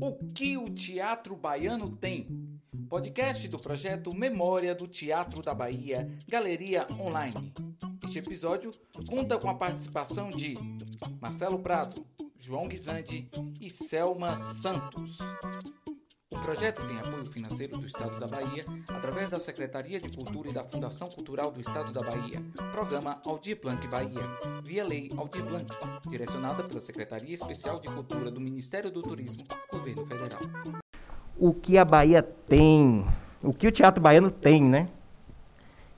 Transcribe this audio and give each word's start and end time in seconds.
O 0.00 0.14
que 0.32 0.56
o 0.56 0.70
teatro 0.70 1.36
baiano 1.36 1.94
tem? 1.94 2.26
Podcast 2.88 3.46
do 3.48 3.58
projeto 3.58 4.14
Memória 4.14 4.74
do 4.74 4.86
Teatro 4.88 5.42
da 5.42 5.52
Bahia, 5.52 6.08
Galeria 6.26 6.86
Online. 6.98 7.52
Este 8.02 8.18
episódio 8.18 8.72
conta 9.06 9.38
com 9.38 9.50
a 9.50 9.54
participação 9.54 10.30
de 10.30 10.56
Marcelo 11.20 11.58
Prado, 11.58 12.02
João 12.38 12.66
Guizandi 12.66 13.28
e 13.60 13.68
Selma 13.68 14.36
Santos. 14.36 15.18
O 16.40 16.42
projeto 16.42 16.82
tem 16.86 16.98
apoio 16.98 17.26
financeiro 17.26 17.76
do 17.76 17.86
Estado 17.86 18.18
da 18.18 18.26
Bahia 18.26 18.64
através 18.88 19.30
da 19.30 19.38
Secretaria 19.38 20.00
de 20.00 20.08
Cultura 20.08 20.48
e 20.48 20.52
da 20.52 20.64
Fundação 20.64 21.10
Cultural 21.10 21.52
do 21.52 21.60
Estado 21.60 21.92
da 21.92 22.00
Bahia, 22.00 22.42
Programa 22.72 23.20
Aldir 23.26 23.58
Blanc 23.62 23.86
Bahia, 23.86 24.22
via 24.64 24.82
Lei 24.82 25.12
Aldir 25.16 25.44
Blanc, 25.44 25.70
direcionada 26.08 26.64
pela 26.64 26.80
Secretaria 26.80 27.34
Especial 27.34 27.78
de 27.78 27.88
Cultura 27.88 28.30
do 28.30 28.40
Ministério 28.40 28.90
do 28.90 29.02
Turismo, 29.02 29.44
Governo 29.70 30.04
Federal. 30.06 30.40
O 31.38 31.52
que 31.52 31.76
a 31.76 31.84
Bahia 31.84 32.22
tem, 32.22 33.06
o 33.42 33.52
que 33.52 33.68
o 33.68 33.72
teatro 33.72 34.02
baiano 34.02 34.30
tem, 34.30 34.62
né? 34.62 34.88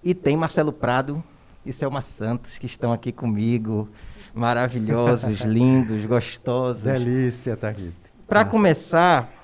E 0.02 0.12
tem 0.12 0.36
Marcelo 0.36 0.72
Prado 0.72 1.22
e 1.64 1.72
Selma 1.72 2.02
Santos, 2.02 2.58
que 2.58 2.66
estão 2.66 2.92
aqui 2.92 3.12
comigo, 3.12 3.88
maravilhosos, 4.34 5.40
lindos, 5.46 6.04
gostosos. 6.04 6.82
Delícia, 6.82 7.56
tá 7.56 7.68
aqui. 7.68 7.92
Para 8.26 8.44
começar, 8.44 9.41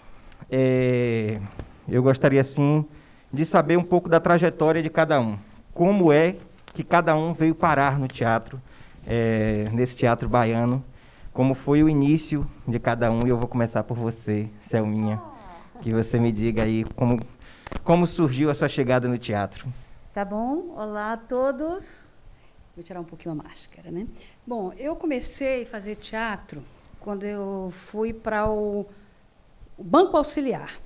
é, 0.51 1.41
eu 1.89 2.03
gostaria 2.03 2.43
sim 2.43 2.85
de 3.33 3.45
saber 3.45 3.77
um 3.77 3.85
pouco 3.85 4.09
da 4.09 4.21
trajetória 4.21 4.83
de 4.83 4.91
cada 4.91 5.21
um. 5.21 5.39
Como 5.75 6.13
é 6.13 6.37
que 6.73 6.83
cada 6.83 7.15
um 7.17 7.33
veio 7.33 7.55
parar 7.55 7.99
no 7.99 8.09
teatro, 8.09 8.61
é, 9.07 9.67
nesse 9.73 9.97
teatro 9.97 10.29
baiano? 10.29 10.85
Como 11.33 11.55
foi 11.55 11.83
o 11.83 11.89
início 11.89 12.49
de 12.67 12.79
cada 12.79 13.11
um? 13.11 13.27
E 13.27 13.29
eu 13.31 13.39
vou 13.39 13.49
começar 13.49 13.85
por 13.85 13.97
você, 13.97 14.49
Selminha. 14.69 15.21
Que 15.81 15.93
você 15.93 16.19
me 16.19 16.33
diga 16.33 16.65
aí 16.65 16.85
como, 16.97 17.21
como 17.85 18.07
surgiu 18.07 18.51
a 18.51 18.55
sua 18.55 18.69
chegada 18.69 19.07
no 19.07 19.17
teatro. 19.17 19.69
Tá 20.13 20.25
bom? 20.25 20.75
Olá 20.77 21.13
a 21.13 21.17
todos. 21.17 22.09
Vou 22.75 22.83
tirar 22.83 23.01
um 23.01 23.05
pouquinho 23.05 23.33
a 23.33 23.43
máscara, 23.43 23.91
né? 23.91 24.07
Bom, 24.47 24.73
eu 24.77 24.97
comecei 24.97 25.63
a 25.63 25.67
fazer 25.67 25.95
teatro 25.97 26.63
quando 26.99 27.25
eu 27.25 27.69
fui 27.71 28.13
para 28.13 28.49
o 28.51 28.87
o 29.79 29.85
Banco 29.85 30.17
Auxiliar. 30.17 30.79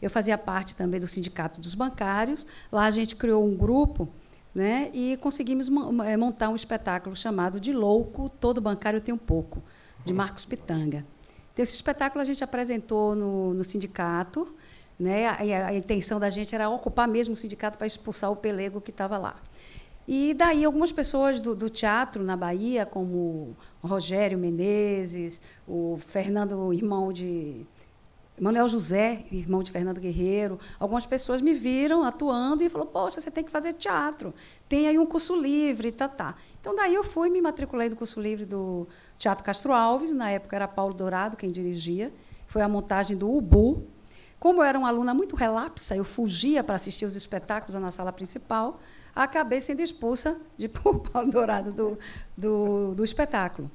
Eu 0.00 0.10
fazia 0.10 0.38
parte 0.38 0.76
também 0.76 1.00
do 1.00 1.08
Sindicato 1.08 1.60
dos 1.60 1.74
Bancários. 1.74 2.46
Lá 2.70 2.84
a 2.84 2.90
gente 2.90 3.16
criou 3.16 3.44
um 3.44 3.56
grupo 3.56 4.08
né, 4.54 4.90
e 4.92 5.16
conseguimos 5.20 5.68
eh, 6.06 6.16
montar 6.16 6.48
um 6.48 6.56
espetáculo 6.56 7.16
chamado 7.16 7.58
De 7.58 7.72
Louco, 7.72 8.28
Todo 8.28 8.60
Bancário 8.60 9.00
Tem 9.00 9.14
um 9.14 9.18
Pouco, 9.18 9.62
de 10.04 10.12
Marcos 10.12 10.44
Pitanga. 10.44 11.04
Então, 11.52 11.62
esse 11.62 11.74
espetáculo 11.74 12.20
a 12.20 12.24
gente 12.24 12.42
apresentou 12.44 13.14
no, 13.14 13.54
no 13.54 13.64
sindicato. 13.64 14.54
Né, 14.98 15.26
a, 15.26 15.68
a, 15.68 15.74
intenção 15.74 16.20
da 16.20 16.28
gente 16.28 16.54
era 16.54 16.68
ocupar 16.68 17.08
mesmo 17.08 17.32
o 17.32 17.36
sindicato 17.36 17.78
para 17.78 17.86
expulsar 17.86 18.30
o 18.30 18.36
pelego 18.36 18.82
que 18.82 18.90
estava 18.90 19.16
lá. 19.16 19.36
E 20.06 20.34
daí 20.34 20.62
algumas 20.62 20.92
pessoas 20.92 21.40
do, 21.40 21.54
do, 21.54 21.70
teatro 21.70 22.22
na 22.22 22.36
Bahia, 22.36 22.84
como 22.84 23.56
o 23.82 23.86
Rogério 23.86 24.36
Menezes, 24.36 25.40
o 25.66 25.98
Fernando, 26.04 26.70
irmão 26.74 27.14
de 27.14 27.64
Manuel 28.40 28.70
José, 28.70 29.26
irmão 29.30 29.62
de 29.62 29.70
Fernando 29.70 30.00
Guerreiro, 30.00 30.58
algumas 30.78 31.04
pessoas 31.04 31.42
me 31.42 31.52
viram 31.52 32.02
atuando 32.02 32.64
e 32.64 32.70
falou: 32.70 32.86
"Poxa, 32.86 33.20
você 33.20 33.30
tem 33.30 33.44
que 33.44 33.50
fazer 33.50 33.74
teatro. 33.74 34.32
Tem 34.66 34.88
aí 34.88 34.98
um 34.98 35.04
curso 35.04 35.36
livre, 35.36 35.92
tá, 35.92 36.08
tá". 36.08 36.34
Então 36.58 36.74
daí 36.74 36.94
eu 36.94 37.04
fui 37.04 37.28
me 37.28 37.42
matriculei 37.42 37.90
no 37.90 37.96
curso 37.96 38.18
livre 38.18 38.46
do 38.46 38.88
Teatro 39.18 39.44
Castro 39.44 39.74
Alves, 39.74 40.10
na 40.10 40.30
época 40.30 40.56
era 40.56 40.66
Paulo 40.66 40.94
Dourado 40.94 41.36
quem 41.36 41.50
dirigia. 41.50 42.10
Foi 42.46 42.62
a 42.62 42.68
montagem 42.68 43.14
do 43.14 43.30
Ubu. 43.30 43.86
Como 44.38 44.60
eu 44.60 44.64
era 44.64 44.78
uma 44.78 44.88
aluna 44.88 45.12
muito 45.12 45.36
relapsa, 45.36 45.94
eu 45.94 46.02
fugia 46.02 46.64
para 46.64 46.76
assistir 46.76 47.04
os 47.04 47.14
espetáculos 47.14 47.78
na 47.78 47.90
sala 47.90 48.10
principal, 48.10 48.80
acabei 49.14 49.60
sendo 49.60 49.82
expulsa 49.82 50.40
de 50.56 50.66
Paulo 51.12 51.30
Dourado 51.30 51.72
do, 51.72 51.98
do, 52.34 52.94
do 52.94 53.04
espetáculo. 53.04 53.70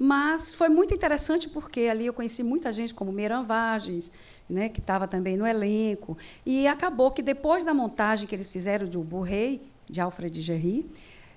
Mas 0.00 0.54
foi 0.54 0.68
muito 0.68 0.94
interessante 0.94 1.48
porque 1.48 1.80
ali 1.80 2.06
eu 2.06 2.14
conheci 2.14 2.44
muita 2.44 2.70
gente, 2.70 2.94
como 2.94 3.10
Meiran 3.10 3.42
Vagens, 3.42 4.12
né, 4.48 4.68
que 4.68 4.78
estava 4.78 5.08
também 5.08 5.36
no 5.36 5.44
elenco. 5.44 6.16
E 6.46 6.68
acabou 6.68 7.10
que 7.10 7.20
depois 7.20 7.64
da 7.64 7.74
montagem 7.74 8.28
que 8.28 8.32
eles 8.32 8.48
fizeram 8.48 8.86
do 8.86 9.00
Burrei, 9.00 9.60
de 9.90 10.00
Alfred 10.00 10.40
Gerry, 10.40 10.88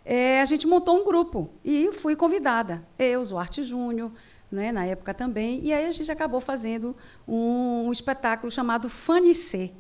é, 0.06 0.42
a 0.42 0.46
gente 0.46 0.68
montou 0.68 1.02
um 1.02 1.04
grupo 1.04 1.50
e 1.66 1.92
fui 1.94 2.16
convidada. 2.16 2.86
Eu, 3.00 3.26
Zuarte 3.26 3.64
Júnior, 3.64 4.12
né, 4.52 4.72
na 4.72 4.86
época 4.86 5.12
também. 5.12 5.60
E 5.64 5.74
aí 5.74 5.88
a 5.88 5.92
gente 5.92 6.12
acabou 6.12 6.40
fazendo 6.40 6.96
um, 7.28 7.88
um 7.88 7.92
espetáculo 7.92 8.52
chamado 8.52 8.88
Fanicê. 8.90 9.72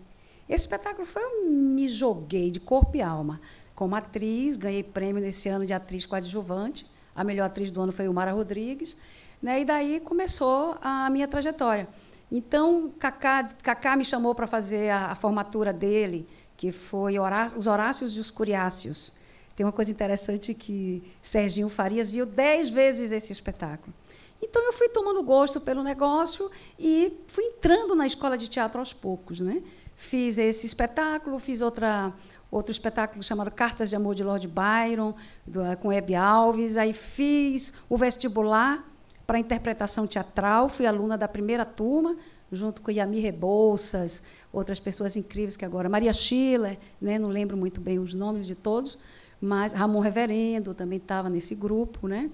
Esse 0.49 0.63
espetáculo 0.63 1.05
foi 1.05 1.21
eu 1.21 1.47
me 1.47 1.87
joguei 1.87 2.49
de 2.49 2.59
corpo 2.59 2.97
e 2.97 3.01
alma. 3.03 3.41
Como 3.75 3.95
atriz, 3.95 4.57
ganhei 4.57 4.81
prêmio 4.81 5.21
nesse 5.21 5.47
ano 5.49 5.67
de 5.67 5.73
atriz 5.73 6.07
coadjuvante 6.07 6.90
a 7.15 7.23
melhor 7.23 7.45
atriz 7.45 7.71
do 7.71 7.81
ano 7.81 7.91
foi 7.91 8.07
o 8.07 8.13
Mara 8.13 8.31
Rodrigues. 8.31 8.95
Né? 9.41 9.61
E 9.61 9.65
daí 9.65 9.99
começou 9.99 10.77
a 10.81 11.09
minha 11.09 11.27
trajetória. 11.27 11.87
Então, 12.31 12.93
Cacá, 12.97 13.43
Cacá 13.61 13.95
me 13.95 14.05
chamou 14.05 14.33
para 14.33 14.47
fazer 14.47 14.89
a, 14.89 15.07
a, 15.07 15.15
formatura 15.15 15.73
dele, 15.73 16.27
que 16.55 16.71
foi 16.71 17.19
Horá 17.19 17.51
Os 17.57 17.67
Horácios 17.67 18.15
e 18.15 18.19
os 18.19 18.31
Curiáceos. 18.31 19.13
Tem 19.55 19.65
uma 19.65 19.71
coisa 19.71 19.91
interessante 19.91 20.53
que 20.53 21.03
Serginho 21.21 21.67
Farias 21.67 22.09
viu 22.09 22.25
dez 22.25 22.69
vezes 22.69 23.11
esse 23.11 23.33
espetáculo. 23.33 23.93
Então, 24.41 24.63
eu 24.65 24.73
fui 24.73 24.89
tomando 24.89 25.21
gosto 25.21 25.59
pelo 25.59 25.83
negócio 25.83 26.49
e 26.79 27.13
fui 27.27 27.43
entrando 27.43 27.93
na 27.93 28.07
escola 28.07 28.37
de 28.37 28.47
teatro 28.47 28.79
aos 28.79 28.93
poucos. 28.93 29.39
Né? 29.41 29.61
Fiz 29.95 30.37
esse 30.37 30.65
espetáculo, 30.65 31.37
fiz 31.37 31.61
outra, 31.61 32.13
outro 32.51 32.71
espetáculo 32.71 33.23
chamado 33.23 33.49
Cartas 33.49 33.89
de 33.89 33.95
Amor 33.95 34.13
de 34.13 34.23
Lord 34.23 34.45
Byron, 34.47 35.15
do, 35.47 35.61
com 35.81 35.91
Hebe 35.91 36.13
Alves. 36.13 36.75
Aí 36.75 36.93
fiz 36.93 37.73
o 37.89 37.97
vestibular 37.97 38.85
para 39.25 39.39
interpretação 39.39 40.05
teatral, 40.05 40.67
fui 40.67 40.85
aluna 40.85 41.17
da 41.17 41.27
primeira 41.27 41.63
turma, 41.63 42.17
junto 42.51 42.81
com 42.81 42.91
Yami 42.91 43.21
Rebouças, 43.21 44.21
outras 44.51 44.77
pessoas 44.77 45.15
incríveis 45.15 45.55
que 45.55 45.63
agora. 45.63 45.87
Maria 45.87 46.11
Schiller, 46.11 46.77
né, 46.99 47.17
não 47.17 47.29
lembro 47.29 47.55
muito 47.55 47.79
bem 47.79 47.97
os 47.97 48.13
nomes 48.13 48.45
de 48.45 48.55
todos, 48.55 48.97
mas 49.39 49.71
Ramon 49.71 50.01
Reverendo 50.01 50.73
também 50.73 50.97
estava 50.97 51.29
nesse 51.29 51.55
grupo. 51.55 52.09
Né? 52.09 52.29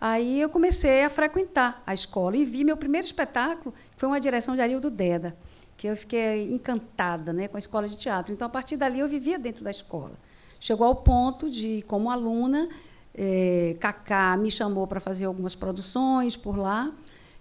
Aí 0.00 0.40
eu 0.40 0.50
comecei 0.50 1.04
a 1.04 1.10
frequentar 1.10 1.80
a 1.86 1.94
escola 1.94 2.36
e 2.36 2.44
vi 2.44 2.64
meu 2.64 2.76
primeiro 2.76 3.06
espetáculo, 3.06 3.72
que 3.72 4.00
foi 4.00 4.08
uma 4.08 4.20
direção 4.20 4.56
de 4.56 4.60
Arildo 4.60 4.90
Deda 4.90 5.36
que 5.82 5.88
eu 5.88 5.96
fiquei 5.96 6.54
encantada 6.54 7.32
né, 7.32 7.48
com 7.48 7.56
a 7.56 7.58
escola 7.58 7.88
de 7.88 7.96
teatro. 7.96 8.32
Então, 8.32 8.46
a 8.46 8.48
partir 8.48 8.76
dali, 8.76 9.00
eu 9.00 9.08
vivia 9.08 9.36
dentro 9.36 9.64
da 9.64 9.70
escola. 9.72 10.12
Chegou 10.60 10.86
ao 10.86 10.94
ponto 10.94 11.50
de, 11.50 11.82
como 11.88 12.08
aluna, 12.08 12.68
é, 13.12 13.76
Cacá 13.80 14.36
me 14.36 14.48
chamou 14.48 14.86
para 14.86 15.00
fazer 15.00 15.24
algumas 15.24 15.56
produções 15.56 16.36
por 16.36 16.56
lá, 16.56 16.92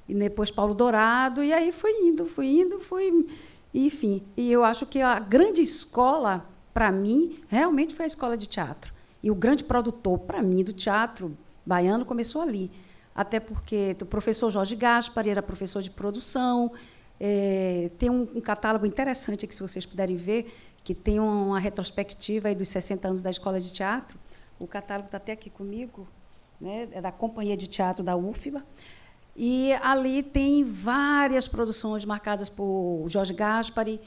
e 0.10 0.16
depois 0.16 0.50
Paulo 0.50 0.74
Dourado, 0.74 1.44
e 1.44 1.54
aí 1.54 1.72
fui 1.72 1.92
indo, 2.02 2.26
fui 2.26 2.48
indo, 2.48 2.80
fui. 2.80 3.28
Enfim, 3.76 4.24
e 4.36 4.52
eu 4.52 4.64
acho 4.64 4.88
que 4.88 5.00
a 5.00 5.20
grande 5.20 5.62
escola, 5.62 6.44
para 6.74 6.92
mim, 6.92 7.38
realmente 7.48 7.94
foi 7.94 8.06
a 8.06 8.08
escola 8.08 8.36
de 8.36 8.48
teatro. 8.48 8.92
E 9.22 9.30
o 9.30 9.36
grande 9.36 9.64
produtor, 9.64 10.18
para 10.18 10.42
mim, 10.42 10.64
do 10.64 10.74
teatro 10.74 11.38
baiano 11.64 12.06
começou 12.06 12.42
ali. 12.42 12.72
Até 13.14 13.40
porque 13.40 13.96
o 14.02 14.06
professor 14.08 14.50
Jorge 14.50 14.76
Gaspar 14.76 15.28
era 15.28 15.44
professor 15.44 15.84
de 15.84 15.92
produção, 15.92 16.72
é, 17.24 17.92
tem 18.00 18.10
um, 18.10 18.24
um, 18.24 18.42
catálogo 18.42 18.84
interessante 18.84 19.46
aqui, 19.46 19.54
se 19.54 19.62
vocês 19.62 19.86
puderem 19.86 20.16
ver, 20.16 20.52
que 20.84 20.96
tem 20.96 21.20
uma 21.20 21.60
retrospectiva 21.60 22.54
dos 22.56 22.70
60 22.70 23.08
anos 23.08 23.22
da 23.22 23.30
Escola 23.30 23.62
de 23.62 23.72
Teatro. 23.72 24.18
O 24.60 24.66
catálogo 24.66 25.06
está 25.06 25.18
até 25.18 25.34
aqui 25.34 25.48
comigo, 25.48 26.08
né, 26.60 26.90
é 26.92 27.00
da 27.00 27.12
Companhia 27.12 27.56
de 27.56 27.68
Teatro 27.68 28.04
da 28.04 28.18
UFBA. 28.18 28.66
E 29.36 29.72
ali 29.84 30.24
tem 30.24 30.64
várias 30.64 31.48
produções 31.48 32.04
marcadas 32.04 32.50
por 32.50 33.06
Jorge 33.08 33.36
Gaspari, 33.36 34.02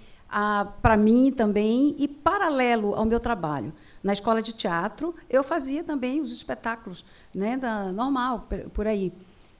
para 0.82 0.96
mim 0.96 1.30
também, 1.30 1.94
e 1.96 2.08
paralelo 2.08 2.96
ao 2.96 3.04
meu 3.04 3.20
trabalho. 3.20 3.72
Na 4.02 4.12
escola 4.12 4.42
de 4.42 4.52
teatro, 4.52 5.14
eu 5.30 5.44
fazia 5.44 5.84
também 5.84 6.20
os 6.20 6.32
espetáculos, 6.32 7.04
né, 7.32 7.56
da, 7.56 7.92
normal, 7.92 8.48
por 8.72 8.88
aí. 8.88 9.12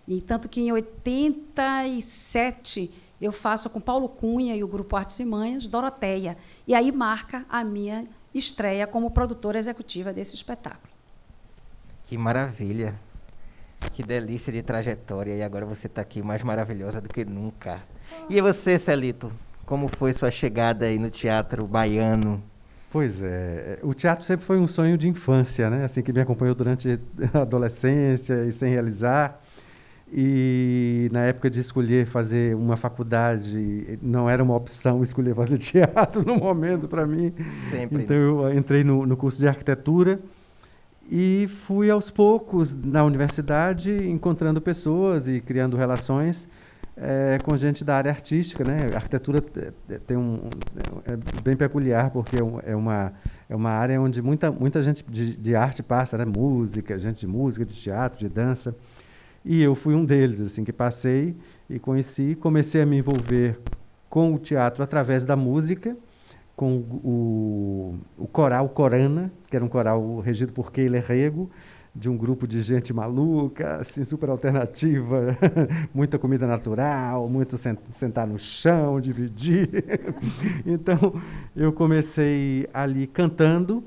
E 0.08 0.20
tanto 0.20 0.48
que 0.48 0.60
em 0.60 0.72
87 0.72 3.03
eu 3.24 3.32
faço 3.32 3.70
com 3.70 3.80
Paulo 3.80 4.08
Cunha 4.08 4.54
e 4.54 4.62
o 4.62 4.68
Grupo 4.68 4.96
Artes 4.96 5.18
e 5.18 5.24
Manhas, 5.24 5.66
Doroteia. 5.66 6.36
E 6.66 6.74
aí 6.74 6.92
marca 6.92 7.46
a 7.48 7.64
minha 7.64 8.04
estreia 8.34 8.86
como 8.86 9.10
produtora 9.10 9.58
executiva 9.58 10.12
desse 10.12 10.34
espetáculo. 10.34 10.92
Que 12.04 12.18
maravilha! 12.18 12.94
Que 13.94 14.02
delícia 14.02 14.52
de 14.52 14.62
trajetória. 14.62 15.34
E 15.34 15.42
agora 15.42 15.64
você 15.64 15.86
está 15.86 16.02
aqui 16.02 16.22
mais 16.22 16.42
maravilhosa 16.42 17.00
do 17.00 17.08
que 17.08 17.24
nunca. 17.24 17.80
E 18.28 18.40
você, 18.40 18.78
Celito? 18.78 19.32
Como 19.64 19.88
foi 19.88 20.12
sua 20.12 20.30
chegada 20.30 20.84
aí 20.84 20.98
no 20.98 21.08
teatro 21.08 21.66
baiano? 21.66 22.42
Pois 22.90 23.22
é, 23.22 23.80
o 23.82 23.92
teatro 23.92 24.24
sempre 24.24 24.46
foi 24.46 24.58
um 24.58 24.68
sonho 24.68 24.96
de 24.96 25.08
infância, 25.08 25.68
né? 25.68 25.84
Assim 25.84 26.02
que 26.02 26.12
me 26.12 26.20
acompanhou 26.20 26.54
durante 26.54 27.00
a 27.32 27.40
adolescência 27.40 28.44
e 28.44 28.52
sem 28.52 28.70
realizar. 28.70 29.42
E 30.16 31.08
na 31.10 31.24
época 31.24 31.50
de 31.50 31.58
escolher 31.58 32.06
fazer 32.06 32.54
uma 32.54 32.76
faculdade, 32.76 33.98
não 34.00 34.30
era 34.30 34.44
uma 34.44 34.54
opção 34.54 35.02
escolher 35.02 35.34
fazer 35.34 35.58
teatro 35.58 36.24
no 36.24 36.36
momento 36.36 36.86
para 36.86 37.04
mim. 37.04 37.32
Sempre. 37.68 38.04
Então 38.04 38.16
eu 38.16 38.56
entrei 38.56 38.84
no, 38.84 39.04
no 39.04 39.16
curso 39.16 39.40
de 39.40 39.48
arquitetura 39.48 40.20
e 41.10 41.48
fui 41.66 41.90
aos 41.90 42.12
poucos 42.12 42.72
na 42.72 43.02
universidade 43.02 43.90
encontrando 44.08 44.60
pessoas 44.60 45.26
e 45.26 45.40
criando 45.40 45.76
relações 45.76 46.46
é, 46.96 47.38
com 47.42 47.56
gente 47.56 47.84
da 47.84 47.96
área 47.96 48.12
artística, 48.12 48.62
né? 48.62 48.90
A 48.92 48.96
arquitetura 48.98 49.40
tem 50.06 50.16
um 50.16 50.48
é 51.04 51.16
bem 51.42 51.56
peculiar 51.56 52.10
porque 52.10 52.36
é, 52.36 52.70
é 52.70 52.76
uma 52.76 53.12
é 53.48 53.56
uma 53.56 53.70
área 53.70 54.00
onde 54.00 54.22
muita 54.22 54.52
muita 54.52 54.80
gente 54.80 55.04
de, 55.08 55.36
de 55.36 55.56
arte 55.56 55.82
passa, 55.82 56.16
né? 56.16 56.24
Música, 56.24 56.96
gente 57.00 57.20
de 57.20 57.26
música, 57.26 57.64
de 57.64 57.74
teatro, 57.74 58.20
de 58.20 58.28
dança. 58.28 58.76
E 59.44 59.62
eu 59.62 59.74
fui 59.74 59.94
um 59.94 60.04
deles, 60.04 60.40
assim, 60.40 60.64
que 60.64 60.72
passei 60.72 61.36
e 61.68 61.78
conheci, 61.78 62.34
comecei 62.34 62.80
a 62.80 62.86
me 62.86 62.98
envolver 62.98 63.58
com 64.08 64.32
o 64.34 64.38
teatro 64.38 64.82
através 64.82 65.24
da 65.24 65.36
música, 65.36 65.96
com 66.56 66.76
o, 66.76 67.98
o 68.16 68.26
coral 68.26 68.68
Corana, 68.68 69.30
que 69.48 69.56
era 69.56 69.64
um 69.64 69.68
coral 69.68 70.20
regido 70.20 70.52
por 70.52 70.72
Keila 70.72 71.00
Rego, 71.00 71.50
de 71.94 72.08
um 72.08 72.16
grupo 72.16 72.46
de 72.46 72.60
gente 72.62 72.92
maluca, 72.92 73.76
assim, 73.76 74.02
super 74.04 74.28
alternativa, 74.28 75.36
muita 75.94 76.18
comida 76.18 76.46
natural, 76.46 77.28
muito 77.28 77.56
sentar 77.92 78.26
no 78.26 78.38
chão, 78.38 79.00
dividir. 79.00 79.68
então, 80.66 81.20
eu 81.54 81.72
comecei 81.72 82.68
ali 82.74 83.06
cantando, 83.06 83.84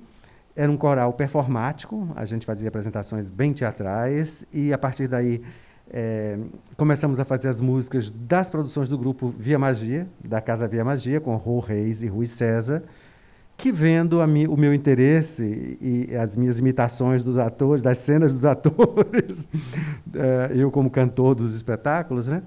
era 0.58 0.70
um 0.70 0.76
coral 0.76 1.14
performático, 1.14 2.10
a 2.16 2.26
gente 2.26 2.46
fazia 2.46 2.68
apresentações 2.68 3.30
bem 3.30 3.54
teatrais, 3.54 4.44
e 4.52 4.74
a 4.74 4.78
partir 4.78 5.08
daí 5.08 5.42
é, 5.90 6.38
começamos 6.76 7.20
a 7.20 7.24
fazer 7.24 7.48
as 7.48 7.62
músicas 7.62 8.10
das 8.12 8.50
produções 8.50 8.90
do 8.90 8.98
grupo 8.98 9.34
Via 9.38 9.60
Magia, 9.60 10.08
da 10.26 10.42
Casa 10.42 10.68
Via 10.68 10.84
Magia, 10.84 11.22
com 11.22 11.36
Rô 11.36 11.60
Reis 11.60 12.02
e 12.02 12.08
Rui 12.08 12.26
César 12.26 12.84
que 13.58 13.72
vendo 13.72 14.26
mi, 14.28 14.48
o 14.48 14.56
meu 14.56 14.72
interesse 14.72 15.78
e, 15.82 16.16
as 16.16 16.36
minhas 16.36 16.60
imitações 16.60 17.24
dos 17.24 17.40
atores, 17.40 17.82
das 17.82 17.98
cenas 17.98 18.32
dos 18.32 18.46
atores, 18.46 19.50
é, 20.14 20.52
eu 20.56 20.70
como 20.70 20.92
cantor 20.92 21.34
dos 21.34 21.56
espetáculos, 21.56 22.28
né, 22.28 22.44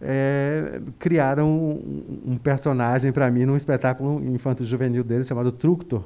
é, 0.00 0.80
criaram 0.98 1.48
um, 1.48 2.22
um 2.32 2.36
personagem 2.38 3.12
para 3.12 3.30
mim 3.30 3.44
num 3.44 3.56
espetáculo 3.56 4.24
infanto-juvenil 4.24 5.04
deles 5.04 5.26
chamado 5.26 5.52
Tructor, 5.52 6.04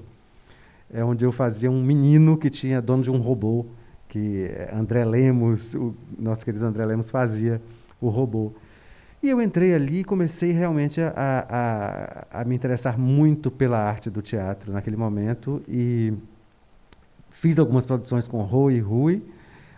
é 0.93 1.05
onde 1.05 1.25
eu 1.25 1.33
fazia 1.33 1.71
um 1.71 1.83
menino 1.83 2.37
que 2.37 2.51
tinha 2.51 2.81
dono 2.81 3.03
de 3.03 3.11
um 3.11 3.19
robô, 3.19 3.67
que 4.09 4.51
André 4.73 5.05
Lemos, 5.05 5.75
o 5.75 5.95
nosso 6.19 6.45
querido 6.45 6.65
André 6.65 6.85
Lemos 6.87 7.11
fazia 7.11 7.61
o 8.01 8.09
robô. 8.09 8.53
E 9.23 9.29
eu 9.29 9.43
entrei 9.43 9.75
ali 9.75 10.01
e 10.01 10.05
comecei 10.05 10.53
realmente 10.53 11.01
a, 11.01 11.13
a, 11.17 12.41
a, 12.41 12.45
me 12.45 12.55
interessar 12.55 12.97
muito 12.97 13.51
pela 13.51 13.79
arte 13.79 14.09
do 14.09 14.23
teatro 14.23 14.73
naquele 14.73 14.97
momento 14.97 15.61
e 15.69 16.15
fiz 17.29 17.59
algumas 17.59 17.85
produções 17.85 18.29
com 18.29 18.41
Rui 18.43 18.75
e 18.75 18.81
Rui, 18.81 19.23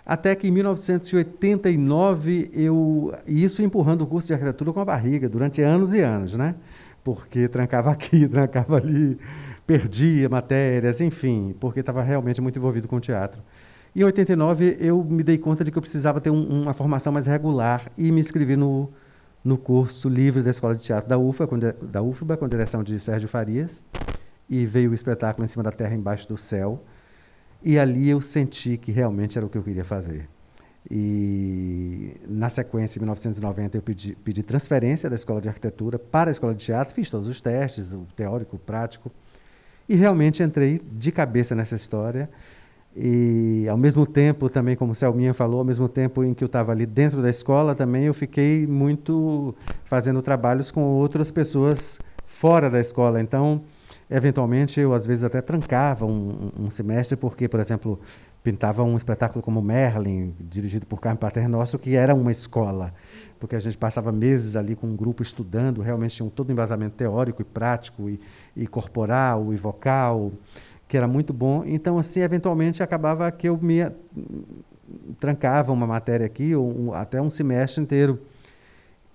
até 0.04 0.34
que 0.34 0.46
em 0.46 0.50
1989 0.50 2.50
eu 2.52 3.14
isso 3.26 3.62
empurrando 3.62 4.02
o 4.02 4.06
curso 4.06 4.26
de 4.26 4.34
arquitetura 4.34 4.74
com 4.74 4.80
a 4.80 4.84
barriga 4.84 5.26
durante 5.26 5.62
anos 5.62 5.94
e 5.94 6.00
anos, 6.00 6.36
né? 6.36 6.54
Porque 7.02 7.48
trancava 7.48 7.90
aqui, 7.90 8.26
trancava 8.28 8.76
ali, 8.76 9.18
perdia 9.70 10.28
matérias, 10.28 11.00
enfim, 11.00 11.54
porque 11.60 11.78
estava 11.78 12.02
realmente 12.02 12.40
muito 12.40 12.58
envolvido 12.58 12.88
com 12.88 12.96
o 12.96 13.00
teatro. 13.00 13.40
Em 13.94 14.02
89 14.02 14.76
eu 14.80 15.04
me 15.04 15.22
dei 15.22 15.38
conta 15.38 15.62
de 15.62 15.70
que 15.70 15.78
eu 15.78 15.82
precisava 15.82 16.20
ter 16.20 16.30
um, 16.30 16.62
uma 16.62 16.74
formação 16.74 17.12
mais 17.12 17.28
regular 17.28 17.88
e 17.96 18.10
me 18.10 18.18
inscrevi 18.18 18.56
no 18.56 18.90
no 19.42 19.56
curso 19.56 20.08
livre 20.08 20.42
da 20.42 20.50
Escola 20.50 20.74
de 20.74 20.82
Teatro 20.82 21.08
da 21.08 21.16
UFA, 21.16 21.48
da 21.80 22.02
UFBA, 22.02 22.36
com 22.36 22.48
direção 22.48 22.82
de 22.82 22.98
Sérgio 22.98 23.26
Farias, 23.26 23.82
e 24.48 24.66
veio 24.66 24.90
o 24.90 24.94
espetáculo 24.94 25.44
Em 25.44 25.48
Cima 25.48 25.62
da 25.62 25.70
Terra, 25.70 25.94
Embaixo 25.94 26.28
do 26.28 26.36
Céu, 26.36 26.84
e 27.62 27.78
ali 27.78 28.10
eu 28.10 28.20
senti 28.20 28.76
que 28.76 28.92
realmente 28.92 29.38
era 29.38 29.46
o 29.46 29.48
que 29.48 29.56
eu 29.56 29.62
queria 29.62 29.84
fazer. 29.84 30.28
E, 30.90 32.16
na 32.28 32.50
sequência, 32.50 32.98
em 32.98 33.00
1990, 33.00 33.78
eu 33.78 33.82
pedi, 33.82 34.14
pedi 34.16 34.42
transferência 34.42 35.08
da 35.08 35.16
Escola 35.16 35.40
de 35.40 35.48
Arquitetura 35.48 35.98
para 35.98 36.30
a 36.30 36.32
Escola 36.32 36.54
de 36.54 36.62
Teatro, 36.62 36.94
fiz 36.94 37.10
todos 37.10 37.26
os 37.26 37.40
testes, 37.40 37.94
o 37.94 38.06
teórico, 38.14 38.56
o 38.56 38.58
prático, 38.58 39.10
e 39.90 39.96
realmente 39.96 40.40
entrei 40.40 40.80
de 40.92 41.10
cabeça 41.10 41.52
nessa 41.52 41.74
história. 41.74 42.30
E, 42.96 43.66
ao 43.68 43.76
mesmo 43.76 44.06
tempo, 44.06 44.48
também, 44.48 44.76
como 44.76 44.92
o 44.92 44.94
Selminha 44.94 45.34
falou, 45.34 45.58
ao 45.58 45.64
mesmo 45.64 45.88
tempo 45.88 46.22
em 46.22 46.32
que 46.32 46.44
eu 46.44 46.46
estava 46.46 46.70
ali 46.70 46.86
dentro 46.86 47.20
da 47.20 47.28
escola, 47.28 47.74
também 47.74 48.04
eu 48.04 48.14
fiquei 48.14 48.68
muito 48.68 49.52
fazendo 49.86 50.22
trabalhos 50.22 50.70
com 50.70 50.80
outras 50.80 51.32
pessoas 51.32 51.98
fora 52.24 52.70
da 52.70 52.78
escola. 52.78 53.20
Então, 53.20 53.62
eventualmente, 54.08 54.78
eu 54.78 54.94
às 54.94 55.04
vezes 55.04 55.24
até 55.24 55.40
trancava 55.40 56.06
um, 56.06 56.52
um 56.56 56.70
semestre, 56.70 57.16
porque, 57.16 57.48
por 57.48 57.58
exemplo, 57.58 57.98
pintava 58.42 58.82
um 58.82 58.96
espetáculo 58.96 59.42
como 59.42 59.60
Merlin, 59.60 60.34
dirigido 60.40 60.86
por 60.86 61.00
Carmen 61.00 61.18
Paternosso, 61.18 61.78
que 61.78 61.94
era 61.94 62.14
uma 62.14 62.30
escola, 62.30 62.94
porque 63.38 63.54
a 63.54 63.58
gente 63.58 63.76
passava 63.76 64.10
meses 64.10 64.56
ali 64.56 64.74
com 64.74 64.86
um 64.86 64.96
grupo 64.96 65.22
estudando, 65.22 65.82
realmente 65.82 66.16
tinha 66.16 66.26
um 66.26 66.30
todo 66.30 66.50
embasamento 66.50 66.96
teórico 66.96 67.42
e 67.42 67.44
prático, 67.44 68.08
e, 68.08 68.20
e 68.56 68.66
corporal, 68.66 69.52
e 69.52 69.56
vocal 69.56 70.32
que 70.90 70.96
era 70.96 71.06
muito 71.06 71.32
bom. 71.32 71.62
Então, 71.64 71.98
assim, 71.98 72.20
eventualmente 72.20 72.82
acabava 72.82 73.30
que 73.30 73.48
eu 73.48 73.56
me 73.56 73.78
trancava 75.20 75.70
uma 75.70 75.86
matéria 75.86 76.26
aqui, 76.26 76.52
ou 76.52 76.68
um, 76.68 76.92
até 76.92 77.22
um 77.22 77.30
semestre 77.30 77.80
inteiro. 77.80 78.20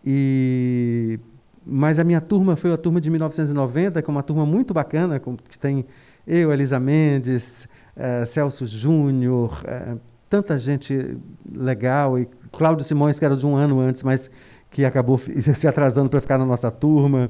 E 0.03 1.19
mas 1.67 1.97
a 1.97 2.03
minha 2.03 2.21
turma 2.21 2.55
foi 2.55 2.71
a 2.71 2.77
turma 2.77 3.01
de 3.01 3.09
1990, 3.09 4.01
que 4.01 4.09
é 4.09 4.11
uma 4.11 4.21
turma 4.21 4.45
muito 4.45 4.71
bacana, 4.73 5.19
que 5.49 5.57
tem 5.57 5.83
eu, 6.25 6.53
Elisa 6.53 6.79
Mendes, 6.79 7.67
uh, 7.95 8.25
Celso 8.25 8.65
Júnior, 8.65 9.61
uh, 9.63 9.99
tanta 10.29 10.57
gente 10.57 11.17
legal, 11.51 12.17
e 12.19 12.27
Cláudio 12.51 12.85
Simões, 12.85 13.19
que 13.19 13.25
era 13.25 13.35
de 13.35 13.45
um 13.45 13.55
ano 13.55 13.79
antes, 13.79 14.03
mas 14.03 14.29
que 14.69 14.83
acabou 14.83 15.19
se 15.55 15.67
atrasando 15.67 16.09
para 16.09 16.21
ficar 16.21 16.37
na 16.37 16.45
nossa 16.45 16.71
turma. 16.71 17.29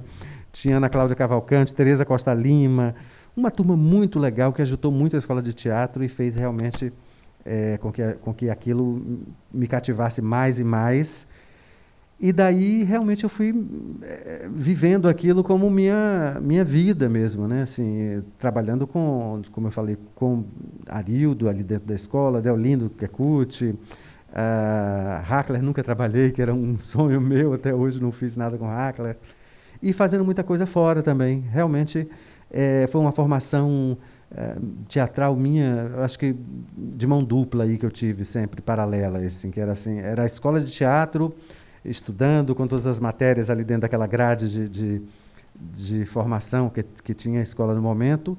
Tinha 0.52 0.78
Ana 0.78 0.90
Cláudia 0.90 1.16
Cavalcante, 1.16 1.74
Tereza 1.74 2.06
Costa 2.06 2.34
Lima, 2.34 2.96
uma 3.36 3.52
turma 3.52 3.76
muito 3.76 4.18
legal 4.18 4.54
que 4.54 4.62
ajudou 4.62 4.92
muito 4.92 5.16
a 5.16 5.20
escola 5.20 5.42
de 5.42 5.54
teatro 5.54 6.04
e 6.04 6.08
fez 6.08 6.36
realmente 6.38 6.94
é, 7.44 7.78
com, 7.78 7.92
que, 7.92 8.14
com 8.14 8.34
que 8.34 8.50
aquilo 8.50 9.26
me 9.54 9.68
cativasse 9.68 10.22
mais 10.22 10.60
e 10.60 10.64
mais. 10.64 11.28
E 12.20 12.32
daí 12.32 12.84
realmente 12.84 13.26
eu 13.26 13.30
fui 13.30 13.54
é, 14.02 14.48
vivendo 14.50 15.10
aquilo 15.10 15.44
como 15.44 15.70
minha 15.70 16.38
minha 16.42 16.64
vida 16.64 17.10
mesmo, 17.10 17.48
né? 17.48 17.64
Assim, 17.64 18.24
trabalhando 18.40 18.88
com, 18.88 19.42
como 19.52 19.68
eu 19.68 19.72
falei, 19.72 19.98
com 20.16 20.46
Arildo 20.88 21.50
ali 21.50 21.62
dentro 21.64 21.88
da 21.88 21.94
escola, 21.94 22.42
Deolindo 22.42 22.90
Kekuchi, 22.90 23.76
uh, 24.36 25.22
Hackler 25.24 25.62
nunca 25.62 25.84
trabalhei, 25.84 26.32
que 26.32 26.42
era 26.42 26.54
um 26.54 26.78
sonho 26.80 27.20
meu, 27.20 27.54
até 27.54 27.74
hoje 27.74 28.02
não 28.02 28.12
fiz 28.12 28.38
nada 28.38 28.58
com 28.58 28.66
Hackler. 28.66 29.18
E 29.84 29.92
fazendo 29.92 30.24
muita 30.24 30.44
coisa 30.44 30.66
fora 30.66 31.04
também. 31.04 31.44
Realmente 31.52 32.08
é, 32.50 32.88
foi 32.90 33.02
uma 33.02 33.12
formação 33.12 33.98
é, 34.32 34.56
teatral 34.88 35.36
minha, 35.36 35.92
acho 35.98 36.18
que 36.18 36.36
de 36.78 37.06
mão 37.06 37.24
dupla 37.24 37.66
aí 37.66 37.78
que 37.78 37.86
eu 37.86 37.92
tive 37.92 38.26
sempre 38.26 38.62
paralela, 38.62 39.20
assim, 39.20 39.52
que 39.52 39.60
era 39.60 39.74
assim, 39.74 40.00
era 40.00 40.24
a 40.24 40.26
escola 40.26 40.60
de 40.60 40.72
teatro, 40.72 41.36
estudando 41.86 42.54
com 42.56 42.68
todas 42.68 42.88
as 42.88 43.00
matérias 43.00 43.50
ali 43.50 43.64
dentro 43.64 43.82
daquela 43.82 44.08
grade 44.08 44.50
de, 44.50 44.70
de, 44.70 45.02
de 45.56 46.06
formação 46.06 46.70
que, 46.70 46.84
que 46.84 47.14
tinha 47.14 47.40
a 47.40 47.44
escola 47.44 47.74
no 47.74 47.82
momento, 47.82 48.38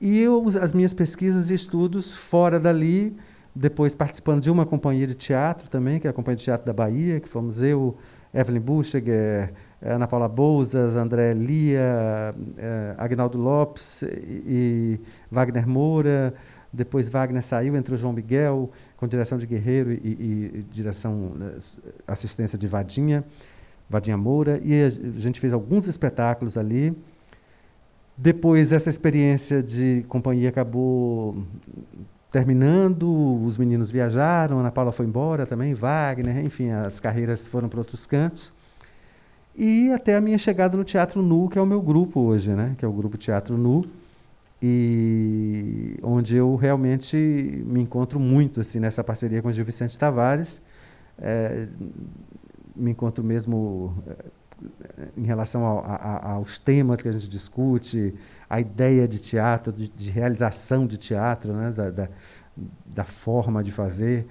e 0.00 0.20
eu, 0.20 0.44
as 0.60 0.72
minhas 0.72 0.92
pesquisas 0.92 1.48
e 1.50 1.54
estudos 1.54 2.14
fora 2.14 2.60
dali, 2.60 3.16
depois 3.54 3.94
participando 3.94 4.42
de 4.42 4.50
uma 4.50 4.66
companhia 4.66 5.06
de 5.06 5.14
teatro 5.14 5.70
também, 5.70 5.98
que 5.98 6.06
é 6.06 6.10
a 6.10 6.12
Companhia 6.12 6.36
de 6.36 6.44
Teatro 6.44 6.66
da 6.66 6.72
Bahia, 6.72 7.18
que 7.20 7.28
fomos 7.28 7.62
eu, 7.62 7.96
Evelyn 8.34 8.60
Bucheger, 8.60 9.54
é, 9.80 9.92
Ana 9.92 10.06
Paula 10.06 10.28
Bouzas, 10.28 10.94
André 10.94 11.32
Lia, 11.32 12.34
é, 12.58 12.94
Agnaldo 12.98 13.38
Lopes 13.38 14.02
e 14.02 15.00
Wagner 15.30 15.66
Moura. 15.66 16.34
Depois 16.72 17.08
Wagner 17.08 17.42
saiu, 17.42 17.76
entrou 17.76 17.98
João 17.98 18.12
Miguel, 18.12 18.70
com 18.96 19.06
direção 19.06 19.38
de 19.38 19.46
Guerreiro 19.46 19.92
e, 19.92 19.96
e, 19.96 20.50
e 20.54 20.66
direção, 20.70 21.32
né, 21.34 21.52
assistência 22.06 22.58
de 22.58 22.66
Vadinha, 22.66 23.24
Vadinha 23.88 24.16
Moura. 24.16 24.60
E 24.62 24.84
a 24.84 24.90
gente 25.20 25.40
fez 25.40 25.52
alguns 25.52 25.86
espetáculos 25.86 26.56
ali. 26.56 26.96
Depois 28.16 28.72
essa 28.72 28.88
experiência 28.88 29.62
de 29.62 30.04
companhia 30.08 30.48
acabou 30.48 31.44
terminando, 32.32 33.42
os 33.44 33.56
meninos 33.56 33.90
viajaram, 33.90 34.58
Ana 34.58 34.70
Paula 34.70 34.92
foi 34.92 35.06
embora 35.06 35.46
também, 35.46 35.72
Wagner, 35.72 36.44
enfim, 36.44 36.70
as 36.70 37.00
carreiras 37.00 37.48
foram 37.48 37.68
para 37.68 37.78
outros 37.78 38.04
cantos. 38.04 38.52
E 39.56 39.90
até 39.90 40.16
a 40.16 40.20
minha 40.20 40.36
chegada 40.36 40.76
no 40.76 40.84
Teatro 40.84 41.22
Nu, 41.22 41.48
que 41.48 41.58
é 41.58 41.62
o 41.62 41.66
meu 41.66 41.80
grupo 41.80 42.20
hoje, 42.20 42.50
né? 42.50 42.74
que 42.76 42.84
é 42.84 42.88
o 42.88 42.92
grupo 42.92 43.16
Teatro 43.16 43.56
Nu, 43.56 43.86
e 44.68 45.96
onde 46.02 46.34
eu 46.34 46.56
realmente 46.56 47.16
me 47.64 47.80
encontro 47.80 48.18
muito 48.18 48.60
assim 48.60 48.80
nessa 48.80 49.04
parceria 49.04 49.40
com 49.40 49.48
o 49.48 49.52
Gil 49.52 49.64
Vicente 49.64 49.96
Tavares, 49.96 50.60
é, 51.18 51.68
me 52.74 52.90
encontro 52.90 53.22
mesmo 53.22 53.96
é, 54.08 55.08
em 55.16 55.24
relação 55.24 55.64
ao, 55.64 55.84
a, 55.84 56.32
aos 56.32 56.58
temas 56.58 57.00
que 57.00 57.08
a 57.08 57.12
gente 57.12 57.28
discute, 57.28 58.12
a 58.50 58.60
ideia 58.60 59.06
de 59.06 59.20
teatro, 59.20 59.72
de, 59.72 59.88
de 59.88 60.10
realização 60.10 60.84
de 60.84 60.96
teatro, 60.96 61.52
né, 61.52 61.70
da, 61.70 61.90
da, 61.90 62.08
da, 62.84 63.04
forma 63.04 63.62
de 63.62 63.70
fazer. 63.70 64.26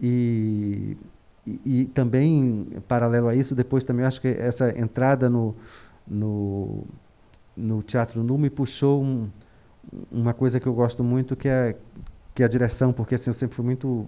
E, 0.00 0.96
e, 1.44 1.60
e, 1.64 1.84
também, 1.86 2.68
paralelo 2.86 3.26
a 3.26 3.34
isso, 3.34 3.56
depois 3.56 3.84
também 3.84 4.06
acho 4.06 4.20
que 4.20 4.28
essa 4.28 4.70
entrada 4.78 5.28
no, 5.28 5.56
no, 6.06 6.84
no 7.56 7.82
teatro 7.82 8.22
nu 8.22 8.38
me 8.38 8.50
puxou 8.50 9.02
um, 9.02 9.28
uma 10.10 10.32
coisa 10.32 10.60
que 10.60 10.66
eu 10.66 10.74
gosto 10.74 11.02
muito, 11.02 11.36
que 11.36 11.48
é, 11.48 11.76
que 12.34 12.42
é 12.42 12.46
a 12.46 12.48
direção, 12.48 12.92
porque 12.92 13.14
assim, 13.14 13.30
eu 13.30 13.34
sempre 13.34 13.56
fui 13.56 13.64
muito 13.64 14.06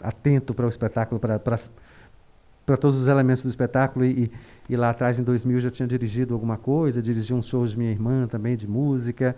atento 0.00 0.52
para 0.52 0.66
o 0.66 0.68
espetáculo, 0.68 1.20
para, 1.20 1.38
para, 1.38 2.76
todos 2.76 2.96
os 2.96 3.08
elementos 3.08 3.42
do 3.42 3.48
espetáculo. 3.48 4.04
E, 4.04 4.30
e, 4.68 4.76
lá 4.76 4.90
atrás, 4.90 5.18
em 5.18 5.22
2000, 5.22 5.60
já 5.60 5.70
tinha 5.70 5.86
dirigido 5.86 6.34
alguma 6.34 6.56
coisa, 6.56 7.00
dirigi 7.00 7.32
uns 7.32 7.46
shows 7.46 7.70
de 7.70 7.78
minha 7.78 7.90
irmã 7.90 8.26
também, 8.26 8.56
de 8.56 8.66
música. 8.66 9.36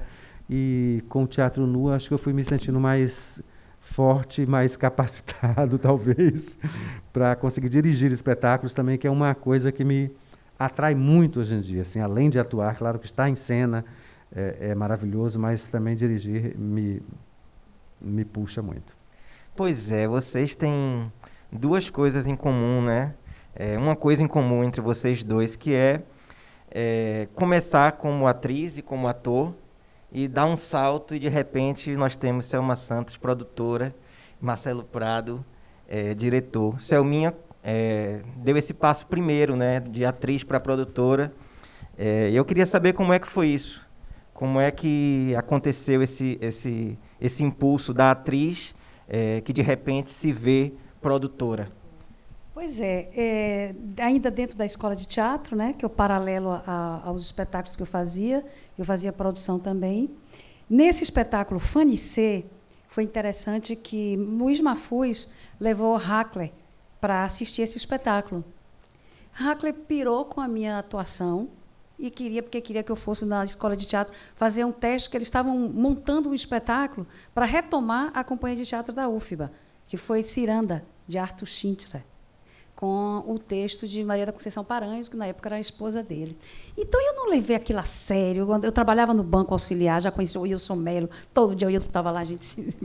E 0.49 1.03
com 1.09 1.25
o 1.25 1.27
Teatro 1.27 1.67
Nu, 1.67 1.91
acho 1.91 2.09
que 2.09 2.15
eu 2.15 2.19
fui 2.19 2.33
me 2.33 2.45
sentindo 2.45 2.79
mais 2.81 3.43
forte, 3.81 4.47
mais 4.47 4.77
capacitado, 4.77 5.79
talvez, 5.79 6.57
para 7.13 7.37
conseguir 7.37 7.69
dirigir 7.69 8.13
espetáculos 8.13 8.75
também, 8.75 8.99
que 8.99 9.07
é 9.07 9.11
uma 9.11 9.35
coisa 9.35 9.71
que 9.71 9.85
me 9.85 10.11
atrai 10.59 10.95
muito 10.95 11.41
hoje 11.41 11.55
em 11.55 11.61
dia. 11.61 11.83
Assim, 11.83 12.01
além 12.01 12.31
de 12.31 12.39
atuar, 12.39 12.77
claro 12.77 12.99
que 12.99 13.07
estar 13.07 13.29
em 13.29 13.35
cena 13.35 13.85
é, 14.35 14.71
é 14.71 14.75
maravilhoso, 14.75 15.39
mas 15.39 15.67
também 15.67 15.95
dirigir 15.95 16.57
me, 16.59 17.03
me 18.01 18.25
puxa 18.25 18.61
muito. 18.61 18.97
Pois 19.57 19.91
é, 19.91 20.09
vocês 20.09 20.55
têm 20.55 21.13
duas 21.51 21.89
coisas 21.89 22.27
em 22.27 22.35
comum, 22.35 22.83
né? 22.83 23.15
É, 23.55 23.79
uma 23.79 23.95
coisa 23.95 24.23
em 24.23 24.27
comum 24.27 24.65
entre 24.65 24.81
vocês 24.81 25.23
dois, 25.23 25.55
que 25.55 25.73
é, 25.73 26.03
é, 26.71 27.29
começar 27.35 27.93
como 27.93 28.27
atriz 28.27 28.77
e 28.77 28.83
como 28.83 29.07
ator 29.07 29.55
e 30.11 30.27
dar 30.27 30.47
um 30.47 30.57
salto 30.57 31.15
e 31.15 31.19
de 31.21 31.29
repente 31.29 31.95
nós 31.97 32.17
temos 32.17 32.47
Selma 32.47 32.75
Santos, 32.75 33.17
produtora, 33.17 33.95
Marcelo 34.41 34.83
Prado, 34.83 35.45
é, 35.89 36.15
diretor. 36.15 36.81
Selminha 36.81 37.33
é, 37.63 38.21
deu 38.37 38.57
esse 38.57 38.75
passo 38.75 39.07
primeiro, 39.07 39.55
né, 39.55 39.81
de 39.81 40.05
atriz 40.05 40.43
para 40.43 40.59
produtora. 40.59 41.33
É, 41.97 42.31
eu 42.33 42.45
queria 42.45 42.67
saber 42.67 42.93
como 42.93 43.13
é 43.13 43.19
que 43.21 43.29
foi 43.29 43.49
isso, 43.49 43.84
como 44.45 44.61
é 44.61 44.71
que 44.71 45.35
aconteceu 45.39 46.03
esse, 46.03 46.37
esse, 46.39 46.99
esse 47.19 47.43
impulso 47.43 47.95
da 47.95 48.11
atriz 48.11 48.75
é, 49.09 49.41
que 49.41 49.55
de 49.55 49.63
repente 49.63 50.11
se 50.11 50.33
vê 50.33 50.75
produtora. 51.01 51.73
Pois 52.53 52.79
é, 52.79 53.09
é, 53.17 53.75
ainda 54.03 54.31
dentro 54.31 54.55
da 54.55 54.67
escola 54.67 54.95
de 54.95 55.09
teatro, 55.09 55.57
né, 55.57 55.73
que 55.73 55.83
é 55.83 55.87
o 55.87 55.91
paralelo 55.91 56.51
a, 56.67 57.01
aos 57.07 57.23
espetáculos 57.23 57.75
que 57.75 57.81
eu 57.81 57.87
fazia, 57.87 58.45
eu 58.79 58.85
fazia 58.85 59.15
produção 59.15 59.59
também. 59.59 60.11
Nesse 60.69 61.03
espetáculo 61.03 61.59
Fanicê, 61.59 62.45
foi 62.87 63.03
interessante 63.03 63.75
que 63.75 64.15
Luiz 64.15 64.61
Mafuz 64.61 65.27
levou 65.59 65.97
Hackler 65.97 66.53
para 67.01 67.25
assistir 67.25 67.63
esse 67.63 67.79
espetáculo. 67.79 68.45
Hackler 69.33 69.73
pirou 69.73 70.27
com 70.27 70.43
a 70.43 70.47
minha 70.47 70.79
atuação 70.79 71.49
e 71.99 72.11
queria, 72.11 72.43
porque 72.43 72.61
queria 72.61 72.83
que 72.83 72.91
eu 72.91 72.97
fosse 72.97 73.25
na 73.25 73.45
escola 73.45 73.77
de 73.77 73.87
teatro 73.87 74.13
fazer 74.35 74.65
um 74.65 74.73
teste, 74.73 75.09
que 75.09 75.17
eles 75.17 75.27
estavam 75.27 75.57
montando 75.57 76.29
um 76.29 76.35
espetáculo 76.35 77.07
para 77.35 77.47
retomar 77.47 78.11
a 78.15 78.25
companhia 78.25 78.57
de 78.57 78.67
teatro 78.67 78.93
da 78.93 79.09
UFBA, 79.09 79.53
que 79.87 79.97
foi 79.97 80.23
Ciranda, 80.23 80.85
de 81.07 81.19
Arthur 81.19 81.47
Schindler, 81.47 82.03
com 82.75 83.23
o 83.27 83.39
texto 83.39 83.87
de 83.87 84.03
Maria 84.03 84.27
da 84.27 84.33
Conceição 84.33 84.65
Paranhos, 84.65 85.09
que 85.09 85.17
na 85.17 85.27
época 85.27 85.49
era 85.49 85.57
a 85.57 85.61
esposa 85.61 86.03
dele. 86.03 86.37
Então 86.77 87.01
eu 87.01 87.15
não 87.15 87.31
levei 87.31 87.55
aquilo 87.55 87.79
a 87.79 87.85
sério. 87.85 88.49
Eu 88.63 88.73
trabalhava 88.73 89.15
no 89.15 89.23
banco 89.23 89.55
auxiliar, 89.55 90.01
já 90.03 90.11
conheci 90.11 90.37
o 90.37 90.43
Wilson 90.43 90.75
Melo, 90.75 91.09
todo 91.33 91.55
dia 91.55 91.69
o 91.69 91.71
Wilson 91.71 91.87
estava 91.87 92.11
lá, 92.11 92.21
a 92.21 92.25
gente 92.25 92.45
se. 92.45 92.77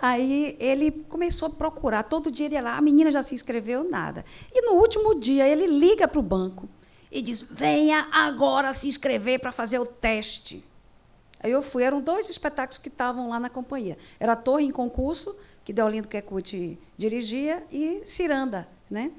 Aí 0.00 0.56
ele 0.58 0.90
começou 1.08 1.48
a 1.48 1.50
procurar, 1.50 2.02
todo 2.02 2.30
dia 2.30 2.46
ele 2.46 2.54
ia 2.56 2.62
lá, 2.62 2.76
a 2.76 2.80
menina 2.82 3.10
já 3.10 3.22
se 3.22 3.34
inscreveu, 3.34 3.88
nada. 3.88 4.24
E 4.52 4.60
no 4.62 4.72
último 4.72 5.18
dia 5.18 5.46
ele 5.48 5.66
liga 5.66 6.08
para 6.08 6.18
o 6.18 6.22
banco 6.22 6.68
e 7.14 7.22
diz: 7.22 7.40
venha 7.40 8.08
agora 8.12 8.74
se 8.74 8.88
inscrever 8.88 9.40
para 9.40 9.52
fazer 9.52 9.78
o 9.78 9.86
teste. 9.86 10.62
Aí 11.40 11.50
eu 11.50 11.62
fui, 11.62 11.82
eram 11.82 12.00
dois 12.00 12.28
espetáculos 12.28 12.78
que 12.78 12.88
estavam 12.88 13.30
lá 13.30 13.40
na 13.40 13.48
companhia. 13.48 13.96
Era 14.20 14.32
a 14.32 14.36
Torre 14.36 14.64
em 14.64 14.70
Concurso 14.70 15.34
que 15.64 15.72
Deolindo 15.72 16.06
Quecuti 16.06 16.78
dirigia, 16.96 17.64
e 17.72 18.02
Ciranda. 18.04 18.68
Né? 18.90 19.10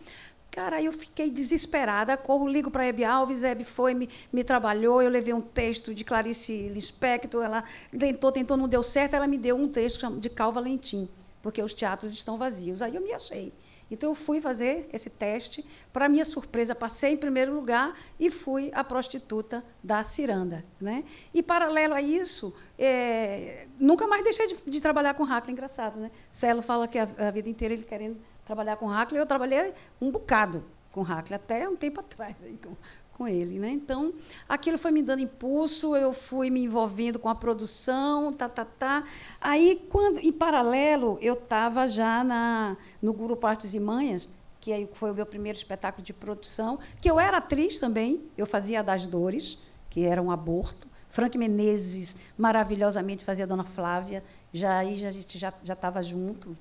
Cara, 0.51 0.81
eu 0.81 0.93
fiquei 0.93 1.29
desesperada, 1.29 2.15
corro, 2.15 2.47
ligo 2.47 2.71
para 2.71 2.85
Hebe 2.85 3.03
Alves, 3.03 3.43
Hebe 3.43 3.65
foi, 3.65 3.93
me, 3.93 4.07
me 4.31 4.43
trabalhou, 4.43 5.01
eu 5.01 5.09
levei 5.09 5.33
um 5.33 5.41
texto 5.41 5.93
de 5.93 6.03
Clarice 6.03 6.69
Lispector, 6.69 7.43
ela 7.43 7.63
tentou, 7.97 8.31
tentou, 8.31 8.55
não 8.55 8.67
deu 8.67 8.81
certo, 8.81 9.15
ela 9.15 9.27
me 9.27 9.37
deu 9.37 9.57
um 9.57 9.67
texto 9.67 10.09
de 10.17 10.29
Cal 10.29 10.53
Valentim, 10.53 11.09
porque 11.41 11.61
os 11.61 11.73
teatros 11.73 12.13
estão 12.13 12.37
vazios. 12.37 12.81
Aí 12.81 12.95
eu 12.95 13.01
me 13.01 13.11
achei. 13.11 13.51
Então, 13.89 14.09
eu 14.11 14.15
fui 14.15 14.41
fazer 14.41 14.89
esse 14.91 15.09
teste. 15.09 15.65
Para 15.93 16.09
minha 16.09 16.25
surpresa, 16.25 16.73
passei 16.73 17.13
em 17.13 17.17
primeiro 17.17 17.53
lugar 17.53 17.97
e 18.19 18.29
fui 18.29 18.71
a 18.73 18.83
prostituta 18.83 19.63
da 19.83 20.03
Ciranda. 20.03 20.65
Né? 20.81 21.03
E, 21.33 21.43
paralelo 21.43 21.93
a 21.93 22.01
isso, 22.01 22.53
é, 22.77 23.67
nunca 23.79 24.07
mais 24.07 24.23
deixei 24.23 24.47
de, 24.47 24.57
de 24.65 24.81
trabalhar 24.81 25.13
com 25.13 25.23
Hackler. 25.23 25.53
Engraçado, 25.53 25.99
né? 25.99 26.11
Celo 26.31 26.61
fala 26.61 26.87
que 26.87 26.97
a, 26.97 27.07
a, 27.17 27.31
vida 27.31 27.49
inteira 27.49 27.73
ele 27.73 27.83
querendo 27.83 28.17
trabalhar 28.45 28.75
com 28.77 28.87
Hackler. 28.87 29.21
Eu 29.21 29.25
trabalhei 29.25 29.73
um 30.01 30.09
bocado 30.09 30.63
com 30.91 31.01
Hackler, 31.01 31.39
até 31.39 31.67
um 31.67 31.75
tempo 31.75 31.99
atrás, 32.01 32.35
com, 32.63 32.75
com 33.15 33.25
ele. 33.27 33.57
Né? 33.57 33.69
Então, 33.69 34.13
aquilo 34.47 34.77
foi 34.77 34.91
me 34.91 35.01
dando 35.01 35.21
impulso, 35.21 35.95
eu 35.95 36.13
fui 36.13 36.49
me 36.49 36.61
envolvendo 36.61 37.17
com 37.17 37.29
a 37.29 37.35
produção, 37.35 38.31
tá, 38.31 38.49
tá, 38.49 38.65
tá. 38.65 39.05
Aí, 39.39 39.87
quando, 39.89 40.19
em 40.19 40.31
paralelo, 40.31 41.17
eu 41.21 41.33
estava 41.33 41.87
já 41.87 42.23
na, 42.23 42.77
no 43.01 43.13
Grupo 43.13 43.47
Artes 43.47 43.73
e 43.73 43.79
Manhas, 43.79 44.27
que 44.59 44.73
aí 44.73 44.87
foi 44.93 45.11
o 45.11 45.15
meu 45.15 45.25
primeiro 45.25 45.57
espetáculo 45.57 46.03
de 46.03 46.11
produção, 46.11 46.77
que 46.99 47.09
eu 47.09 47.19
era 47.19 47.37
atriz 47.37 47.79
também, 47.79 48.21
eu 48.37 48.45
fazia 48.45 48.83
das 48.83 49.05
Dores, 49.05 49.59
que 49.89 50.03
era 50.03 50.21
um 50.21 50.29
aborto. 50.29 50.87
Frank 51.07 51.37
Menezes, 51.37 52.17
maravilhosamente, 52.37 53.23
fazia 53.23 53.45
a 53.45 53.47
Dona 53.47 53.63
Flávia, 53.63 54.21
já 54.51 54.79
aí 54.79 54.95
já, 54.97 55.07
a 55.07 55.11
gente 55.11 55.39
já 55.39 55.53
estava 55.63 56.03
junto, 56.03 56.57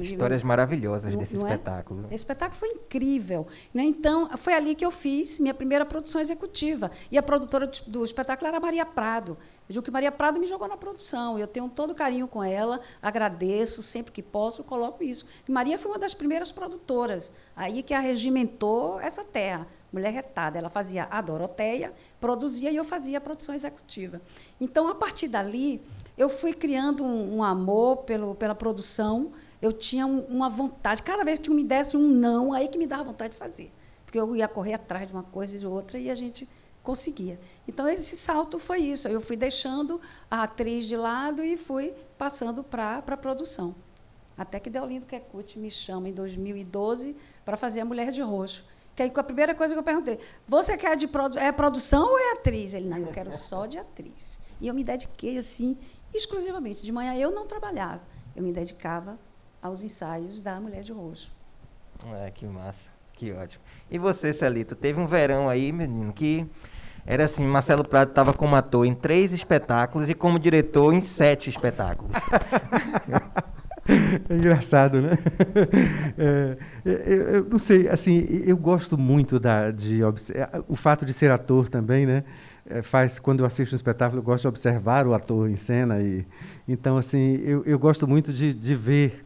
Histórias 0.00 0.42
maravilhosas 0.42 1.14
desse 1.16 1.36
é? 1.36 1.40
espetáculo. 1.40 2.04
Esse 2.06 2.16
espetáculo 2.16 2.58
foi 2.58 2.68
incrível. 2.70 3.46
Né? 3.72 3.84
Então, 3.84 4.28
foi 4.36 4.54
ali 4.54 4.74
que 4.74 4.84
eu 4.84 4.90
fiz 4.90 5.38
minha 5.38 5.54
primeira 5.54 5.84
produção 5.84 6.20
executiva. 6.20 6.90
E 7.10 7.18
a 7.18 7.22
produtora 7.22 7.70
do 7.86 8.04
espetáculo 8.04 8.48
era 8.48 8.60
Maria 8.60 8.84
Prado. 8.86 9.36
Eu 9.70 9.74
digo 9.74 9.84
que 9.84 9.90
Maria 9.90 10.10
Prado 10.10 10.40
me 10.40 10.46
jogou 10.46 10.66
na 10.66 10.76
produção. 10.76 11.38
Eu 11.38 11.46
tenho 11.46 11.68
todo 11.68 11.94
carinho 11.94 12.26
com 12.26 12.42
ela, 12.42 12.80
agradeço, 13.00 13.84
sempre 13.84 14.10
que 14.10 14.20
posso, 14.20 14.64
coloco 14.64 15.04
isso. 15.04 15.24
E 15.48 15.52
Maria 15.52 15.78
foi 15.78 15.92
uma 15.92 15.98
das 15.98 16.12
primeiras 16.12 16.50
produtoras, 16.50 17.30
aí 17.54 17.80
que 17.82 17.94
arregimentou 17.94 19.00
essa 19.00 19.22
terra. 19.22 19.68
Mulher 19.92 20.12
retada. 20.12 20.58
Ela 20.58 20.70
fazia 20.70 21.06
a 21.10 21.20
Doroteia, 21.20 21.92
produzia 22.20 22.70
e 22.72 22.76
eu 22.76 22.84
fazia 22.84 23.18
a 23.18 23.20
produção 23.20 23.54
executiva. 23.54 24.20
Então, 24.60 24.88
a 24.88 24.94
partir 24.94 25.28
dali, 25.28 25.80
eu 26.18 26.28
fui 26.28 26.52
criando 26.52 27.04
um, 27.04 27.36
um 27.36 27.44
amor 27.44 27.98
pelo, 27.98 28.34
pela 28.34 28.54
produção 28.54 29.32
eu 29.60 29.72
tinha 29.72 30.06
um, 30.06 30.20
uma 30.20 30.48
vontade. 30.48 31.02
Cada 31.02 31.24
vez 31.24 31.38
que 31.38 31.50
me 31.50 31.62
desse 31.62 31.96
um 31.96 32.08
não, 32.08 32.52
aí 32.52 32.68
que 32.68 32.78
me 32.78 32.86
dava 32.86 33.04
vontade 33.04 33.32
de 33.32 33.38
fazer. 33.38 33.72
Porque 34.04 34.18
eu 34.18 34.34
ia 34.34 34.48
correr 34.48 34.74
atrás 34.74 35.06
de 35.06 35.12
uma 35.12 35.22
coisa 35.22 35.56
e 35.56 35.58
de 35.58 35.66
outra 35.66 35.98
e 35.98 36.10
a 36.10 36.14
gente 36.14 36.48
conseguia. 36.82 37.38
Então, 37.68 37.86
esse 37.86 38.16
salto 38.16 38.58
foi 38.58 38.80
isso. 38.80 39.06
Eu 39.06 39.20
fui 39.20 39.36
deixando 39.36 40.00
a 40.30 40.42
atriz 40.44 40.86
de 40.86 40.96
lado 40.96 41.44
e 41.44 41.56
fui 41.56 41.92
passando 42.16 42.64
para 42.64 42.98
a 42.98 43.16
produção. 43.16 43.74
Até 44.36 44.58
que 44.58 44.70
Deolindo 44.70 45.04
Quecute 45.04 45.58
me 45.58 45.70
chama 45.70 46.08
em 46.08 46.12
2012 46.12 47.14
para 47.44 47.56
fazer 47.56 47.82
A 47.82 47.84
Mulher 47.84 48.10
de 48.10 48.22
Roxo. 48.22 48.64
Que 48.96 49.02
aí, 49.02 49.12
a 49.14 49.22
primeira 49.22 49.54
coisa 49.54 49.74
que 49.74 49.78
eu 49.78 49.84
perguntei, 49.84 50.18
você 50.48 50.76
quer 50.76 50.96
de 50.96 51.06
produ 51.06 51.38
é 51.38 51.52
produção 51.52 52.08
ou 52.08 52.18
é 52.18 52.32
atriz? 52.32 52.74
Ele, 52.74 52.88
não, 52.88 52.98
eu 52.98 53.08
quero 53.08 53.30
só 53.32 53.66
de 53.66 53.78
atriz. 53.78 54.40
E 54.60 54.66
eu 54.66 54.74
me 54.74 54.82
dediquei, 54.82 55.38
assim, 55.38 55.76
exclusivamente. 56.12 56.82
De 56.82 56.90
manhã 56.90 57.14
eu 57.14 57.30
não 57.30 57.46
trabalhava, 57.46 58.02
eu 58.34 58.42
me 58.42 58.52
dedicava 58.52 59.18
aos 59.62 59.82
ensaios 59.82 60.42
da 60.42 60.60
Mulher 60.60 60.82
de 60.82 60.92
Roxo. 60.92 61.30
É, 62.24 62.30
que 62.30 62.46
massa, 62.46 62.88
que 63.12 63.32
ótimo. 63.32 63.62
E 63.90 63.98
você, 63.98 64.32
Celito, 64.32 64.74
teve 64.74 65.00
um 65.00 65.06
verão 65.06 65.48
aí, 65.48 65.70
menino, 65.70 66.12
que 66.12 66.46
era 67.06 67.24
assim, 67.24 67.44
Marcelo 67.44 67.86
Prado 67.86 68.10
estava 68.10 68.32
como 68.32 68.56
ator 68.56 68.86
em 68.86 68.94
três 68.94 69.32
espetáculos 69.32 70.08
e 70.08 70.14
como 70.14 70.38
diretor 70.38 70.92
em 70.94 71.00
sete 71.00 71.50
espetáculos. 71.50 72.12
É 74.28 74.34
engraçado, 74.34 75.00
né? 75.00 75.18
É, 76.16 76.56
eu, 76.84 77.22
eu, 77.28 77.44
não 77.44 77.58
sei, 77.58 77.88
assim, 77.88 78.24
eu 78.46 78.56
gosto 78.56 78.96
muito 78.96 79.40
da, 79.40 79.70
de 79.70 80.00
o 80.68 80.76
fato 80.76 81.04
de 81.04 81.12
ser 81.12 81.30
ator 81.30 81.68
também, 81.68 82.06
né? 82.06 82.22
É, 82.66 82.82
faz 82.82 83.18
quando 83.18 83.40
eu 83.40 83.46
assisto 83.46 83.74
um 83.74 83.76
espetáculo, 83.76 84.20
eu 84.20 84.22
gosto 84.22 84.42
de 84.42 84.48
observar 84.48 85.06
o 85.06 85.14
ator 85.14 85.48
em 85.48 85.56
cena 85.56 86.00
e 86.00 86.24
então 86.68 86.96
assim, 86.96 87.40
eu, 87.42 87.64
eu 87.64 87.78
gosto 87.78 88.06
muito 88.06 88.32
de, 88.32 88.52
de 88.52 88.74
ver 88.74 89.24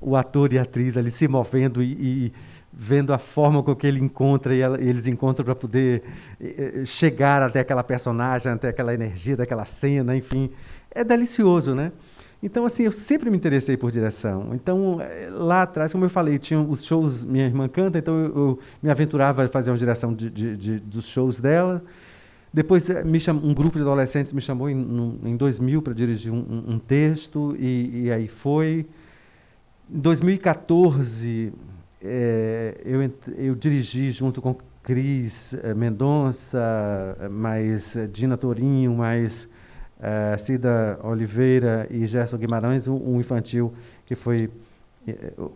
o 0.00 0.16
ator 0.16 0.52
e 0.52 0.58
a 0.58 0.62
atriz 0.62 0.96
ali 0.96 1.10
se 1.10 1.28
movendo 1.28 1.82
e, 1.82 1.92
e 1.92 2.32
vendo 2.72 3.12
a 3.12 3.18
forma 3.18 3.62
com 3.62 3.74
que 3.74 3.86
ele 3.86 4.00
encontra 4.00 4.54
e 4.54 4.60
ela, 4.60 4.80
eles 4.80 5.06
encontram 5.06 5.44
para 5.44 5.54
poder 5.54 6.02
eh, 6.40 6.82
chegar 6.86 7.42
até 7.42 7.60
aquela 7.60 7.82
personagem, 7.82 8.50
até 8.52 8.68
aquela 8.68 8.94
energia 8.94 9.36
daquela 9.36 9.64
cena, 9.64 10.16
enfim, 10.16 10.50
é 10.90 11.04
delicioso, 11.04 11.74
né? 11.74 11.92
Então, 12.42 12.64
assim, 12.64 12.84
eu 12.84 12.92
sempre 12.92 13.28
me 13.28 13.36
interessei 13.36 13.76
por 13.76 13.90
direção. 13.90 14.54
Então, 14.54 14.98
eh, 15.00 15.28
lá 15.30 15.62
atrás, 15.62 15.92
como 15.92 16.06
eu 16.06 16.10
falei, 16.10 16.38
tinha 16.38 16.58
os 16.58 16.84
shows, 16.84 17.22
minha 17.22 17.44
irmã 17.44 17.68
canta, 17.68 17.98
então 17.98 18.18
eu, 18.18 18.36
eu 18.36 18.58
me 18.82 18.90
aventurava 18.90 19.44
a 19.44 19.48
fazer 19.48 19.70
uma 19.70 19.76
direção 19.76 20.14
de, 20.14 20.30
de, 20.30 20.56
de, 20.56 20.78
dos 20.80 21.06
shows 21.06 21.38
dela. 21.38 21.82
Depois, 22.52 22.88
eh, 22.88 23.04
me 23.04 23.20
cham, 23.20 23.36
um 23.36 23.52
grupo 23.52 23.76
de 23.76 23.82
adolescentes 23.82 24.32
me 24.32 24.40
chamou 24.40 24.70
em, 24.70 25.18
em 25.22 25.36
2000 25.36 25.82
para 25.82 25.92
dirigir 25.92 26.32
um, 26.32 26.64
um 26.66 26.78
texto, 26.78 27.54
e, 27.58 28.04
e, 28.06 28.12
aí 28.12 28.26
foi. 28.26 28.86
Em 29.92 29.98
2014, 29.98 31.52
é, 32.00 32.80
eu, 32.84 33.00
eu 33.36 33.54
dirigi 33.56 34.12
junto 34.12 34.40
com 34.40 34.56
Cris 34.84 35.52
Mendonça, 35.76 37.16
mais 37.28 37.96
Dina 38.12 38.36
Torinho, 38.36 38.94
mais 38.94 39.48
Cida 40.38 40.96
Oliveira 41.02 41.88
e 41.90 42.06
Gerson 42.06 42.38
Guimarães, 42.38 42.86
um, 42.86 42.94
um 42.94 43.20
infantil 43.20 43.74
que 44.06 44.14
foi 44.14 44.48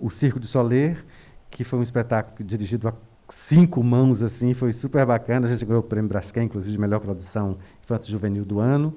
o 0.00 0.11
Circo 0.11 0.41
de 0.41 0.49
Soler, 0.49 1.05
que 1.49 1.62
foi 1.62 1.79
um 1.79 1.83
espetáculo 1.83 2.45
dirigido 2.45 2.88
a 2.88 2.95
cinco 3.29 3.85
mãos, 3.85 4.21
assim, 4.21 4.53
foi 4.53 4.73
super 4.73 5.07
bacana. 5.07 5.47
A 5.47 5.50
gente 5.50 5.64
ganhou 5.64 5.81
o 5.81 5.87
prêmio 5.87 6.09
Braskem, 6.09 6.45
inclusive, 6.45 6.73
de 6.73 6.81
melhor 6.81 6.99
produção 6.99 7.57
infantil 7.83 8.11
juvenil 8.11 8.45
do 8.45 8.59
ano. 8.59 8.95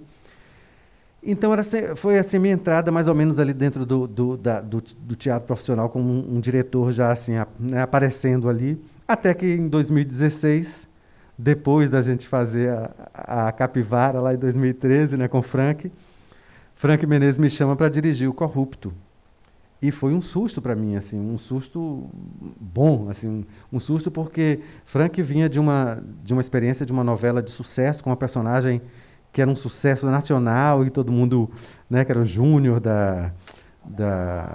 Então 1.30 1.52
era, 1.52 1.62
foi 1.98 2.18
assim 2.18 2.40
minha 2.40 2.54
entrada 2.54 2.90
mais 2.90 3.10
ou 3.10 3.14
menos 3.14 3.38
ali 3.38 3.54
dentro 3.54 3.86
do, 3.86 4.08
do, 4.08 4.38
da, 4.38 4.62
do, 4.62 4.82
do 4.82 5.14
teatro 5.14 5.46
profissional 5.46 5.90
como 5.90 6.10
um, 6.10 6.38
um 6.38 6.40
diretor 6.40 6.94
já 6.94 7.12
assim 7.12 7.36
a, 7.36 7.46
né, 7.60 7.82
aparecendo 7.82 8.48
ali, 8.48 8.82
até 9.06 9.34
que 9.34 9.46
em 9.46 9.68
2016 9.68 10.88
depois 11.38 11.90
da 11.90 12.02
gente 12.02 12.26
fazer 12.30 12.70
a, 13.14 13.48
a 13.48 13.52
Capivara 13.52 14.22
lá 14.22 14.34
em 14.34 14.38
2013, 14.38 15.18
né, 15.18 15.28
com 15.28 15.42
Frank, 15.42 15.92
Frank 16.76 17.06
Menezes 17.06 17.40
me 17.40 17.50
chama 17.50 17.76
para 17.76 17.90
dirigir 17.90 18.30
o 18.30 18.34
Corrupto. 18.34 18.94
E 19.82 19.92
foi 19.92 20.14
um 20.14 20.22
susto 20.22 20.62
para 20.62 20.76
mim, 20.76 20.96
assim, 20.96 21.20
um 21.20 21.38
susto 21.38 22.10
bom, 22.60 23.10
assim, 23.10 23.46
um, 23.72 23.80
susto 23.80 24.10
porque 24.10 24.62
Frank 24.86 25.22
vinha 25.22 25.48
de 25.48 25.60
uma 25.60 26.02
de 26.24 26.34
uma 26.34 26.42
experiência 26.42 26.86
de 26.86 26.92
uma 26.92 27.04
novela 27.04 27.44
de 27.44 27.52
sucesso 27.52 28.04
com 28.04 28.10
uma 28.10 28.16
personagem 28.16 28.82
que 29.38 29.42
era 29.44 29.52
um 29.52 29.56
sucesso 29.56 30.08
nacional 30.08 30.84
e 30.84 30.90
todo 30.90 31.12
mundo, 31.12 31.48
né, 31.88 32.04
que 32.04 32.12
era 32.12 32.20
o 32.20 32.26
Júnior 32.26 32.80
da 32.80 33.32
da 33.86 34.50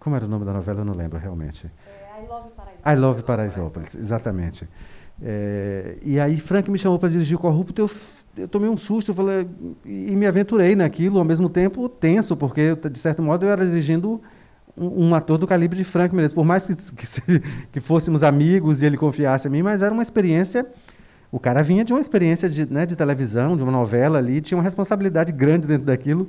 como 0.00 0.16
era 0.16 0.24
o 0.24 0.28
nome 0.28 0.44
da 0.44 0.52
novela, 0.52 0.80
eu 0.80 0.84
não 0.84 0.94
lembro 0.94 1.16
realmente. 1.16 1.70
É, 1.86 2.20
I 2.20 2.26
Love 2.26 2.50
Paraisópolis. 2.56 2.84
I 2.84 2.96
Love 2.96 3.22
Paraisópolis, 3.22 3.94
exatamente. 3.94 4.68
É, 5.22 5.96
e 6.02 6.18
aí 6.18 6.40
Frank 6.40 6.68
me 6.68 6.76
chamou 6.76 6.98
para 6.98 7.08
dirigir 7.08 7.36
o 7.36 7.38
Corrupto, 7.38 7.82
eu, 7.82 7.90
eu 8.36 8.48
tomei 8.48 8.68
um 8.68 8.76
susto, 8.76 9.12
eu 9.12 9.14
falei, 9.14 9.46
e, 9.84 10.16
me 10.16 10.26
aventurei 10.26 10.74
naquilo, 10.74 11.20
ao 11.20 11.24
mesmo 11.24 11.48
tempo 11.48 11.88
tenso, 11.88 12.36
porque, 12.36 12.74
de 12.74 12.98
certo 12.98 13.22
modo, 13.22 13.46
eu 13.46 13.50
era 13.50 13.64
dirigindo 13.64 14.20
um, 14.76 15.06
um 15.06 15.14
ator 15.14 15.38
do 15.38 15.46
calibre 15.46 15.76
de 15.76 15.84
Frank 15.84 16.12
Menezes, 16.12 16.34
por 16.34 16.44
mais 16.44 16.66
que, 16.66 16.74
que, 16.74 17.42
que, 17.74 17.78
fôssemos 17.80 18.24
amigos 18.24 18.82
e 18.82 18.86
ele 18.86 18.96
confiasse 18.96 19.46
em 19.46 19.52
mim, 19.52 19.62
mas 19.62 19.82
era 19.82 19.94
uma 19.94 20.02
experiência... 20.02 20.66
O 21.30 21.40
cara 21.40 21.62
vinha 21.62 21.84
de 21.84 21.92
uma 21.92 22.00
experiência 22.00 22.48
de, 22.48 22.70
né, 22.70 22.86
de 22.86 22.96
televisão, 22.96 23.56
de 23.56 23.62
uma 23.62 23.72
novela 23.72 24.18
ali, 24.18 24.40
tinha 24.40 24.56
uma 24.56 24.64
responsabilidade 24.64 25.32
grande 25.32 25.66
dentro 25.66 25.86
daquilo. 25.86 26.28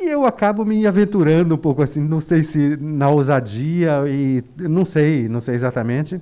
E 0.00 0.08
eu 0.08 0.24
acabo 0.24 0.64
me 0.64 0.86
aventurando 0.86 1.54
um 1.54 1.58
pouco 1.58 1.82
assim, 1.82 2.00
não 2.00 2.20
sei 2.20 2.42
se 2.42 2.76
na 2.80 3.08
ousadia, 3.08 4.04
e 4.08 4.42
não 4.58 4.84
sei, 4.84 5.28
não 5.28 5.40
sei 5.40 5.54
exatamente. 5.54 6.20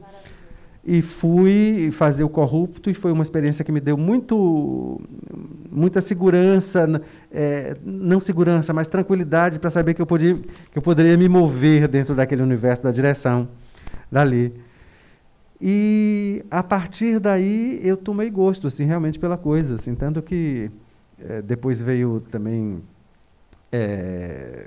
E 0.84 1.02
fui 1.02 1.90
fazer 1.92 2.24
o 2.24 2.28
corrupto 2.28 2.90
e 2.90 2.94
foi 2.94 3.12
uma 3.12 3.22
experiência 3.22 3.64
que 3.64 3.70
me 3.70 3.80
deu 3.80 3.96
muito 3.96 5.00
muita 5.70 6.00
segurança 6.00 7.00
é, 7.30 7.76
não 7.84 8.18
segurança 8.18 8.72
mas 8.72 8.88
tranquilidade 8.88 9.60
para 9.60 9.70
saber 9.70 9.94
que 9.94 10.02
eu 10.02 10.06
podia 10.06 10.34
que 10.34 10.78
eu 10.78 10.82
poderia 10.82 11.16
me 11.16 11.28
mover 11.28 11.86
dentro 11.86 12.14
daquele 12.14 12.42
universo 12.42 12.82
da 12.82 12.90
direção 12.90 13.46
dali 14.10 14.52
e 15.60 16.09
a 16.50 16.62
partir 16.62 17.20
daí 17.20 17.80
eu 17.82 17.96
tomei 17.96 18.30
gosto 18.30 18.66
assim 18.66 18.84
realmente 18.84 19.18
pela 19.18 19.36
coisa 19.36 19.76
assim 19.76 19.94
tanto 19.94 20.20
que 20.20 20.70
é, 21.18 21.42
depois 21.42 21.80
veio 21.80 22.20
também 22.20 22.82
é, 23.72 24.66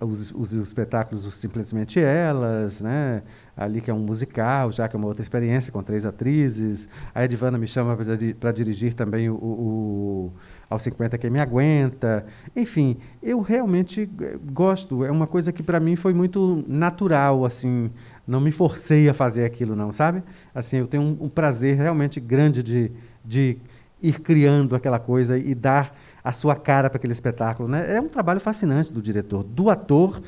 os, 0.00 0.30
os, 0.32 0.52
espetáculos 0.52 1.24
os 1.24 1.34
Simplesmente 1.34 2.00
Elas, 2.00 2.80
né? 2.80 3.22
ali 3.56 3.80
que 3.80 3.90
é 3.90 3.94
um 3.94 3.98
musical, 3.98 4.70
já 4.70 4.86
que 4.88 4.94
é 4.94 4.98
uma 4.98 5.08
outra 5.08 5.22
experiência, 5.22 5.72
com 5.72 5.82
três 5.82 6.04
atrizes. 6.04 6.88
A 7.14 7.24
Edvana 7.24 7.56
me 7.56 7.66
chama 7.66 7.96
para 8.38 8.52
dirigir 8.52 8.94
também 8.94 9.30
o, 9.30 9.34
o, 9.34 10.32
Aos 10.68 10.82
50 10.82 11.16
Quem 11.18 11.30
Me 11.30 11.38
Aguenta. 11.38 12.26
Enfim, 12.54 12.96
eu 13.22 13.40
realmente 13.40 14.08
gosto, 14.52 15.04
é 15.04 15.10
uma 15.10 15.26
coisa 15.26 15.52
que 15.52 15.62
para 15.62 15.78
mim 15.78 15.96
foi 15.96 16.12
muito 16.12 16.64
natural, 16.66 17.44
assim, 17.44 17.90
não 18.26 18.40
me 18.40 18.50
forcei 18.50 19.08
a 19.08 19.14
fazer 19.14 19.44
aquilo 19.44 19.76
não, 19.76 19.92
sabe? 19.92 20.22
Assim, 20.54 20.78
eu 20.78 20.86
tenho 20.86 21.02
um, 21.02 21.16
um 21.22 21.28
prazer 21.28 21.76
realmente 21.76 22.18
grande 22.18 22.62
de, 22.62 22.90
de 23.24 23.58
ir 24.02 24.20
criando 24.20 24.74
aquela 24.74 24.98
coisa 24.98 25.38
e 25.38 25.54
dar 25.54 25.96
a 26.22 26.32
sua 26.32 26.56
cara 26.56 26.90
para 26.90 26.98
aquele 26.98 27.12
espetáculo. 27.12 27.68
Né? 27.68 27.96
É 27.96 28.00
um 28.00 28.08
trabalho 28.08 28.40
fascinante 28.40 28.92
do 28.92 29.00
diretor, 29.00 29.44
do 29.44 29.70
ator 29.70 30.20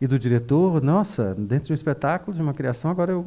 e 0.00 0.06
do 0.06 0.18
diretor. 0.18 0.82
Nossa, 0.82 1.34
dentro 1.34 1.68
de 1.68 1.72
um 1.72 1.74
espetáculo, 1.74 2.34
de 2.34 2.42
uma 2.42 2.54
criação, 2.54 2.90
agora 2.90 3.12
eu, 3.12 3.24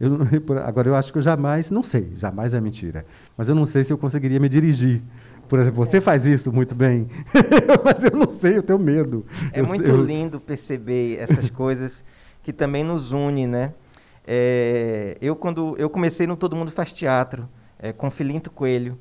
eu, 0.00 0.18
agora 0.64 0.88
eu 0.88 0.94
acho 0.94 1.12
que 1.12 1.18
eu 1.18 1.22
jamais, 1.22 1.70
não 1.70 1.82
sei, 1.82 2.12
jamais 2.16 2.54
é 2.54 2.60
mentira, 2.60 3.06
mas 3.36 3.48
eu 3.48 3.54
não 3.54 3.66
sei 3.66 3.84
se 3.84 3.92
eu 3.92 3.98
conseguiria 3.98 4.40
me 4.40 4.48
dirigir. 4.48 5.02
Por 5.48 5.58
exemplo, 5.58 5.84
você 5.84 6.00
faz 6.00 6.24
isso 6.26 6.52
muito 6.52 6.74
bem, 6.74 7.08
mas 7.84 8.04
eu 8.04 8.12
não 8.12 8.28
sei, 8.28 8.56
eu 8.56 8.62
tenho 8.62 8.78
medo. 8.78 9.26
É 9.52 9.60
eu, 9.60 9.66
muito 9.66 9.88
eu... 9.88 10.04
lindo 10.04 10.40
perceber 10.40 11.18
essas 11.18 11.48
coisas 11.50 12.04
que 12.42 12.52
também 12.52 12.82
nos 12.82 13.12
unem, 13.12 13.46
né? 13.46 13.72
É, 14.26 15.16
eu 15.20 15.34
quando 15.36 15.74
eu 15.78 15.90
comecei 15.90 16.26
no 16.26 16.36
Todo 16.36 16.56
Mundo 16.56 16.70
Faz 16.70 16.92
Teatro, 16.92 17.48
é, 17.78 17.92
com 17.92 18.10
Filinto 18.10 18.50
Coelho, 18.50 18.98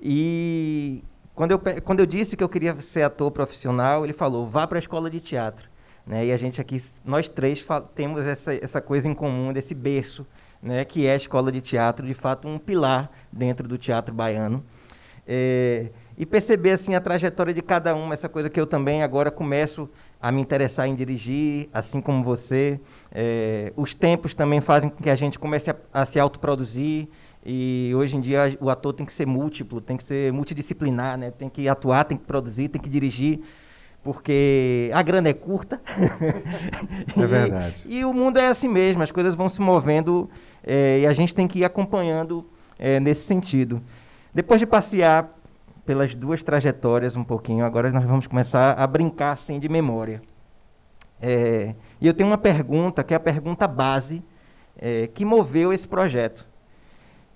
e 0.00 1.02
quando 1.34 1.52
eu, 1.52 1.58
quando 1.82 2.00
eu 2.00 2.06
disse 2.06 2.36
que 2.36 2.44
eu 2.44 2.48
queria 2.48 2.78
ser 2.80 3.02
ator 3.02 3.30
profissional, 3.30 4.04
ele 4.04 4.12
falou, 4.12 4.46
vá 4.46 4.66
para 4.66 4.78
a 4.78 4.80
escola 4.80 5.10
de 5.10 5.20
teatro. 5.20 5.68
Né? 6.06 6.26
E 6.26 6.32
a 6.32 6.36
gente 6.36 6.60
aqui, 6.60 6.82
nós 7.04 7.28
três, 7.28 7.66
temos 7.94 8.26
essa, 8.26 8.54
essa 8.54 8.80
coisa 8.80 9.08
em 9.08 9.14
comum, 9.14 9.52
desse 9.52 9.74
berço, 9.74 10.26
né? 10.62 10.84
que 10.84 11.06
é 11.06 11.12
a 11.12 11.16
escola 11.16 11.52
de 11.52 11.60
teatro, 11.60 12.06
de 12.06 12.14
fato, 12.14 12.48
um 12.48 12.58
pilar 12.58 13.10
dentro 13.32 13.68
do 13.68 13.78
teatro 13.78 14.14
baiano. 14.14 14.64
É, 15.32 15.90
e 16.18 16.26
perceber 16.26 16.72
assim 16.72 16.96
a 16.96 17.00
trajetória 17.00 17.54
de 17.54 17.62
cada 17.62 17.94
um, 17.94 18.12
essa 18.12 18.28
coisa 18.28 18.50
que 18.50 18.58
eu 18.58 18.66
também 18.66 19.04
agora 19.04 19.30
começo 19.30 19.88
a 20.20 20.32
me 20.32 20.40
interessar 20.40 20.88
em 20.88 20.94
dirigir, 20.96 21.68
assim 21.72 22.00
como 22.00 22.24
você. 22.24 22.80
É, 23.12 23.72
os 23.76 23.94
tempos 23.94 24.34
também 24.34 24.60
fazem 24.60 24.90
com 24.90 25.00
que 25.00 25.08
a 25.08 25.14
gente 25.14 25.38
comece 25.38 25.70
a, 25.70 25.76
a 25.92 26.04
se 26.04 26.18
autoproduzir, 26.18 27.06
e 27.46 27.92
hoje 27.94 28.16
em 28.16 28.20
dia 28.20 28.58
o 28.60 28.68
ator 28.68 28.92
tem 28.92 29.06
que 29.06 29.12
ser 29.12 29.24
múltiplo, 29.24 29.80
tem 29.80 29.96
que 29.96 30.02
ser 30.02 30.32
multidisciplinar, 30.32 31.16
né? 31.16 31.30
Tem 31.30 31.48
que 31.48 31.68
atuar, 31.68 32.02
tem 32.04 32.18
que 32.18 32.24
produzir, 32.24 32.68
tem 32.68 32.82
que 32.82 32.88
dirigir, 32.88 33.40
porque 34.02 34.90
a 34.92 35.00
grana 35.00 35.28
é 35.28 35.32
curta. 35.32 35.80
É 37.16 37.26
verdade. 37.26 37.84
e, 37.86 37.98
e, 37.98 38.04
o 38.04 38.12
mundo 38.12 38.38
é 38.38 38.48
assim 38.48 38.68
mesmo, 38.68 39.02
as 39.02 39.12
coisas 39.12 39.34
vão 39.36 39.48
se 39.48 39.60
movendo 39.60 40.28
é, 40.64 41.00
e 41.02 41.06
a 41.06 41.12
gente 41.12 41.34
tem 41.34 41.46
que 41.46 41.60
ir 41.60 41.64
acompanhando 41.64 42.44
é, 42.80 42.98
nesse 42.98 43.22
sentido. 43.22 43.80
Depois 44.34 44.60
de 44.60 44.66
passear 44.66 45.28
pelas 45.84 46.14
duas 46.14 46.42
trajetórias 46.42 47.16
um 47.16 47.24
pouquinho, 47.24 47.64
agora 47.64 47.90
nós 47.90 48.04
vamos 48.04 48.26
começar 48.26 48.72
a 48.72 48.86
brincar 48.86 49.32
assim 49.32 49.58
de 49.58 49.68
memória. 49.68 50.22
É, 51.20 51.74
e 52.00 52.06
eu 52.06 52.14
tenho 52.14 52.28
uma 52.28 52.38
pergunta, 52.38 53.02
que 53.04 53.12
é 53.12 53.16
a 53.16 53.20
pergunta 53.20 53.66
base, 53.66 54.22
é, 54.78 55.06
que 55.08 55.24
moveu 55.24 55.72
esse 55.72 55.86
projeto 55.86 56.48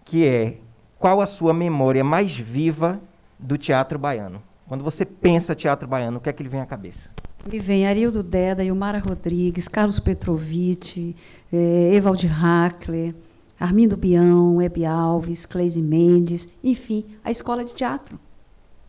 que 0.04 0.26
é 0.26 0.58
qual 0.98 1.20
a 1.20 1.26
sua 1.26 1.52
memória 1.52 2.04
mais 2.04 2.36
viva 2.36 3.00
do 3.38 3.56
teatro 3.56 3.98
baiano? 3.98 4.42
Quando 4.68 4.84
você 4.84 5.04
pensa 5.04 5.54
teatro 5.54 5.88
baiano, 5.88 6.18
o 6.18 6.20
que 6.20 6.28
é 6.28 6.32
que 6.32 6.42
lhe 6.42 6.48
vem 6.48 6.60
à 6.60 6.66
cabeça? 6.66 7.10
Me 7.50 7.58
vem 7.58 7.86
Arildo 7.86 8.22
Deda, 8.22 8.64
Ilmara 8.64 8.98
Rodrigues, 8.98 9.68
Carlos 9.68 10.00
Petrovic, 10.00 11.14
eh, 11.52 11.90
Evaldi 11.92 12.26
Hackler, 12.26 13.14
Armindo 13.58 13.96
Bião, 13.96 14.60
Hebe 14.60 14.84
Alves, 14.84 15.46
Cleise 15.46 15.80
Mendes, 15.80 16.48
enfim, 16.62 17.04
a 17.22 17.30
escola 17.30 17.64
de 17.64 17.74
teatro. 17.74 18.18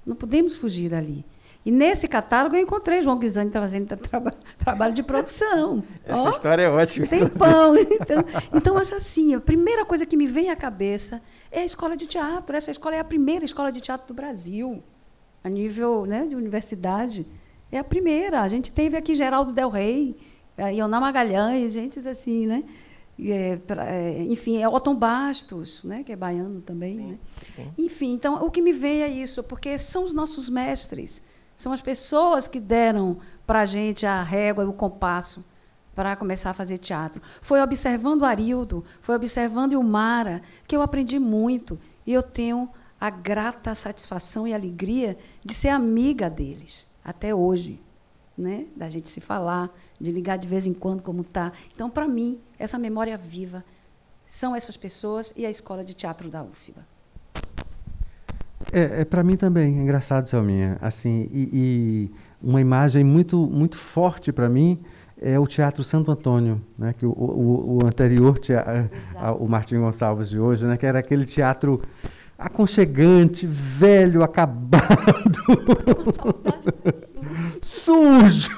Não 0.06 0.16
podemos 0.16 0.56
fugir 0.56 0.90
dali. 0.90 1.26
E 1.66 1.72
nesse 1.72 2.08
catálogo 2.08 2.56
eu 2.56 2.62
encontrei 2.62 3.02
João 3.02 3.18
Guizani 3.18 3.50
traba 3.50 4.32
trabalho 4.60 4.94
de 4.94 5.02
produção. 5.02 5.84
Essa 6.06 6.22
oh, 6.22 6.30
história 6.30 6.62
é 6.62 6.70
ótima. 6.70 7.08
Tem 7.08 7.28
pão. 7.28 7.74
Então, 7.96 8.24
então, 8.54 8.78
acho 8.78 8.94
assim, 8.94 9.34
a 9.34 9.40
primeira 9.40 9.84
coisa 9.84 10.06
que 10.06 10.16
me 10.16 10.28
vem 10.28 10.52
à 10.52 10.56
cabeça 10.56 11.22
é 11.52 11.62
a 11.62 11.66
escola 11.66 11.98
de 11.98 12.06
teatro. 12.06 12.56
Essa 12.56 12.70
escola 12.70 12.96
é 12.96 13.00
a 13.00 13.04
primeira 13.04 13.44
escola 13.44 13.72
de 13.72 13.82
teatro 13.82 14.08
do 14.08 14.14
Brasil, 14.14 14.84
a 15.44 15.50
nível 15.50 16.06
né, 16.06 16.28
de 16.28 16.36
universidade. 16.36 17.26
É 17.72 17.80
a 17.80 17.84
primeira. 17.84 18.42
A 18.42 18.48
gente 18.48 18.72
teve 18.72 18.96
aqui 18.96 19.16
Geraldo 19.16 19.52
Del 19.52 19.70
Rey, 19.70 20.16
é, 20.56 20.76
Ioná 20.76 21.00
Magalhães, 21.00 21.74
gente 21.74 21.98
assim, 22.08 22.46
né? 22.46 22.64
É, 23.18 23.56
pra, 23.56 23.90
é, 23.90 24.24
enfim, 24.24 24.62
é 24.62 24.68
Otton 24.68 24.96
Bastos, 24.96 25.84
né, 25.84 26.04
que 26.04 26.12
é 26.12 26.16
baiano 26.16 26.62
também. 26.62 26.98
Sim, 26.98 27.08
né? 27.08 27.20
sim. 27.56 27.74
Enfim, 27.78 28.12
então, 28.14 28.44
o 28.44 28.52
que 28.52 28.62
me 28.62 28.74
vem 28.74 29.04
é 29.04 29.08
isso, 29.08 29.42
porque 29.44 29.78
são 29.78 30.04
os 30.04 30.14
nossos 30.14 30.50
mestres, 30.50 31.22
são 31.56 31.72
as 31.72 31.82
pessoas 31.82 32.48
que 32.48 32.60
deram 32.60 33.18
para 33.48 33.62
a 33.62 33.66
gente 33.66 34.06
a 34.06 34.22
régua 34.22 34.66
e 34.66 34.68
o 34.68 34.74
compasso 34.74 35.44
para 35.96 36.16
começar 36.16 36.50
a 36.50 36.54
fazer 36.54 36.78
teatro. 36.78 37.22
Foi 37.42 37.62
observando 37.62 38.22
o 38.22 38.26
Arildo, 38.26 38.84
foi 39.00 39.16
observando 39.16 39.74
o 39.74 39.84
Mara, 39.84 40.42
que 40.68 40.76
eu 40.76 40.82
aprendi 40.82 41.18
muito. 41.18 41.80
E 42.06 42.14
eu 42.14 42.22
tenho 42.22 42.70
a 43.00 43.10
grata 43.10 43.74
satisfação 43.74 44.46
e 44.46 44.54
alegria 44.54 45.18
de 45.44 45.54
ser 45.54 45.70
amiga 45.70 46.30
deles, 46.30 46.86
até 47.04 47.34
hoje 47.34 47.80
né? 48.38 48.66
da 48.76 48.90
gente 48.90 49.08
se 49.10 49.22
falar, 49.22 49.70
de 50.00 50.12
ligar 50.12 50.38
de 50.38 50.48
vez 50.48 50.66
em 50.66 50.74
quando 50.74 51.02
como 51.02 51.22
está. 51.22 51.52
Então, 51.74 51.90
para 51.90 52.08
mim, 52.08 52.40
essa 52.60 52.78
memória 52.78 53.18
viva 53.18 53.64
são 54.28 54.56
essas 54.56 54.76
pessoas 54.76 55.32
e 55.36 55.46
a 55.46 55.50
escola 55.50 55.84
de 55.84 55.94
teatro 55.94 56.30
da 56.30 56.44
UFBA. 56.44 56.86
É, 58.72 59.02
é 59.02 59.06
para 59.06 59.24
mim 59.24 59.38
também, 59.38 59.78
é 59.78 59.82
engraçado, 59.82 60.28
Selminha. 60.28 60.78
Assim, 60.82 61.30
e, 61.32 61.50
e 61.54 62.12
uma 62.42 62.60
imagem 62.60 63.04
muito, 63.04 63.38
muito 63.48 63.78
forte 63.78 64.32
para 64.32 64.50
mim 64.50 64.80
é 65.22 65.40
o 65.40 65.48
Teatro 65.48 65.84
Santo 65.84 66.12
Antônio, 66.12 66.62
né? 66.78 66.94
que 66.94 67.06
o, 67.06 67.12
o, 67.12 67.78
o 67.78 67.86
anterior, 67.86 68.40
o 69.40 69.48
Martim 69.48 69.80
Gonçalves 69.80 70.30
de 70.30 70.40
hoje, 70.40 70.66
né? 70.66 70.76
que 70.78 70.86
era 70.86 71.00
aquele 71.00 71.26
teatro 71.26 71.82
aconchegante, 72.38 73.46
velho, 73.48 74.24
acabado. 74.24 74.86
sujo, 77.66 78.52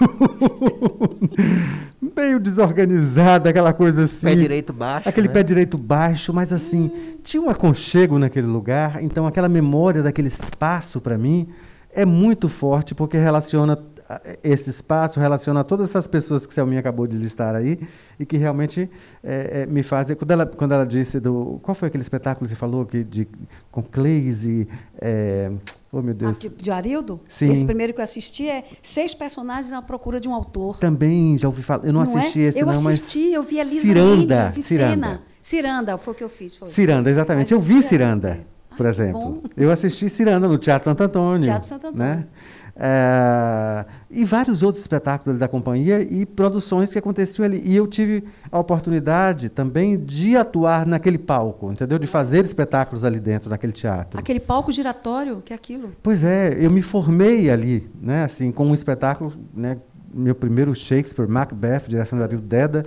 meio 2.16 2.40
desorganizado, 2.42 3.48
aquela 3.48 3.72
coisa 3.72 4.04
assim. 4.04 4.28
Pé 4.28 4.36
direito 4.36 4.74
baixo. 4.74 5.08
Aquele 5.08 5.30
né? 5.30 5.34
pé 5.34 5.44
direito 5.44 5.78
baixo, 5.78 6.34
mas 6.34 6.52
assim, 6.52 6.92
tinha 7.24 7.42
um 7.42 7.50
aconchego 7.50 8.20
naquele 8.20 8.48
lugar, 8.48 9.02
então 9.02 9.26
aquela 9.26 9.48
memória 9.48 10.04
daquele 10.04 10.28
espaço 10.28 11.00
para 11.00 11.18
mim 11.18 11.48
é 11.94 12.04
muito 12.04 12.50
forte 12.50 12.94
porque 12.94 13.18
relaciona 13.18 13.80
esse 14.42 14.70
espaço 14.70 15.20
relaciona 15.20 15.66
todas 15.66 15.90
essas 15.90 16.08
pessoas 16.08 16.46
que 16.46 16.54
Selminha 16.54 16.80
acabou 16.80 17.06
de 17.06 17.18
listar 17.18 17.54
aí 17.56 17.78
e 18.18 18.26
que 18.26 18.38
realmente 18.38 18.90
é, 19.22 19.64
é, 19.64 19.66
me 19.66 19.84
fazem. 19.84 20.16
Quando 20.16 20.32
ela, 20.32 20.46
quando 20.46 20.74
ela 20.74 20.86
disse 20.86 21.20
do. 21.20 21.60
Qual 21.62 21.76
foi 21.76 21.90
aquele 21.90 22.04
espetáculo 22.04 22.46
que 22.46 22.50
você 22.50 22.56
falou 22.56 22.86
que 22.86 23.04
de, 23.04 23.28
com 23.70 23.84
Cleise? 23.84 24.66
É, 25.02 25.52
oh, 26.00 26.04
meu 26.04 26.14
Deus. 26.14 26.40
Ah, 26.46 26.50
de 26.62 26.72
Arildo? 26.72 27.20
Sim. 27.28 27.52
Esse 27.52 27.66
primeiro 27.66 27.94
que 27.94 28.00
eu 28.00 28.04
assisti 28.04 28.48
é 28.48 28.66
Seis 28.82 29.14
Personagens 29.14 29.72
à 29.74 29.82
Procura 29.82 30.20
de 30.20 30.28
um 30.28 30.34
Autor. 30.34 30.78
Também 30.80 31.38
já 31.38 31.48
ouvi 31.48 31.62
falar. 31.62 31.86
Eu 31.86 31.94
não, 31.94 32.04
não 32.04 32.12
é? 32.12 32.20
assisti 32.20 32.40
é? 32.40 32.44
esse, 32.44 32.60
eu 32.60 32.66
não, 32.66 32.74
mas. 32.74 32.84
Eu 32.84 32.90
assisti, 32.90 33.32
eu 33.32 33.44
vi 33.44 33.60
a 33.60 33.64
Lisa 33.64 33.82
Ciranda, 33.82 34.44
Mendes 34.44 34.66
Ciranda. 34.66 35.08
cena. 35.08 35.22
Ciranda, 35.42 35.98
foi 35.98 36.14
o 36.14 36.18
que 36.18 36.24
eu 36.24 36.30
fiz. 36.30 36.56
Foi. 36.56 36.68
Ciranda, 36.68 37.10
exatamente. 37.10 37.54
Eu 37.54 37.62
vi 37.62 37.82
Ciranda, 37.82 38.40
por 38.76 38.86
exemplo. 38.86 39.20
Bom. 39.20 39.42
Eu 39.56 39.72
assisti 39.72 40.10
Ciranda 40.10 40.48
no 40.48 40.58
Teatro 40.58 40.90
Santo 40.90 41.04
Antônio. 41.04 41.44
Teatro 41.46 41.68
Santo 41.68 41.88
Antônio. 41.88 42.06
Né? 42.06 42.28
É, 42.80 43.86
e 44.10 44.24
vários 44.24 44.62
outros 44.62 44.82
espetáculos 44.82 45.40
da 45.40 45.48
companhia 45.48 46.00
e 46.00 46.28
produções 46.28 46.92
que 46.92 47.00
aconteciam 47.00 47.44
ali. 47.44 47.62
E 47.66 47.76
eu 47.76 47.88
tive 47.88 48.24
a 48.52 48.60
oportunidade 48.60 49.50
também 49.50 49.98
de 49.98 50.38
atuar 50.38 50.86
naquele 50.86 51.18
palco, 51.18 51.72
entendeu? 51.72 51.98
De 51.98 52.06
fazer 52.06 52.46
espetáculos 52.46 53.04
ali 53.04 53.20
dentro, 53.20 53.50
naquele 53.50 53.74
teatro. 53.74 54.20
Aquele 54.20 54.40
palco 54.40 54.72
giratório, 54.72 55.42
que 55.42 55.54
é 55.54 55.56
aquilo? 55.56 55.92
Pois 56.04 56.24
é, 56.24 56.56
eu 56.60 56.70
me 56.70 56.84
formei 56.84 57.50
ali, 57.50 57.90
né, 58.00 58.24
assim, 58.24 58.52
com 58.52 58.68
um 58.68 58.74
espetáculo, 58.76 59.34
né, 59.54 59.78
meu 60.14 60.36
primeiro 60.36 60.74
Shakespeare, 60.76 61.28
Macbeth, 61.28 61.84
direção 61.88 62.18
de 62.18 62.24
Ariel 62.24 62.42
Deda, 62.42 62.86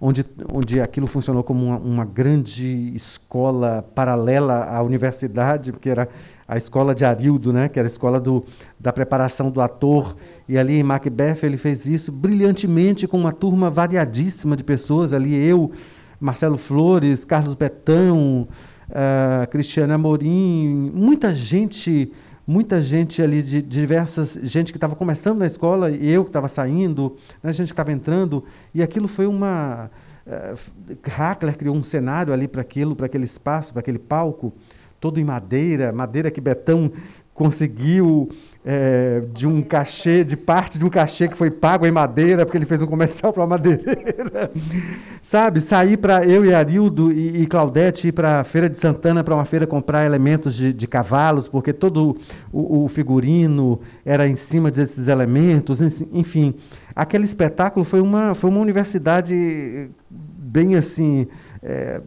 onde, 0.00 0.24
onde 0.52 0.80
aquilo 0.80 1.06
funcionou 1.06 1.42
como 1.42 1.64
uma, 1.64 1.78
uma 1.78 2.04
grande 2.04 2.92
escola 2.94 3.82
paralela 3.94 4.64
à 4.64 4.82
universidade, 4.82 5.72
porque 5.72 5.88
era 5.88 6.08
a 6.48 6.56
escola 6.56 6.94
de 6.94 7.04
Arildo, 7.04 7.52
né, 7.52 7.68
que 7.68 7.78
era 7.78 7.86
a 7.86 7.90
escola 7.90 8.18
do, 8.18 8.42
da 8.80 8.90
preparação 8.90 9.50
do 9.50 9.60
ator. 9.60 10.16
E 10.48 10.56
ali 10.56 10.78
em 10.78 10.82
Macbeth 10.82 11.40
ele 11.42 11.58
fez 11.58 11.84
isso 11.84 12.10
brilhantemente 12.10 13.06
com 13.06 13.18
uma 13.18 13.32
turma 13.32 13.68
variadíssima 13.68 14.56
de 14.56 14.64
pessoas. 14.64 15.12
Ali 15.12 15.34
eu, 15.36 15.70
Marcelo 16.18 16.56
Flores, 16.56 17.22
Carlos 17.26 17.54
Betão, 17.54 18.48
uh, 18.88 19.46
Cristiane 19.50 19.92
Amorim, 19.92 20.90
muita 20.94 21.34
gente, 21.34 22.10
muita 22.46 22.82
gente 22.82 23.20
ali 23.20 23.42
de, 23.42 23.60
de 23.60 23.68
diversas, 23.68 24.40
gente 24.42 24.72
que 24.72 24.78
estava 24.78 24.96
começando 24.96 25.40
na 25.40 25.46
escola 25.46 25.90
e 25.90 26.10
eu 26.10 26.24
que 26.24 26.30
estava 26.30 26.48
saindo, 26.48 27.14
né, 27.42 27.52
gente 27.52 27.66
que 27.66 27.72
estava 27.74 27.92
entrando. 27.92 28.42
E 28.74 28.82
aquilo 28.82 29.06
foi 29.06 29.26
uma... 29.26 29.90
Uh, 30.26 30.96
Hackler 31.06 31.58
criou 31.58 31.76
um 31.76 31.82
cenário 31.82 32.32
ali 32.32 32.48
para 32.48 32.62
aquilo, 32.62 32.96
para 32.96 33.04
aquele 33.04 33.24
espaço, 33.26 33.72
para 33.72 33.80
aquele 33.80 33.98
palco 33.98 34.54
todo 35.00 35.20
em 35.20 35.24
madeira, 35.24 35.92
madeira 35.92 36.30
que 36.30 36.40
Betão 36.40 36.90
conseguiu 37.32 38.28
é, 38.64 39.22
de 39.32 39.46
um 39.46 39.62
cachê, 39.62 40.24
de 40.24 40.36
parte 40.36 40.78
de 40.78 40.84
um 40.84 40.90
cachê 40.90 41.28
que 41.28 41.36
foi 41.36 41.50
pago 41.50 41.86
em 41.86 41.90
madeira, 41.90 42.44
porque 42.44 42.58
ele 42.58 42.66
fez 42.66 42.82
um 42.82 42.86
comercial 42.86 43.32
para 43.32 43.46
madeireira. 43.46 44.50
Sabe, 45.22 45.60
sair 45.60 45.96
para 45.96 46.26
eu 46.26 46.44
e 46.44 46.52
Arildo 46.52 47.12
e, 47.12 47.42
e 47.42 47.46
Claudete 47.46 48.08
ir 48.08 48.12
para 48.12 48.40
a 48.40 48.44
Feira 48.44 48.68
de 48.68 48.78
Santana, 48.78 49.22
para 49.22 49.34
uma 49.34 49.44
feira 49.44 49.66
comprar 49.66 50.04
elementos 50.04 50.54
de, 50.54 50.72
de 50.72 50.86
cavalos, 50.86 51.48
porque 51.48 51.72
todo 51.72 52.18
o, 52.52 52.84
o, 52.84 52.88
figurino 52.88 53.80
era 54.04 54.26
em 54.26 54.36
cima 54.36 54.70
desses 54.70 55.08
elementos, 55.08 55.80
enfim. 56.12 56.54
Aquele 56.94 57.24
espetáculo 57.24 57.84
foi 57.84 58.00
uma, 58.00 58.34
foi 58.34 58.50
uma 58.50 58.60
universidade 58.60 59.88
bem 60.10 60.74
assim. 60.74 61.28
É, 61.62 62.00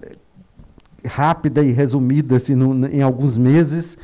rápida 1.11 1.61
e 1.61 1.71
resumida 1.71 2.37
assim, 2.37 2.55
no, 2.55 2.87
em 2.87 3.01
alguns 3.01 3.37
meses 3.37 3.97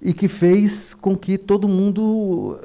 e 0.00 0.12
que 0.12 0.28
fez 0.28 0.94
com 0.94 1.16
que 1.16 1.36
todo 1.36 1.68
mundo 1.68 2.58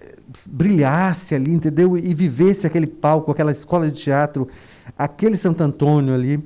eh, 0.00 0.14
brilhasse 0.48 1.34
ali, 1.34 1.52
entendeu? 1.52 1.96
E 1.96 2.14
vivesse 2.14 2.66
aquele 2.66 2.86
palco, 2.86 3.30
aquela 3.30 3.52
escola 3.52 3.90
de 3.90 4.00
teatro, 4.00 4.48
aquele 4.98 5.36
Santo 5.36 5.62
Antônio 5.62 6.14
ali, 6.14 6.42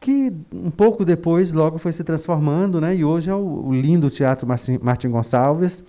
que 0.00 0.32
um 0.52 0.70
pouco 0.70 1.04
depois 1.04 1.52
logo 1.52 1.78
foi 1.78 1.92
se 1.92 2.04
transformando, 2.04 2.80
né? 2.80 2.94
E 2.94 3.04
hoje 3.04 3.30
é 3.30 3.34
o, 3.34 3.66
o 3.66 3.74
lindo 3.74 4.10
Teatro 4.10 4.46
Martin, 4.46 4.78
Martin, 4.80 5.08
Gonçalves, 5.08 5.82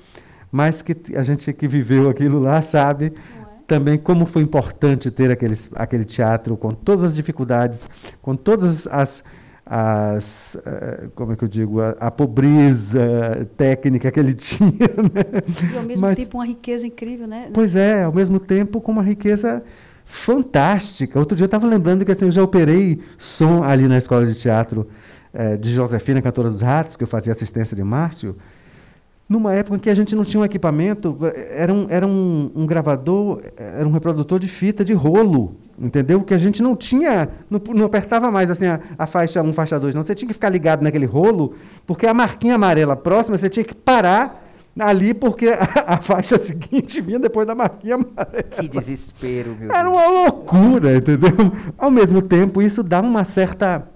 mas 0.52 0.82
que 0.82 0.96
a 1.16 1.22
gente 1.22 1.52
que 1.54 1.68
viveu 1.68 2.10
aquilo 2.10 2.40
lá 2.40 2.62
sabe 2.62 3.06
é? 3.06 3.40
também 3.68 4.00
como 4.00 4.26
foi 4.26 4.42
importante 4.42 5.12
ter 5.12 5.30
aquele, 5.30 5.58
aquele 5.76 6.06
teatro 6.06 6.58
com 6.58 6.72
todas 6.72 7.04
as 7.04 7.16
dificuldades, 7.16 7.88
com 8.20 8.36
todas 8.36 8.88
as 8.88 9.24
as, 9.72 10.58
eh, 10.66 11.10
como 11.14 11.34
é 11.34 11.36
que 11.36 11.44
eu 11.44 11.48
digo, 11.48 11.80
a, 11.80 11.90
a, 12.00 12.10
pobreza 12.10 13.48
técnica 13.56 14.12
que 14.12 14.20
ele 14.20 14.34
tinha. 14.36 14.72
Né? 14.72 15.44
E 15.72 15.78
ao 15.78 15.84
mesmo 15.84 16.02
Mas, 16.02 16.18
tempo 16.18 16.38
uma 16.38 16.46
riqueza 16.46 16.88
incrível, 16.88 17.28
né? 17.28 17.52
Pois 17.54 17.76
é, 17.76 18.04
ao 18.04 18.12
mesmo 18.12 18.40
tempo 18.40 18.82
com 18.82 18.92
uma 18.92 19.04
riqueza 19.04 19.62
fantástica. 20.04 21.20
Outro 21.20 21.36
dia 21.36 21.44
eu 21.44 21.48
estava 21.48 21.68
lembrando 21.68 22.04
que 22.04 22.12
assim, 22.12 22.26
eu 22.26 22.32
já 22.32 22.42
operei 22.42 23.00
som 23.16 23.62
ali 23.62 23.88
na 23.88 24.00
escola 24.00 24.26
de 24.26 24.34
teatro 24.34 24.88
eh, 25.32 25.56
de 25.56 25.72
Josefina, 25.72 26.20
cantora 26.20 26.50
dos 26.50 26.62
Ratos, 26.62 26.98
que 26.98 27.04
eu 27.04 27.08
fazia 27.08 27.32
assistência 27.32 27.76
de 27.76 27.84
Márcio, 27.84 28.36
numa 29.30 29.54
época 29.54 29.78
em 29.78 29.80
que 29.80 29.90
a 29.92 29.94
gente 29.94 30.16
não 30.16 30.26
tinha 30.26 30.42
um 30.42 30.46
equipamento, 30.46 31.16
era 31.52 31.72
um, 31.72 31.86
era 31.92 32.08
um, 32.08 32.50
um 32.56 32.66
gravador, 32.66 33.40
era 33.56 33.88
um 33.88 33.92
reprodutor 33.92 34.40
de 34.40 34.48
fita 34.48 34.84
de 34.84 34.94
rolo, 34.94 35.56
entendeu? 35.80 36.22
Que 36.22 36.34
a 36.34 36.38
gente 36.38 36.62
não 36.62 36.76
tinha, 36.76 37.30
não, 37.50 37.62
não 37.74 37.86
apertava 37.86 38.30
mais 38.30 38.50
assim 38.50 38.68
a, 38.68 38.80
a, 38.98 39.08
faixa 39.08 39.42
1, 39.42 39.54
faixa 39.54 39.80
2, 39.80 39.96
não. 39.96 40.04
Você 40.04 40.14
tinha 40.14 40.28
que 40.28 40.34
ficar 40.34 40.50
ligado 40.50 40.84
naquele 40.84 41.06
rolo, 41.06 41.56
porque 41.86 42.06
a 42.06 42.14
marquinha 42.14 42.56
amarela 42.56 42.96
próxima, 42.96 43.38
você 43.38 43.50
tinha 43.50 43.64
que 43.64 43.76
parar 43.76 44.46
ali, 44.78 45.14
porque 45.14 45.48
a, 45.48 45.70
a 45.96 45.98
faixa 45.98 46.38
seguinte 46.38 47.00
vinha 47.02 47.20
depois 47.20 47.48
da 47.48 47.56
marquinha 47.56 47.96
amarela. 47.96 48.44
Que 48.44 48.68
desespero, 48.68 49.56
meu 49.60 49.72
Era 49.72 49.90
uma 49.90 50.08
loucura, 50.08 50.98
entendeu? 50.98 51.32
Ao 51.78 51.90
mesmo 51.90 52.22
tempo, 52.22 52.62
isso 52.62 52.84
dá 52.84 53.00
uma 53.00 53.24
certa 53.24 53.88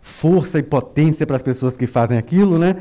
força 0.00 0.58
e 0.58 0.62
potência 0.62 1.26
para 1.26 1.36
as 1.36 1.42
pessoas 1.42 1.76
que 1.76 1.86
fazem 1.86 2.18
aquilo, 2.18 2.58
né? 2.58 2.76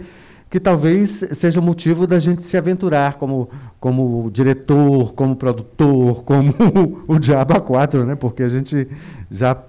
Que 0.53 0.59
talvez 0.59 1.09
seja 1.31 1.59
motivo 1.59 2.05
da 2.05 2.19
gente 2.19 2.43
se 2.43 2.55
aventurar 2.55 3.17
como, 3.17 3.49
como 3.79 4.29
diretor, 4.29 5.11
como 5.13 5.35
produtor, 5.35 6.23
como 6.23 6.53
o 7.09 7.17
Diabo 7.17 7.59
4, 7.59 8.05
né? 8.05 8.15
porque 8.15 8.43
a 8.43 8.49
gente 8.49 8.87
já 9.31 9.59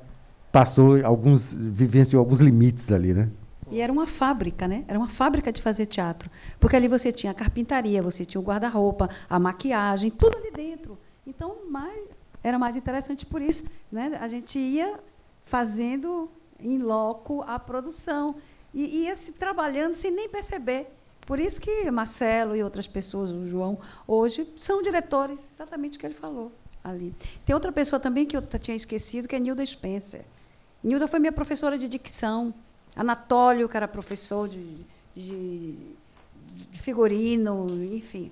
passou 0.53 1.03
alguns, 1.03 1.55
vivenciou 1.55 2.20
alguns 2.20 2.40
limites 2.40 2.92
ali, 2.92 3.14
né? 3.14 3.31
E 3.70 3.81
era 3.81 3.90
uma 3.90 4.07
fábrica, 4.07 4.68
né? 4.68 4.85
Era 4.87 4.99
uma 4.99 5.09
fábrica 5.09 5.51
de 5.51 5.62
fazer 5.62 5.87
teatro. 5.87 6.31
Porque 6.61 6.77
ali 6.77 6.87
você 6.87 7.11
tinha 7.11 7.31
a 7.31 7.35
carpintaria, 7.35 8.03
você 8.03 8.27
tinha 8.27 8.38
o 8.38 8.44
guarda-roupa, 8.44 9.09
a 9.27 9.38
maquiagem, 9.38 10.11
tudo 10.11 10.37
ali 10.37 10.51
dentro. 10.51 10.99
Então, 11.27 11.57
mais, 11.70 11.99
era 12.42 12.59
mais 12.59 12.77
interessante 12.77 13.25
por 13.25 13.40
isso. 13.40 13.64
Né? 13.90 14.18
A 14.20 14.29
gente 14.29 14.59
ia 14.59 15.01
fazendo 15.47 16.29
em 16.61 16.77
loco 16.77 17.42
a 17.47 17.59
produção 17.59 18.35
e 18.75 19.05
ia 19.05 19.17
se 19.17 19.33
trabalhando 19.33 19.95
sem 19.95 20.11
nem 20.11 20.29
perceber. 20.29 20.89
Por 21.27 21.39
isso 21.39 21.61
que 21.61 21.91
Marcelo 21.91 22.55
e 22.55 22.63
outras 22.63 22.87
pessoas, 22.87 23.31
o 23.31 23.49
João, 23.49 23.79
hoje 24.07 24.53
são 24.57 24.83
diretores, 24.83 25.41
exatamente 25.55 25.97
o 25.97 26.01
que 26.01 26.07
ele 26.07 26.15
falou. 26.15 26.53
ali. 26.83 27.15
Tem 27.47 27.55
outra 27.55 27.73
pessoa 27.73 27.99
também 27.99 28.27
que 28.27 28.37
eu 28.37 28.43
tinha 28.43 28.77
esquecido, 28.77 29.27
que 29.27 29.35
é 29.35 29.39
Nilda 29.39 29.65
Spencer. 29.65 30.25
Nilda 30.83 31.09
foi 31.09 31.19
minha 31.19 31.33
professora 31.33 31.79
de 31.79 31.89
dicção. 31.89 32.53
Anatólio, 32.95 33.69
que 33.69 33.77
era 33.77 33.89
professor 33.89 34.49
de, 34.49 34.85
de, 35.15 35.73
de 36.71 36.81
figurino, 36.81 37.67
enfim. 37.95 38.31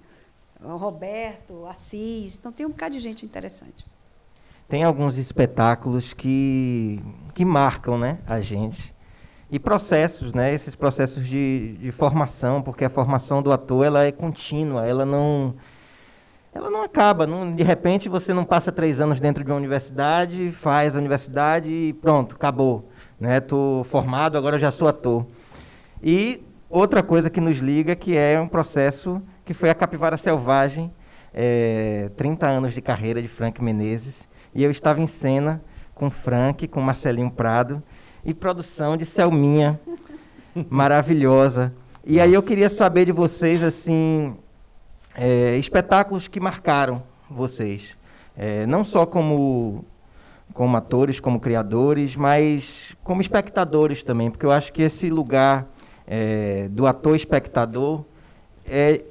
Roberto, 0.62 1.66
Assis. 1.66 2.36
Então, 2.36 2.52
tem 2.52 2.66
um 2.66 2.70
bocado 2.70 2.92
de 2.94 3.00
gente 3.00 3.24
interessante. 3.24 3.86
Tem 4.68 4.84
alguns 4.84 5.16
espetáculos 5.16 6.12
que, 6.12 7.02
que 7.34 7.44
marcam 7.44 7.98
né, 7.98 8.18
a 8.26 8.40
gente. 8.40 8.94
E 9.52 9.58
processos, 9.58 10.32
né, 10.32 10.54
esses 10.54 10.74
processos 10.74 11.28
de, 11.28 11.76
de 11.78 11.92
formação, 11.92 12.62
porque 12.62 12.86
a 12.86 12.88
formação 12.88 13.42
do 13.42 13.52
ator 13.52 13.84
ela 13.84 14.02
é 14.02 14.10
contínua, 14.10 14.86
ela 14.86 15.04
não, 15.04 15.54
ela 16.54 16.70
não 16.70 16.82
acaba. 16.82 17.26
Não, 17.26 17.54
de 17.54 17.62
repente 17.62 18.08
você 18.08 18.32
não 18.32 18.46
passa 18.46 18.72
três 18.72 18.98
anos 18.98 19.20
dentro 19.20 19.44
de 19.44 19.50
uma 19.50 19.58
universidade, 19.58 20.50
faz 20.50 20.96
a 20.96 20.98
universidade 20.98 21.70
e 21.70 21.92
pronto, 21.92 22.34
acabou. 22.34 22.88
Né? 23.20 23.40
Tô 23.40 23.82
formado, 23.84 24.38
agora 24.38 24.58
já 24.58 24.70
sou 24.70 24.88
ator. 24.88 25.26
E 26.02 26.42
outra 26.70 27.02
coisa 27.02 27.28
que 27.28 27.38
nos 27.38 27.58
liga, 27.58 27.94
que 27.94 28.16
é 28.16 28.40
um 28.40 28.48
processo 28.48 29.20
que 29.44 29.52
foi 29.52 29.68
a 29.68 29.74
Capivara 29.74 30.16
Selvagem, 30.16 30.90
é, 31.34 32.10
30 32.16 32.48
anos 32.48 32.72
de 32.72 32.80
carreira 32.80 33.20
de 33.20 33.28
Frank 33.28 33.62
Menezes. 33.62 34.26
E 34.54 34.64
eu 34.64 34.70
estava 34.70 34.98
em 34.98 35.06
cena 35.06 35.62
com 35.94 36.10
Frank, 36.10 36.66
com 36.68 36.80
Marcelinho 36.80 37.30
Prado, 37.30 37.82
e 38.24 38.32
produção 38.32 38.96
de 38.96 39.04
Selminha, 39.04 39.80
maravilhosa. 40.68 41.72
E 42.04 42.20
aí 42.20 42.34
eu 42.34 42.42
queria 42.42 42.68
saber 42.68 43.04
de 43.04 43.12
vocês, 43.12 43.62
assim, 43.62 44.36
é, 45.14 45.56
espetáculos 45.56 46.28
que 46.28 46.40
marcaram 46.40 47.02
vocês. 47.30 47.96
É, 48.36 48.66
não 48.66 48.82
só 48.82 49.04
como, 49.04 49.84
como 50.52 50.76
atores, 50.76 51.20
como 51.20 51.40
criadores, 51.40 52.16
mas 52.16 52.96
como 53.04 53.20
espectadores 53.20 54.02
também, 54.02 54.30
porque 54.30 54.46
eu 54.46 54.50
acho 54.50 54.72
que 54.72 54.82
esse 54.82 55.10
lugar 55.10 55.66
é, 56.06 56.68
do 56.70 56.86
ator 56.86 57.14
espectador 57.14 58.04
é, 58.66 59.02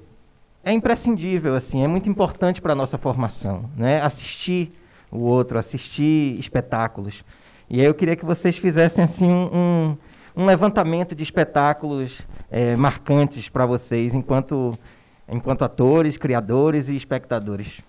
é 0.63 0.71
imprescindível, 0.71 1.55
assim, 1.55 1.83
é 1.83 1.87
muito 1.87 2.09
importante 2.09 2.61
para 2.61 2.73
a 2.73 2.75
nossa 2.75 2.97
formação, 2.97 3.69
né? 3.75 4.01
Assistir 4.01 4.73
o 5.11 5.19
outro, 5.19 5.57
assistir 5.57 6.39
espetáculos. 6.39 7.23
E 7.73 7.79
aí 7.79 7.85
eu 7.85 7.93
queria 7.93 8.17
que 8.17 8.25
vocês 8.25 8.57
fizessem 8.57 9.01
assim 9.01 9.31
um, 9.31 9.97
um 10.35 10.45
levantamento 10.45 11.15
de 11.15 11.23
espetáculos 11.23 12.19
é, 12.49 12.75
marcantes 12.75 13.47
para 13.47 13.65
vocês 13.65 14.13
enquanto 14.13 14.77
enquanto 15.25 15.63
atores, 15.63 16.17
criadores 16.17 16.89
e 16.89 16.97
espectadores. 16.97 17.79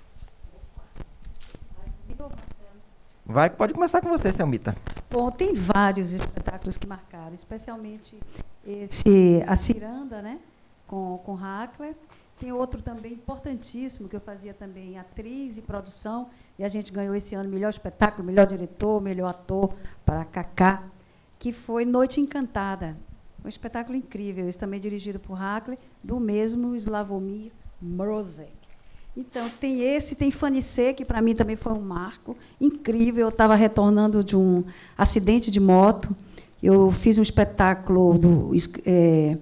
Vai, 3.27 3.51
pode 3.51 3.75
começar 3.75 4.01
com 4.01 4.09
você, 4.09 4.31
Selmita. 4.31 4.77
Bom, 5.11 5.29
tem 5.33 5.53
vários 5.53 6.13
espetáculos 6.13 6.77
que 6.77 6.87
marcaram, 6.87 7.35
especialmente 7.35 8.17
esse 8.65 9.43
A 9.49 9.57
Ciranda, 9.57 10.23
né, 10.23 10.39
com, 10.87 11.19
com 11.25 11.35
Hackler. 11.35 11.97
Tem 12.43 12.51
outro 12.51 12.83
também 12.83 13.13
importantíssimo, 13.13 14.09
que 14.09 14.17
eu 14.17 14.21
fazia 14.21 14.53
também 14.53 14.99
atriz 14.99 15.57
e 15.57 15.63
produção, 15.63 16.29
e 16.59 16.65
a 16.65 16.69
gente 16.69 16.91
ganhou 16.91 17.15
esse 17.15 17.37
ano 17.37 17.49
melhor 17.49 17.71
espetáculo, 17.71 18.27
melhor 18.27 18.49
diretor, 18.49 19.01
melhor 19.01 19.31
ator 19.31 19.73
para 20.05 20.25
Cacá, 20.25 20.83
que 21.39 21.53
foi 21.53 21.85
Noite 21.85 22.21
Encantada. 22.21 22.97
Um 23.45 23.49
espetáculo 23.49 23.97
incrível, 23.97 24.49
esse 24.49 24.59
também 24.59 24.81
dirigido 24.81 25.21
por 25.21 25.35
Hackler, 25.35 25.79
do 26.03 26.19
mesmo 26.19 26.75
Slavomir 26.75 27.53
Mrozek. 27.81 28.51
Então, 29.17 29.49
tem 29.61 29.81
esse, 29.81 30.17
tem 30.17 30.33
Fanicê, 30.33 30.93
que 30.93 31.05
para 31.05 31.23
mim 31.23 31.37
também 31.37 31.55
foi 31.55 31.73
um 31.73 31.81
marco 31.81 32.37
incrível. 32.61 33.27
Eu 33.27 33.29
estava 33.29 33.55
retornando 33.55 34.25
de 34.25 34.37
um 34.37 34.65
acidente 34.99 35.49
de 35.49 35.61
moto. 35.61 36.09
Eu 36.61 36.91
fiz 36.91 37.19
um 37.19 37.23
espetáculo 37.23 38.19
do, 38.19 38.51
é, 38.85 39.39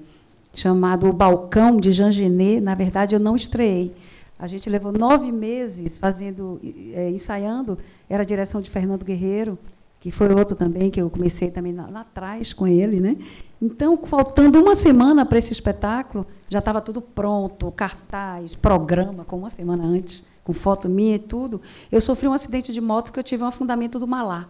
chamado 0.55 1.09
O 1.09 1.13
Balcão, 1.13 1.77
de 1.79 1.93
Jean 1.93 2.13
Genet. 2.13 2.61
Na 2.61 2.75
verdade, 2.75 3.15
eu 3.15 3.21
não 3.21 3.37
estreiei. 3.37 3.95
A 4.39 4.47
gente 4.47 4.71
levou 4.71 4.93
nove 4.93 5.31
meses 5.31 5.97
fazendo, 5.97 6.61
é, 6.95 7.11
ensaiando. 7.11 7.79
Era 8.09 8.23
a 8.23 8.27
direção 8.27 8.61
de 8.61 8.71
Fernando 8.71 9.05
Guerreiro 9.05 9.59
que 10.01 10.11
foi 10.11 10.35
outro 10.35 10.57
também 10.57 10.91
que 10.91 11.01
eu 11.01 11.11
comecei 11.11 11.51
também 11.51 11.75
lá, 11.75 11.87
lá 11.87 12.01
atrás 12.01 12.55
com 12.55 12.67
ele, 12.67 12.99
né? 12.99 13.19
Então, 13.61 13.99
faltando 13.99 14.59
uma 14.59 14.75
semana 14.75 15.27
para 15.27 15.37
esse 15.37 15.53
espetáculo, 15.53 16.27
já 16.49 16.59
estava 16.59 16.81
tudo 16.81 17.03
pronto, 17.03 17.71
cartaz, 17.71 18.57
programa, 18.57 19.27
com 19.27 19.37
uma 19.37 19.51
semana 19.51 19.85
antes, 19.85 20.25
com 20.43 20.55
foto 20.55 20.89
minha 20.89 21.17
e 21.17 21.19
tudo. 21.19 21.61
Eu 21.93 22.01
sofri 22.01 22.27
um 22.27 22.33
acidente 22.33 22.73
de 22.73 22.81
moto 22.81 23.13
que 23.13 23.19
eu 23.19 23.23
tive 23.23 23.43
um 23.43 23.47
afundamento 23.47 23.99
do 23.99 24.07
Malá. 24.07 24.49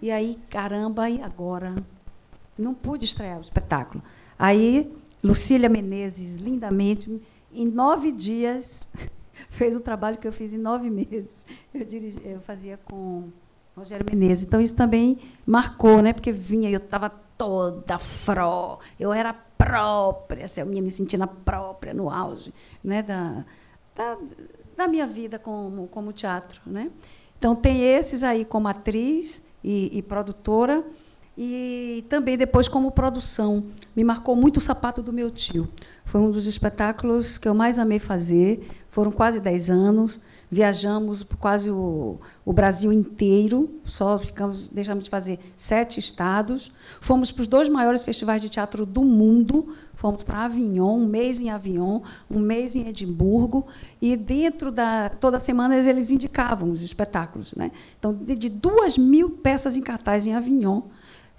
E 0.00 0.08
aí, 0.08 0.38
caramba, 0.48 1.10
e 1.10 1.20
agora? 1.20 1.74
Não 2.56 2.72
pude 2.72 3.04
estrear 3.04 3.38
o 3.38 3.42
espetáculo. 3.42 4.00
Aí, 4.38 4.88
Lucília 5.22 5.68
Menezes, 5.68 6.36
lindamente, 6.36 7.20
em 7.52 7.66
nove 7.66 8.12
dias, 8.12 8.88
fez 9.50 9.76
o 9.76 9.80
trabalho 9.80 10.18
que 10.18 10.26
eu 10.26 10.32
fiz 10.32 10.52
em 10.52 10.58
nove 10.58 10.88
meses. 10.88 11.44
Eu, 11.74 11.84
dirigi, 11.84 12.20
eu 12.24 12.40
fazia 12.40 12.78
com 12.84 13.28
Rogério 13.76 14.06
Menezes. 14.08 14.44
Então, 14.44 14.60
isso 14.60 14.74
também 14.74 15.18
marcou, 15.46 16.02
né? 16.02 16.12
porque 16.12 16.32
vinha, 16.32 16.70
eu 16.70 16.78
estava 16.78 17.10
toda 17.10 17.98
fró, 17.98 18.78
eu 18.98 19.12
era 19.12 19.32
própria, 19.32 20.44
assim, 20.44 20.60
eu 20.60 20.72
ia 20.72 20.82
me 20.82 20.90
sentindo 20.90 21.26
própria 21.26 21.94
no 21.94 22.10
auge 22.10 22.52
né? 22.84 23.02
da, 23.02 23.44
da, 23.94 24.18
da 24.76 24.88
minha 24.88 25.06
vida 25.06 25.38
como, 25.38 25.86
como 25.88 26.12
teatro. 26.12 26.60
Né? 26.66 26.90
Então, 27.38 27.54
tem 27.54 27.82
esses 27.82 28.22
aí 28.22 28.44
como 28.44 28.68
atriz 28.68 29.42
e, 29.64 29.98
e 29.98 30.02
produtora, 30.02 30.84
e 31.42 32.04
também 32.10 32.36
depois 32.36 32.68
como 32.68 32.90
produção. 32.90 33.64
Me 33.96 34.04
marcou 34.04 34.36
muito 34.36 34.58
o 34.58 34.60
sapato 34.60 35.02
do 35.02 35.10
meu 35.10 35.30
tio. 35.30 35.66
Foi 36.04 36.20
um 36.20 36.30
dos 36.30 36.46
espetáculos 36.46 37.38
que 37.38 37.48
eu 37.48 37.54
mais 37.54 37.78
amei 37.78 37.98
fazer. 37.98 38.68
Foram 38.90 39.10
quase 39.10 39.40
10 39.40 39.70
anos 39.70 40.20
viajamos 40.50 41.22
por 41.22 41.36
quase 41.36 41.70
o, 41.70 42.18
o, 42.44 42.52
Brasil 42.52 42.92
inteiro, 42.92 43.70
só 43.84 44.18
ficamos, 44.18 44.68
deixamos 44.68 45.04
de 45.04 45.10
fazer 45.10 45.38
sete 45.56 46.00
estados. 46.00 46.72
Fomos 47.00 47.30
para 47.30 47.42
os 47.42 47.46
dois 47.46 47.68
maiores 47.68 48.02
festivais 48.02 48.42
de 48.42 48.48
teatro 48.48 48.84
do 48.84 49.04
mundo. 49.04 49.74
Fomos 49.94 50.22
para 50.22 50.46
Avignon, 50.46 50.96
um 50.96 51.06
mês 51.06 51.40
em 51.40 51.50
Avignon, 51.50 52.00
um 52.28 52.40
mês 52.40 52.74
em 52.74 52.88
Edimburgo, 52.88 53.66
e 54.00 54.16
dentro 54.16 54.72
da 54.72 55.10
toda 55.10 55.38
semana 55.38 55.76
eles 55.76 56.10
indicavam 56.10 56.70
os 56.70 56.80
espetáculos, 56.80 57.54
né? 57.54 57.70
Então, 57.98 58.14
de, 58.14 58.34
de 58.34 58.48
duas 58.48 58.96
mil 58.96 59.28
peças 59.28 59.76
em 59.76 59.82
cartaz 59.82 60.26
em 60.26 60.32
Avignon, 60.32 60.82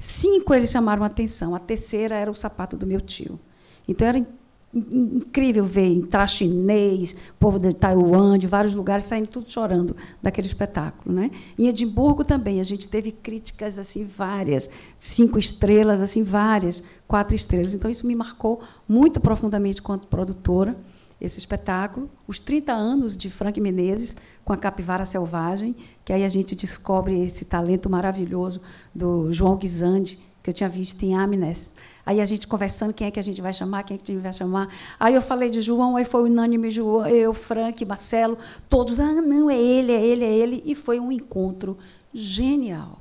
cinco 0.01 0.53
eles 0.53 0.71
chamaram 0.71 1.03
a 1.03 1.05
atenção. 1.05 1.53
A 1.53 1.59
terceira 1.59 2.15
era 2.15 2.29
o 2.29 2.35
sapato 2.35 2.75
do 2.75 2.87
meu 2.87 2.99
tio. 2.99 3.39
Então 3.87 4.07
era 4.07 4.25
incrível 4.73 5.65
ver 5.65 5.87
entrar 5.87 6.27
chinês, 6.27 7.15
povo 7.37 7.59
de 7.59 7.73
Taiwan, 7.73 8.39
de 8.39 8.47
vários 8.47 8.73
lugares 8.73 9.05
saindo 9.05 9.27
tudo 9.27 9.51
chorando 9.51 9.95
daquele 10.21 10.47
espetáculo, 10.47 11.13
né? 11.13 11.29
Em 11.59 11.67
Edimburgo 11.67 12.23
também 12.23 12.61
a 12.61 12.63
gente 12.63 12.87
teve 12.87 13.11
críticas 13.11 13.77
assim 13.77 14.05
várias, 14.05 14.69
cinco 14.97 15.37
estrelas, 15.37 15.99
assim 15.99 16.23
várias, 16.23 16.81
quatro 17.05 17.35
estrelas. 17.35 17.73
Então 17.73 17.91
isso 17.91 18.07
me 18.07 18.15
marcou 18.15 18.61
muito 18.87 19.19
profundamente 19.19 19.81
quanto 19.81 20.07
produtora 20.07 20.75
esse 21.21 21.37
espetáculo, 21.37 22.09
os 22.27 22.39
30 22.39 22.73
anos 22.73 23.15
de 23.15 23.29
Frank 23.29 23.61
Menezes 23.61 24.15
com 24.43 24.51
a 24.51 24.57
Capivara 24.57 25.05
Selvagem, 25.05 25.75
que 26.03 26.11
aí 26.11 26.25
a 26.25 26.29
gente 26.29 26.55
descobre 26.55 27.23
esse 27.23 27.45
talento 27.45 27.87
maravilhoso 27.87 28.59
do 28.93 29.31
João 29.31 29.55
Guisande, 29.55 30.19
que 30.41 30.49
eu 30.49 30.53
tinha 30.53 30.67
visto 30.67 31.03
em 31.03 31.13
Amnes. 31.13 31.75
Aí 32.03 32.19
a 32.19 32.25
gente 32.25 32.47
conversando, 32.47 32.91
quem 32.91 33.05
é 33.05 33.11
que 33.11 33.19
a 33.19 33.23
gente 33.23 33.39
vai 33.39 33.53
chamar, 33.53 33.83
quem 33.83 33.93
é 33.93 33.97
que 33.99 34.11
a 34.11 34.15
gente 34.15 34.23
vai 34.23 34.33
chamar. 34.33 34.73
Aí 34.99 35.13
eu 35.13 35.21
falei 35.21 35.51
de 35.51 35.61
João, 35.61 35.95
aí 35.95 36.03
foi 36.03 36.23
unânime 36.23 36.71
João, 36.71 37.05
eu, 37.05 37.35
Frank, 37.35 37.85
Marcelo, 37.85 38.39
todos, 38.67 38.99
ah, 38.99 39.21
não, 39.21 39.47
é 39.47 39.61
ele, 39.61 39.91
é 39.91 40.03
ele, 40.03 40.25
é 40.25 40.33
ele. 40.33 40.63
E 40.65 40.73
foi 40.73 40.99
um 40.99 41.11
encontro 41.11 41.77
genial. 42.11 42.99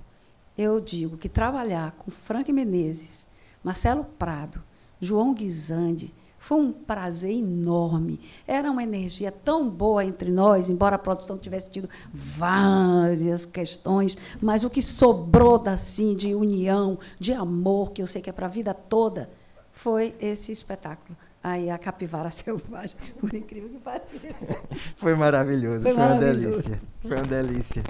Eu 0.58 0.78
digo 0.78 1.16
que 1.16 1.30
trabalhar 1.30 1.92
com 1.92 2.10
Frank 2.10 2.52
Menezes, 2.52 3.26
Marcelo 3.64 4.04
Prado, 4.04 4.62
João 5.00 5.32
Guisande, 5.32 6.12
foi 6.40 6.58
um 6.58 6.72
prazer 6.72 7.36
enorme. 7.36 8.18
Era 8.46 8.70
uma 8.70 8.82
energia 8.82 9.30
tão 9.30 9.68
boa 9.68 10.02
entre 10.02 10.30
nós, 10.30 10.70
embora 10.70 10.96
a 10.96 10.98
produção 10.98 11.36
tivesse 11.36 11.70
tido 11.70 11.88
várias 12.12 13.44
questões, 13.44 14.16
mas 14.40 14.64
o 14.64 14.70
que 14.70 14.80
sobrou 14.80 15.62
assim 15.66 16.16
de 16.16 16.34
união, 16.34 16.98
de 17.18 17.34
amor, 17.34 17.92
que 17.92 18.00
eu 18.00 18.06
sei 18.06 18.22
que 18.22 18.30
é 18.30 18.32
para 18.32 18.46
a 18.46 18.48
vida 18.48 18.72
toda, 18.72 19.28
foi 19.70 20.14
esse 20.18 20.50
espetáculo. 20.50 21.16
Aí 21.44 21.68
a 21.68 21.76
capivara 21.76 22.30
selvagem, 22.32 22.96
por 23.20 23.32
incrível 23.34 23.68
que 23.68 23.78
pareça. 23.78 24.62
Foi 24.96 25.14
maravilhoso, 25.14 25.82
foi, 25.82 25.92
foi 25.92 26.02
maravilhoso. 26.02 26.36
uma 26.36 26.52
delícia. 26.52 26.80
Foi 27.02 27.16
uma 27.18 27.26
delícia. 27.26 27.82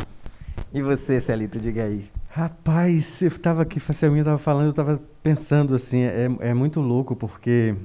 E 0.75 0.83
você, 0.83 1.21
Celito, 1.21 1.61
diga 1.61 1.85
aí. 1.85 2.11
Rapaz, 2.29 3.23
eu 3.23 3.29
estava 3.29 3.63
aqui, 3.63 3.81
a 3.89 3.93
Selminha 3.93 4.23
estava 4.23 4.39
falando, 4.39 4.67
eu 4.67 4.71
estava 4.71 5.01
pensando 5.23 5.75
assim, 5.75 6.03
é, 6.03 6.29
é 6.41 6.55
muito 6.55 6.81
louco, 6.81 7.15
porque 7.15 7.77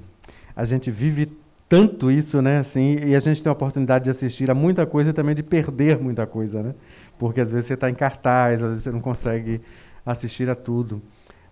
a 0.55 0.65
gente 0.65 0.89
vive 0.89 1.31
tanto 1.67 2.11
isso, 2.11 2.41
né? 2.41 2.59
Assim, 2.59 2.97
e 3.03 3.15
a 3.15 3.19
gente 3.19 3.41
tem 3.41 3.49
a 3.49 3.53
oportunidade 3.53 4.05
de 4.05 4.09
assistir 4.11 4.49
a 4.49 4.53
muita 4.53 4.85
coisa 4.85 5.09
e 5.09 5.13
também 5.13 5.35
de 5.35 5.43
perder 5.43 5.99
muita 5.99 6.25
coisa, 6.25 6.61
né? 6.61 6.75
Porque 7.17 7.41
às 7.41 7.51
vezes 7.51 7.67
você 7.67 7.73
está 7.73 7.89
em 7.89 7.95
cartaz, 7.95 8.61
às 8.61 8.69
vezes 8.69 8.83
você 8.83 8.91
não 8.91 9.01
consegue 9.01 9.61
assistir 10.05 10.49
a 10.49 10.55
tudo. 10.55 11.01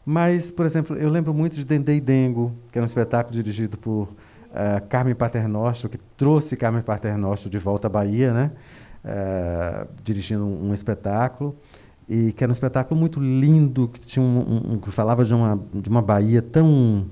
Mas, 0.06 0.52
por 0.52 0.66
exemplo, 0.66 0.96
eu 0.96 1.10
lembro 1.10 1.34
muito 1.34 1.56
de 1.56 1.66
Dendê 1.66 1.96
e 1.96 2.02
Dengo, 2.02 2.54
que 2.72 2.78
era 2.78 2.84
um 2.84 2.88
espetáculo 2.88 3.34
dirigido 3.34 3.78
por 3.78 4.04
uh, 4.04 4.88
Carmen 4.90 5.16
Paternostro, 5.16 5.90
que 5.90 5.98
trouxe 6.18 6.58
Carmen 6.58 6.82
Paternostro 6.82 7.50
de 7.50 7.58
volta 7.58 7.88
à 7.88 7.90
Bahia, 7.90 8.34
né? 8.34 8.52
Uh, 9.04 9.88
dirigindo 10.04 10.46
um, 10.46 10.70
um, 10.70 10.74
espetáculo 10.74 11.58
e 12.08 12.32
que 12.32 12.42
era 12.42 12.50
um 12.50 12.54
espetáculo 12.54 12.98
muito 12.98 13.20
lindo 13.20 13.90
que 13.90 14.00
tinha 14.00 14.24
um, 14.24 14.74
um, 14.76 14.78
que 14.78 14.90
falava 14.92 15.26
de 15.26 15.34
uma 15.34 15.60
de 15.74 15.90
uma 15.90 16.02
Bahia 16.02 16.42
tão 16.42 17.08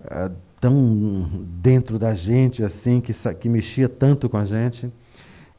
uh, 0.00 0.34
tão 0.66 1.30
dentro 1.60 1.96
da 1.96 2.12
gente 2.12 2.64
assim 2.64 3.00
que 3.00 3.12
que 3.34 3.48
mexia 3.48 3.88
tanto 3.88 4.28
com 4.28 4.36
a 4.36 4.44
gente 4.44 4.92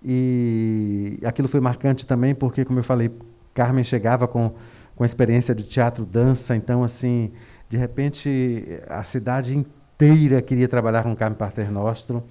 e 0.03 1.17
aquilo 1.23 1.47
foi 1.47 1.61
marcante 1.61 2.05
também 2.05 2.35
porque 2.35 2.65
como 2.65 2.79
eu 2.79 2.83
falei 2.83 3.09
Carmen 3.53 3.85
chegava 3.85 4.27
com 4.27 4.51
com 4.95 5.03
a 5.03 5.05
experiência 5.05 5.55
de 5.55 5.63
teatro 5.63 6.05
dança 6.05 6.57
então 6.57 6.83
assim 6.83 7.31
de 7.69 7.77
repente 7.77 8.65
a 8.89 9.01
cidade 9.03 9.55
inteira 9.55 10.41
queria 10.41 10.67
trabalhar 10.67 11.03
com 11.03 11.15
Carmen 11.15 11.37
Paternostro 11.37 12.21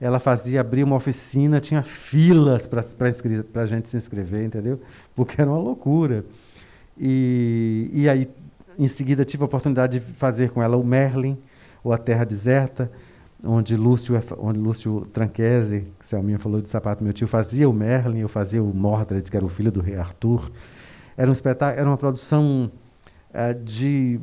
ela 0.00 0.18
fazia 0.18 0.60
abrir 0.60 0.82
uma 0.82 0.96
oficina, 0.96 1.60
tinha 1.60 1.80
filas 1.84 2.66
para 2.66 3.62
a 3.62 3.66
gente 3.66 3.88
se 3.88 3.96
inscrever, 3.96 4.44
entendeu? 4.44 4.80
Porque 5.14 5.40
era 5.40 5.48
uma 5.48 5.60
loucura. 5.60 6.24
E, 6.98 7.88
e 7.92 8.08
aí, 8.08 8.28
em 8.76 8.88
seguida, 8.88 9.24
tive 9.24 9.44
a 9.44 9.46
oportunidade 9.46 10.00
de 10.00 10.04
fazer 10.14 10.50
com 10.50 10.60
ela 10.60 10.76
o 10.76 10.82
Merlin, 10.82 11.38
ou 11.82 11.92
A 11.92 11.98
Terra 11.98 12.24
Deserta, 12.24 12.90
onde 13.44 13.76
Lúcio, 13.76 14.20
onde 14.38 14.58
Lúcio 14.58 15.06
Tranquese, 15.12 15.88
que 15.98 16.08
Selminha 16.08 16.38
falou 16.38 16.62
do 16.62 16.68
sapato 16.68 17.02
meu 17.02 17.12
tio, 17.12 17.26
fazia 17.26 17.68
o 17.68 17.72
Merlin, 17.72 18.20
eu 18.20 18.28
fazia 18.28 18.62
o 18.62 18.72
Mordred, 18.72 19.28
que 19.30 19.36
era 19.36 19.44
o 19.44 19.48
filho 19.48 19.72
do 19.72 19.80
rei 19.80 19.96
Arthur. 19.96 20.50
Era 21.16 21.28
um 21.28 21.32
espetáculo, 21.32 21.80
era 21.80 21.88
uma 21.88 21.96
produção 21.96 22.70
uh, 23.30 23.64
de 23.64 24.20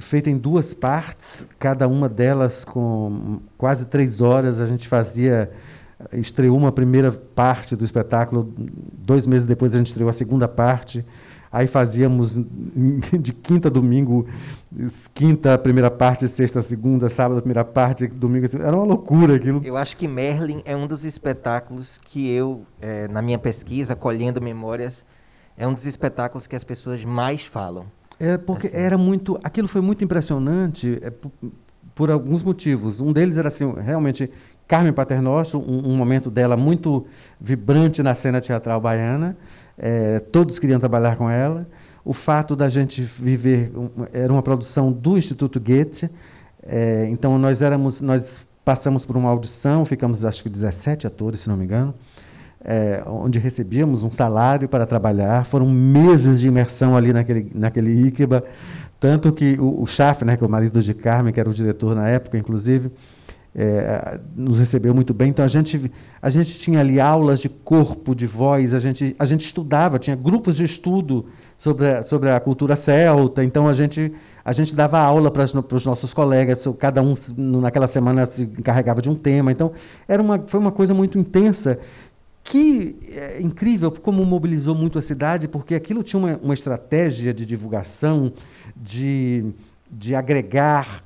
feita 0.00 0.30
em 0.30 0.36
duas 0.36 0.74
partes, 0.74 1.46
cada 1.58 1.88
uma 1.88 2.08
delas 2.08 2.64
com 2.64 3.40
quase 3.56 3.84
três 3.86 4.20
horas. 4.20 4.60
A 4.60 4.66
gente 4.66 4.88
fazia, 4.88 5.50
estreou 6.12 6.56
uma 6.56 6.72
primeira 6.72 7.10
parte 7.12 7.74
do 7.76 7.84
espetáculo, 7.84 8.52
dois 8.92 9.26
meses 9.26 9.46
depois 9.46 9.74
a 9.74 9.78
gente 9.78 9.88
estreou 9.88 10.10
a 10.10 10.12
segunda 10.12 10.46
parte. 10.46 11.04
Aí 11.52 11.66
fazíamos 11.66 12.38
de 13.20 13.32
quinta 13.34 13.68
a 13.68 13.70
domingo, 13.70 14.26
quinta 15.12 15.52
a 15.52 15.58
primeira 15.58 15.90
parte, 15.90 16.26
sexta 16.26 16.60
a 16.60 16.62
segunda, 16.62 17.10
sábado 17.10 17.38
a 17.38 17.42
primeira 17.42 17.64
parte, 17.64 18.06
domingo. 18.06 18.46
Era 18.56 18.74
uma 18.74 18.86
loucura 18.86 19.36
aquilo. 19.36 19.60
Eu 19.62 19.76
acho 19.76 19.94
que 19.96 20.08
Merlin 20.08 20.62
é 20.64 20.74
um 20.74 20.86
dos 20.86 21.04
espetáculos 21.04 21.98
que 21.98 22.26
eu, 22.30 22.64
é, 22.80 23.06
na 23.08 23.20
minha 23.20 23.38
pesquisa, 23.38 23.94
colhendo 23.94 24.40
memórias, 24.40 25.04
é 25.54 25.68
um 25.68 25.74
dos 25.74 25.84
espetáculos 25.84 26.46
que 26.46 26.56
as 26.56 26.64
pessoas 26.64 27.04
mais 27.04 27.44
falam. 27.44 27.84
É 28.18 28.38
porque 28.38 28.68
assim. 28.68 28.76
era 28.76 28.96
muito, 28.96 29.38
aquilo 29.44 29.68
foi 29.68 29.82
muito 29.82 30.02
impressionante 30.02 30.98
é, 31.02 31.10
por, 31.10 31.30
por, 31.94 32.10
alguns 32.10 32.42
motivos. 32.42 32.98
Um 32.98 33.12
deles 33.12 33.36
era 33.36 33.48
assim, 33.48 33.70
realmente 33.74 34.30
Carmen 34.66 34.92
Paternostro, 34.92 35.58
um, 35.58 35.90
um 35.90 35.96
momento 35.96 36.30
dela 36.30 36.56
muito 36.56 37.04
vibrante 37.38 38.02
na 38.02 38.14
cena 38.14 38.40
teatral 38.40 38.80
baiana. 38.80 39.36
É, 39.78 40.20
todos 40.20 40.58
queriam 40.58 40.78
trabalhar 40.78 41.16
com 41.16 41.28
ela. 41.28 41.66
O 42.04 42.12
fato 42.12 42.56
da 42.56 42.68
gente 42.68 43.02
viver 43.02 43.72
era 44.12 44.32
uma 44.32 44.42
produção 44.42 44.90
do 44.92 45.16
Instituto 45.16 45.60
Goethe. 45.60 46.10
É, 46.62 47.06
então 47.10 47.38
nós 47.38 47.62
éramos, 47.62 48.00
nós 48.00 48.46
passamos 48.64 49.04
por 49.04 49.16
uma 49.16 49.30
audição, 49.30 49.84
ficamos 49.84 50.24
acho 50.24 50.42
que 50.42 50.48
17 50.48 51.06
atores, 51.06 51.40
se 51.40 51.48
não 51.48 51.56
me 51.56 51.64
engano 51.64 51.94
é, 52.64 53.02
onde 53.06 53.38
recebíamos 53.38 54.02
um 54.02 54.10
salário 54.10 54.68
para 54.68 54.86
trabalhar. 54.86 55.44
Foram 55.44 55.68
meses 55.68 56.40
de 56.40 56.46
imersão 56.46 56.96
ali 56.96 57.12
naquele, 57.12 57.50
naquele 57.54 58.08
Iquiba. 58.08 58.44
Tanto 59.00 59.32
que 59.32 59.56
o, 59.58 59.82
o 59.82 59.86
Chaf, 59.86 60.24
né, 60.24 60.36
que 60.36 60.44
é 60.44 60.46
o 60.46 60.50
marido 60.50 60.80
de 60.82 60.94
Carmen, 60.94 61.32
que 61.32 61.40
era 61.40 61.50
o 61.50 61.54
diretor 61.54 61.94
na 61.94 62.08
época, 62.08 62.38
inclusive, 62.38 62.90
é, 63.54 64.18
nos 64.34 64.58
recebeu 64.58 64.94
muito 64.94 65.12
bem. 65.12 65.28
Então 65.30 65.44
a 65.44 65.48
gente, 65.48 65.90
a 66.20 66.30
gente 66.30 66.58
tinha 66.58 66.80
ali 66.80 66.98
aulas 66.98 67.40
de 67.40 67.48
corpo, 67.48 68.14
de 68.14 68.26
voz, 68.26 68.72
a 68.74 68.80
gente, 68.80 69.14
a 69.18 69.24
gente 69.24 69.44
estudava, 69.44 69.98
tinha 69.98 70.16
grupos 70.16 70.56
de 70.56 70.64
estudo 70.64 71.26
sobre 71.56 71.88
a, 71.88 72.02
sobre 72.02 72.30
a 72.30 72.40
cultura 72.40 72.76
celta. 72.76 73.44
Então 73.44 73.68
a 73.68 73.74
gente, 73.74 74.12
a 74.44 74.52
gente 74.52 74.74
dava 74.74 74.98
aula 74.98 75.30
para 75.30 75.44
os 75.44 75.86
nossos 75.86 76.14
colegas, 76.14 76.66
cada 76.78 77.02
um 77.02 77.14
naquela 77.36 77.88
semana 77.88 78.26
se 78.26 78.42
encarregava 78.42 79.02
de 79.02 79.10
um 79.10 79.14
tema. 79.14 79.52
Então 79.52 79.72
era 80.08 80.22
uma, 80.22 80.42
foi 80.46 80.58
uma 80.58 80.72
coisa 80.72 80.94
muito 80.94 81.18
intensa 81.18 81.78
que 82.44 82.96
é 83.08 83.40
incrível 83.40 83.90
como 83.90 84.24
mobilizou 84.24 84.74
muito 84.74 84.98
a 84.98 85.02
cidade, 85.02 85.46
porque 85.46 85.76
aquilo 85.76 86.02
tinha 86.02 86.18
uma, 86.18 86.36
uma 86.42 86.54
estratégia 86.54 87.32
de 87.32 87.46
divulgação, 87.46 88.32
de, 88.76 89.44
de 89.92 90.14
agregar 90.14 91.02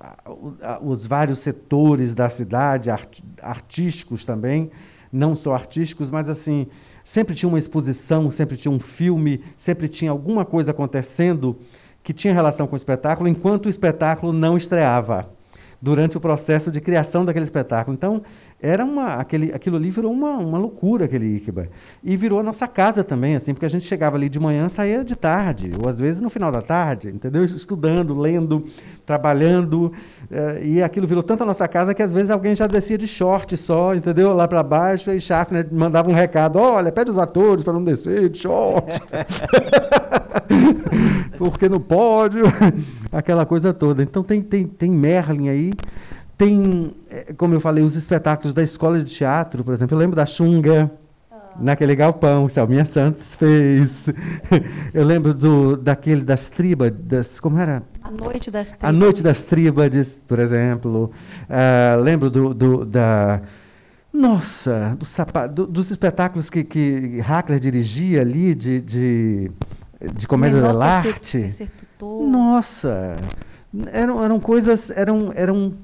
os 0.81 1.07
vários 1.07 1.41
setores 1.41 2.15
da 2.15 2.31
cidade, 2.31 2.89
art, 2.89 3.21
artísticos 3.43 4.25
também, 4.25 4.71
não 5.13 5.35
só 5.35 5.55
artísticos, 5.55 6.09
mas 6.11 6.29
assim, 6.29 6.69
sempre 7.05 7.35
tinha 7.35 7.49
uma 7.49 7.59
exposição, 7.59 8.31
sempre 8.31 8.57
tinha 8.57 8.71
um 8.71 8.79
filme, 8.79 9.43
sempre 9.59 9.89
tinha 9.89 10.13
alguma 10.13 10.45
coisa 10.45 10.71
acontecendo 10.71 11.59
que 12.05 12.13
tinha 12.13 12.33
relação 12.33 12.69
com 12.69 12.75
o 12.75 12.77
espetáculo, 12.77 13.29
enquanto 13.29 13.67
o 13.67 13.71
espetáculo 13.71 14.33
não 14.33 14.57
estreava 14.57 15.36
durante 15.81 16.17
o 16.17 16.21
processo 16.21 16.71
de 16.71 16.81
criação 16.81 17.25
daquele 17.25 17.45
espetáculo. 17.45 17.95
Então, 17.95 18.23
era 18.61 18.85
uma, 18.85 19.15
aquele, 19.15 19.53
aquilo 19.53 19.77
ali 19.77 19.91
virou 19.91 20.11
uma, 20.11 20.37
uma 20.39 20.59
loucura, 20.59 21.05
aquele 21.05 21.37
Iquiba. 21.37 21.69
E 22.03 22.17
virou 22.17 22.41
a 22.41 22.43
nossa 22.43 22.67
casa 22.67 23.05
também, 23.05 23.37
assim, 23.37 23.53
porque 23.53 23.67
a 23.67 23.71
gente 23.71 23.85
chegava 23.85 24.17
ali 24.17 24.29
de 24.29 24.41
manhã, 24.41 24.69
saía 24.69 25.05
de 25.05 25.15
tarde, 25.15 25.73
ou 25.79 25.89
às 25.89 26.01
vezes 26.01 26.21
no 26.23 26.31
final 26.31 26.51
da 26.51 26.63
tarde, 26.63 27.09
entendeu? 27.09 27.45
Estudando, 27.57 28.19
lendo, 28.19 28.65
trabalhando. 29.05 29.93
Eh, 30.31 30.63
e 30.65 30.83
aquilo 30.83 31.07
virou 31.07 31.23
tanto 31.23 31.43
a 31.43 31.47
nossa 31.47 31.69
casa 31.69 31.95
que 31.95 32.03
às 32.03 32.13
vezes 32.13 32.31
alguém 32.31 32.57
já 32.57 32.67
descia 32.67 32.97
de 32.97 33.07
short 33.07 33.57
só, 33.57 33.95
entendeu? 33.95 34.33
Lá 34.33 34.49
para 34.49 34.63
baixo, 34.63 35.11
e 35.11 35.21
Schaffner 35.21 35.65
né, 35.65 35.71
mandava 35.73 36.09
um 36.11 36.15
recado: 36.15 36.59
olha, 36.59 36.91
pede 36.91 37.11
os 37.11 37.19
atores 37.19 37.63
para 37.63 37.75
não 37.75 37.85
descer 37.85 38.31
de 38.31 38.39
short. 38.39 39.01
porque 41.37 41.69
não 41.69 41.81
pode. 41.81 42.39
Aquela 43.13 43.47
coisa 43.47 43.73
toda. 43.73 44.03
Então 44.03 44.23
tem, 44.23 44.43
tem, 44.43 44.67
tem 44.67 44.91
Merlin 44.91 45.49
aí. 45.49 45.73
Tem, 46.37 46.95
eh, 47.11 47.33
como 47.37 47.55
eu 47.55 47.61
falei, 47.61 47.83
os 47.83 47.95
espetáculos 47.95 48.53
da 48.53 48.63
escola 48.63 49.03
de 49.03 49.11
teatro, 49.11 49.65
por 49.65 49.73
exemplo. 49.73 49.95
Eu 49.95 49.99
lembro 49.99 50.15
da 50.15 50.27
Xunga, 50.27 50.91
ah. 51.31 51.37
naquele 51.59 51.95
galpão 51.95 52.47
que 52.47 52.53
Selminha 52.53 52.85
Santos 52.85 53.35
fez. 53.35 54.09
Eu 54.93 55.05
lembro 55.05 55.33
do, 55.33 55.77
daquele 55.77 56.23
das 56.23 56.49
tribas, 56.49 57.41
como 57.41 57.59
era? 57.59 57.83
A 58.03 58.11
Noite 58.11 58.51
das 58.51 58.69
Tribas. 58.69 58.89
A 58.89 58.93
Noite 58.93 59.23
das 59.23 59.43
Tribas, 59.43 60.23
por 60.29 60.39
exemplo. 60.39 61.11
Uh, 61.49 62.03
lembro 62.03 62.29
do, 62.29 62.53
do, 62.53 62.85
da... 62.85 63.41
Nossa, 64.13 64.97
do 64.99 65.05
sapa, 65.05 65.47
do, 65.47 65.67
dos 65.67 65.91
espetáculos 65.91 66.49
que, 66.49 66.65
que 66.65 67.19
Hackler 67.21 67.61
dirigia 67.61 68.23
ali, 68.23 68.55
de, 68.55 68.81
de, 68.81 69.51
de 70.15 70.27
comédia 70.27 70.61
dell'arte. 70.61 71.49
Nossa, 72.29 73.17
eram, 73.93 74.23
eram 74.23 74.41
coisas, 74.41 74.91
eram, 74.91 75.33
eram 75.35 75.75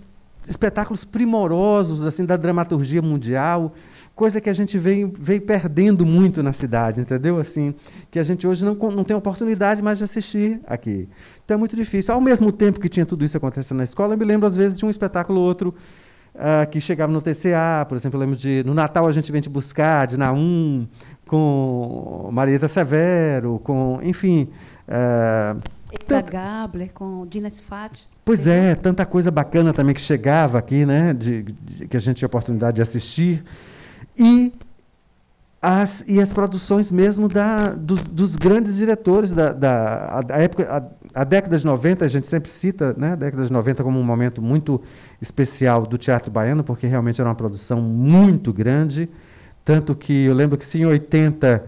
espetáculos 0.47 1.05
primorosos 1.05 2.05
assim 2.05 2.25
da 2.25 2.37
dramaturgia 2.37 3.01
mundial, 3.01 3.73
coisa 4.15 4.41
que 4.41 4.51
a 4.51 4.53
gente 4.53 4.79
veio, 4.79 5.13
veio 5.19 5.43
perdendo 5.43 6.05
muito 6.05 6.43
na 6.43 6.53
cidade, 6.53 7.01
entendeu? 7.01 7.39
Assim, 7.39 7.75
que 8.11 8.19
a 8.19 8.23
gente 8.23 8.47
hoje 8.47 8.65
não, 8.65 8.75
não 8.75 9.05
tem 9.05 9.17
oportunidade 9.17 9.83
mais 9.83 9.99
de 9.99 10.05
assistir 10.05 10.61
aqui. 10.67 11.09
Então 11.45 11.57
é 11.57 11.59
muito 11.59 11.75
difícil. 11.75 12.13
Ao 12.15 12.21
mesmo 12.21 12.53
tempo 12.53 12.81
que 12.81 12.89
tinha 12.89 13.07
tudo 13.07 13.25
isso 13.25 13.37
acontecendo 13.37 13.79
na 13.79 13.85
escola, 13.85 14.15
eu 14.15 14.19
me 14.19 14.25
lembro 14.25 14.47
às 14.47 14.57
vezes 14.57 14.79
de 14.79 14.85
um 14.85 14.91
espetáculo 14.91 15.41
ou 15.41 15.47
outro 15.47 15.75
uh, 16.35 16.69
que 16.71 16.81
chegava 16.81 17.13
no 17.13 17.23
TCA, 17.23 17.87
por 17.89 17.97
exemplo, 17.97 18.17
eu 18.17 18.21
lembro 18.21 18.37
de 18.37 18.63
no 18.65 18.75
Natal 18.75 19.07
a 19.07 19.13
gente 19.13 19.31
vem 19.33 19.41
te 19.41 19.49
buscar, 19.49 20.07
de 20.07 20.17
Naum, 20.17 20.87
com 21.33 22.29
Marieta 22.31 22.69
Severo, 22.69 23.59
com, 23.65 23.99
enfim, 24.03 24.51
uh, 24.87 25.59
Eda 25.91 26.21
Gabler, 26.21 26.91
com 26.93 27.27
Dina 27.27 27.49
Sfat. 27.49 28.07
Pois 28.23 28.47
é, 28.47 28.75
tanta 28.75 29.07
coisa 29.07 29.31
bacana 29.31 29.73
também 29.73 29.95
que 29.95 30.01
chegava 30.03 30.59
aqui, 30.59 30.85
né, 30.85 31.15
de, 31.15 31.43
de, 31.43 31.89
que 31.89 31.97
a 31.97 32.01
gente 32.01 32.19
tinha 32.19 32.27
oportunidade 32.27 32.77
de 32.77 32.83
assistir. 32.83 33.43
E 34.15 34.53
as, 35.63 36.05
e 36.07 36.21
as 36.21 36.35
produções 36.35 36.93
mesmo 36.93 37.29
da, 37.29 37.71
dos, 37.71 38.07
dos 38.09 38.37
grandes 38.37 38.77
diretores 38.77 39.31
da, 39.31 39.55
da 39.55 40.23
a, 40.29 40.35
a 40.35 40.39
época. 40.39 40.69
A, 40.71 41.23
a, 41.23 41.25
década 41.25 41.59
de 41.59 41.65
90, 41.65 42.05
a 42.05 42.09
gente 42.09 42.27
sempre 42.27 42.51
cita 42.51 42.95
né, 42.99 43.13
a 43.13 43.17
década 43.17 43.47
de 43.47 43.53
90 43.53 43.83
como 43.83 43.99
um 43.99 44.03
momento 44.03 44.43
muito 44.43 44.83
especial 45.19 45.87
do 45.87 45.97
teatro 45.97 46.31
baiano, 46.31 46.63
porque 46.63 46.87
realmente 46.87 47.23
era 47.23 47.31
uma 47.31 47.35
produção 47.35 47.81
muito 47.81 48.53
grande. 48.53 49.09
Tanto 49.65 49.95
que 49.95 50.25
eu 50.25 50.35
lembro 50.35 50.59
que, 50.59 50.67
se 50.67 50.81
em 50.81 50.87
80 50.87 51.65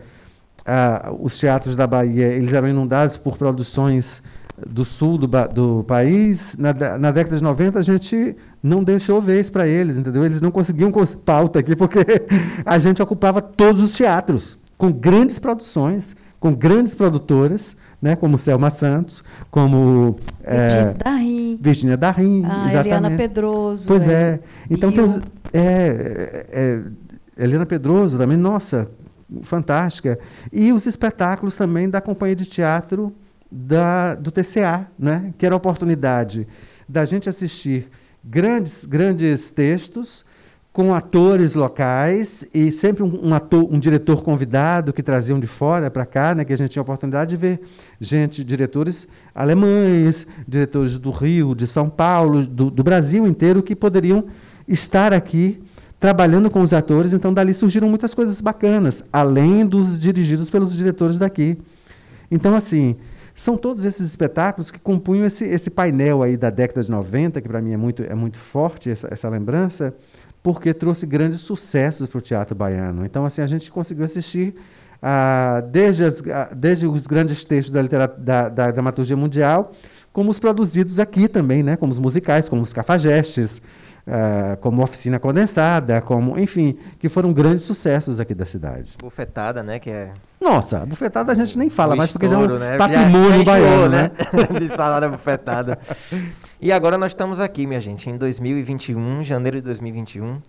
ah, 0.67 1.13
os 1.21 1.39
teatros 1.39 1.77
da 1.77 1.87
Bahia 1.87 2.27
eles 2.27 2.53
eram 2.53 2.69
inundados 2.69 3.17
por 3.17 3.37
produções 3.37 4.23
do 4.67 4.85
sul 4.85 5.19
do, 5.19 5.29
do 5.53 5.85
país, 5.85 6.57
na, 6.57 6.73
na, 6.97 7.11
década 7.11 7.37
de 7.37 7.43
90, 7.43 7.79
a 7.79 7.83
gente 7.83 8.37
não 8.63 8.85
deixou 8.85 9.21
vez 9.21 9.51
para 9.51 9.67
eles, 9.67 9.99
entendeu? 9.99 10.25
Eles 10.25 10.41
não 10.41 10.51
conseguiam 10.51 10.93
pauta 11.25 11.59
aqui, 11.59 11.75
porque 11.75 11.99
a 12.65 12.79
gente 12.79 13.03
ocupava 13.03 13.43
todos 13.43 13.83
os 13.83 13.93
teatros, 13.93 14.57
com 14.79 14.93
grandes 14.93 15.39
produções, 15.39 16.15
com 16.39 16.55
grandes 16.55 16.95
produtoras, 16.95 17.77
né, 18.01 18.15
como 18.15 18.39
Selma 18.39 18.71
Santos, 18.71 19.25
como 19.51 20.17
Virginia 20.47 20.91
é, 20.91 20.95
Darim, 21.03 21.59
Virginia 21.61 21.97
Darim 21.97 22.43
ah, 22.45 22.81
Eliana 22.81 23.11
Pedroso. 23.11 23.89
Pois 23.89 24.07
é. 24.07 24.13
é. 24.13 24.41
Então 24.71 24.93
tem 24.93 25.03
os, 25.03 25.17
é, 25.53 26.47
é, 26.53 26.83
Helena 27.37 27.67
Pedroso 27.67 28.19
também, 28.19 28.37
nossa, 28.37 28.89
fantástica. 29.43 30.19
E 30.53 30.73
os 30.73 30.87
espetáculos 30.87 31.57
também 31.57 31.89
da 31.89 32.01
companhia 32.01 32.37
de 32.37 32.47
teatro 32.47 33.15
da, 33.51 34.15
do 34.15 34.31
TCA, 34.31 34.87
né? 34.99 35.33
que 35.39 35.47
era 35.47 35.55
a 35.55 35.57
oportunidade 35.57 36.47
da 36.89 37.05
gente 37.05 37.29
assistir 37.29 37.89
grandes, 38.23 38.85
grandes 38.85 39.51
textos 39.51 40.25
com 40.73 40.93
atores 40.93 41.55
locais 41.55 42.45
e 42.53 42.73
sempre 42.73 43.05
um, 43.05 43.29
um, 43.29 43.33
ator, 43.33 43.65
um 43.73 43.79
diretor 43.79 44.25
convidado 44.25 44.93
que 44.93 45.05
traziam 45.05 45.39
de 45.39 45.47
fora 45.47 45.89
para 45.89 46.05
cá, 46.05 46.35
né, 46.35 46.45
que 46.45 46.53
a 46.53 46.57
gente 46.57 46.73
tinha 46.73 46.81
a 46.81 46.83
oportunidade 46.83 47.31
de 47.31 47.37
ver 47.37 47.61
gente, 48.01 48.43
diretores 48.43 49.07
alemães, 49.33 50.27
diretores 50.49 50.99
do 50.99 51.13
Rio, 51.13 51.55
de 51.55 51.69
São 51.69 51.89
Paulo, 51.89 52.45
do, 52.45 52.73
do 52.73 52.83
Brasil 52.83 53.25
inteiro, 53.25 53.63
que 53.63 53.77
poderiam 53.77 54.25
estar 54.67 55.13
aqui 55.13 55.63
trabalhando 56.05 56.51
com 56.51 56.61
os 56.61 56.75
atores. 56.75 57.15
Então, 57.15 57.33
dali 57.33 57.55
surgiram 57.55 57.89
muitas 57.89 58.13
coisas 58.13 58.39
bacanas, 58.39 59.03
além 59.11 59.65
dos 59.65 59.99
dirigidos 59.99 60.51
pelos 60.51 60.77
diretores 60.77 61.17
daqui. 61.17 61.57
Então, 62.31 62.55
assim, 62.55 62.97
são 63.35 63.57
todos 63.57 63.87
esses 63.87 64.07
espetáculos 64.07 64.71
que 64.71 64.79
compunham 64.79 65.25
esse, 65.25 65.47
esse 65.47 65.71
painel 65.71 66.23
aí 66.23 66.37
da 66.37 66.51
década 66.51 66.83
de 66.83 66.91
90, 66.91 67.41
que 67.41 67.49
para 67.49 67.63
mim 67.63 67.73
é 67.73 67.79
muito, 67.79 68.03
é 68.03 68.15
muito 68.15 68.37
forte 68.37 68.91
essa, 68.91 69.09
essa 69.11 69.31
lembrança, 69.31 69.95
porque 70.43 70.75
trouxe 70.75 71.07
grandes 71.07 71.41
sucessos 71.41 72.07
para 72.07 72.19
o 72.19 72.21
teatro 72.21 72.55
baiano. 72.55 73.07
Então, 73.07 73.25
assim, 73.25 73.41
a 73.41 73.47
gente 73.47 73.73
conseguiu 73.73 74.05
assistir 74.05 74.55
ah, 75.01 75.63
desde, 75.73 76.05
as, 76.05 76.23
ah, 76.31 76.51
desde 76.55 76.87
os 76.87 77.07
grandes 77.07 77.47
textos 77.47 77.73
da, 77.73 78.07
da, 78.07 78.49
da, 78.51 78.71
dramaturgia 78.71 79.17
mundial, 79.17 79.73
como 80.13 80.31
os 80.31 80.39
produzidos 80.39 81.01
aqui 81.01 81.29
também, 81.29 81.63
né? 81.63 81.77
como 81.77 81.93
os 81.93 81.99
musicais, 81.99 82.47
como 82.47 82.61
os 82.61 82.75
cafajestes, 82.75 83.63
Uh, 84.07 84.59
como 84.59 84.83
oficina 84.83 85.19
condensada, 85.19 86.03
como, 86.03 86.39
enfim, 86.39 86.77
que 86.99 87.09
foram 87.09 87.33
grandes 87.33 87.65
sucessos 87.65 88.21
aqui 88.21 88.35
da 88.35 88.45
cidade. 88.45 88.99
Bufetada, 89.01 89.63
né, 89.63 89.79
que 89.79 89.89
é 89.89 90.13
nossa, 90.45 90.85
bufetada 90.85 91.33
a 91.33 91.35
gente 91.35 91.57
nem 91.57 91.71
fala 91.71 91.97
mais 91.97 92.13
porque 92.13 92.29
já 92.29 92.39
é 92.39 92.39
um 92.39 92.59
né? 92.59 92.77
patrimônio 92.77 93.31
já, 93.31 93.39
já 93.39 93.45
baiano, 93.45 93.89
né? 93.89 94.11
né? 94.53 94.61
De 94.61 94.69
falar 94.69 95.01
da 95.01 95.09
bufetada. 95.09 95.79
E 96.61 96.71
agora 96.71 96.99
nós 96.99 97.13
estamos 97.13 97.41
aqui, 97.41 97.67
minha 97.67 97.81
gente, 97.81 98.11
em 98.11 98.19
2021, 98.19 99.25
janeiro 99.25 99.57
de 99.57 99.63
2021, 99.63 100.43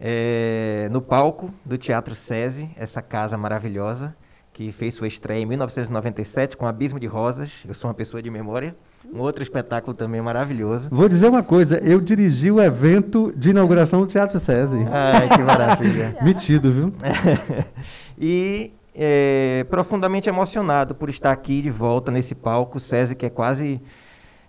é, 0.00 0.88
no 0.90 1.02
palco 1.02 1.52
do 1.66 1.76
Teatro 1.76 2.14
SESI, 2.14 2.70
essa 2.76 3.02
casa 3.02 3.36
maravilhosa, 3.36 4.16
que 4.54 4.72
fez 4.72 4.94
sua 4.94 5.06
estreia 5.06 5.42
em 5.42 5.46
1997 5.46 6.56
com 6.56 6.66
Abismo 6.66 6.98
de 6.98 7.06
Rosas. 7.06 7.62
Eu 7.68 7.74
sou 7.74 7.88
uma 7.88 7.94
pessoa 7.94 8.22
de 8.22 8.30
memória. 8.30 8.74
Um 9.12 9.20
outro 9.20 9.42
espetáculo 9.42 9.94
também 9.94 10.20
maravilhoso. 10.20 10.88
Vou 10.90 11.08
dizer 11.08 11.28
uma 11.28 11.42
coisa, 11.42 11.78
eu 11.78 12.00
dirigi 12.00 12.50
o 12.50 12.60
evento 12.60 13.32
de 13.36 13.50
inauguração 13.50 14.00
do 14.00 14.06
Teatro 14.06 14.38
SESI. 14.38 14.86
Ai, 14.90 15.28
que 15.28 15.42
maravilha. 15.42 16.16
Metido, 16.22 16.70
viu? 16.70 16.92
e 18.18 18.72
é, 18.94 19.64
profundamente 19.70 20.28
emocionado 20.28 20.94
por 20.94 21.08
estar 21.08 21.32
aqui 21.32 21.62
de 21.62 21.70
volta 21.70 22.12
nesse 22.12 22.34
palco. 22.34 22.78
César, 22.78 23.14
que 23.14 23.26
é 23.26 23.30
quase 23.30 23.80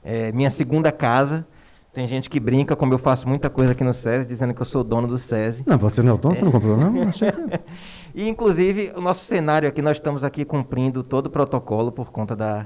é, 0.04 0.32
minha 0.32 0.50
segunda 0.50 0.92
casa. 0.92 1.46
Tem 1.94 2.08
gente 2.08 2.30
que 2.30 2.40
brinca, 2.40 2.76
como 2.76 2.94
eu 2.94 2.98
faço 2.98 3.28
muita 3.28 3.50
coisa 3.50 3.74
aqui 3.74 3.84
no 3.84 3.92
SESI, 3.92 4.26
dizendo 4.26 4.54
que 4.54 4.62
eu 4.62 4.66
sou 4.66 4.84
dono 4.84 5.08
do 5.08 5.18
SESI. 5.18 5.64
Não, 5.68 5.78
você 5.78 6.02
não 6.02 6.12
é 6.12 6.14
o 6.14 6.18
dono, 6.18 6.36
você 6.36 6.46
não 6.46 6.52
comprou, 6.52 6.78
não? 6.78 7.02
Achei 7.08 7.32
que... 7.32 7.60
e, 8.16 8.30
inclusive, 8.30 8.94
o 8.96 9.02
nosso 9.02 9.26
cenário 9.26 9.68
aqui, 9.68 9.82
nós 9.82 9.98
estamos 9.98 10.24
aqui 10.24 10.46
cumprindo 10.46 11.04
todo 11.04 11.26
o 11.26 11.30
protocolo 11.30 11.92
por 11.92 12.10
conta 12.10 12.34
da, 12.34 12.66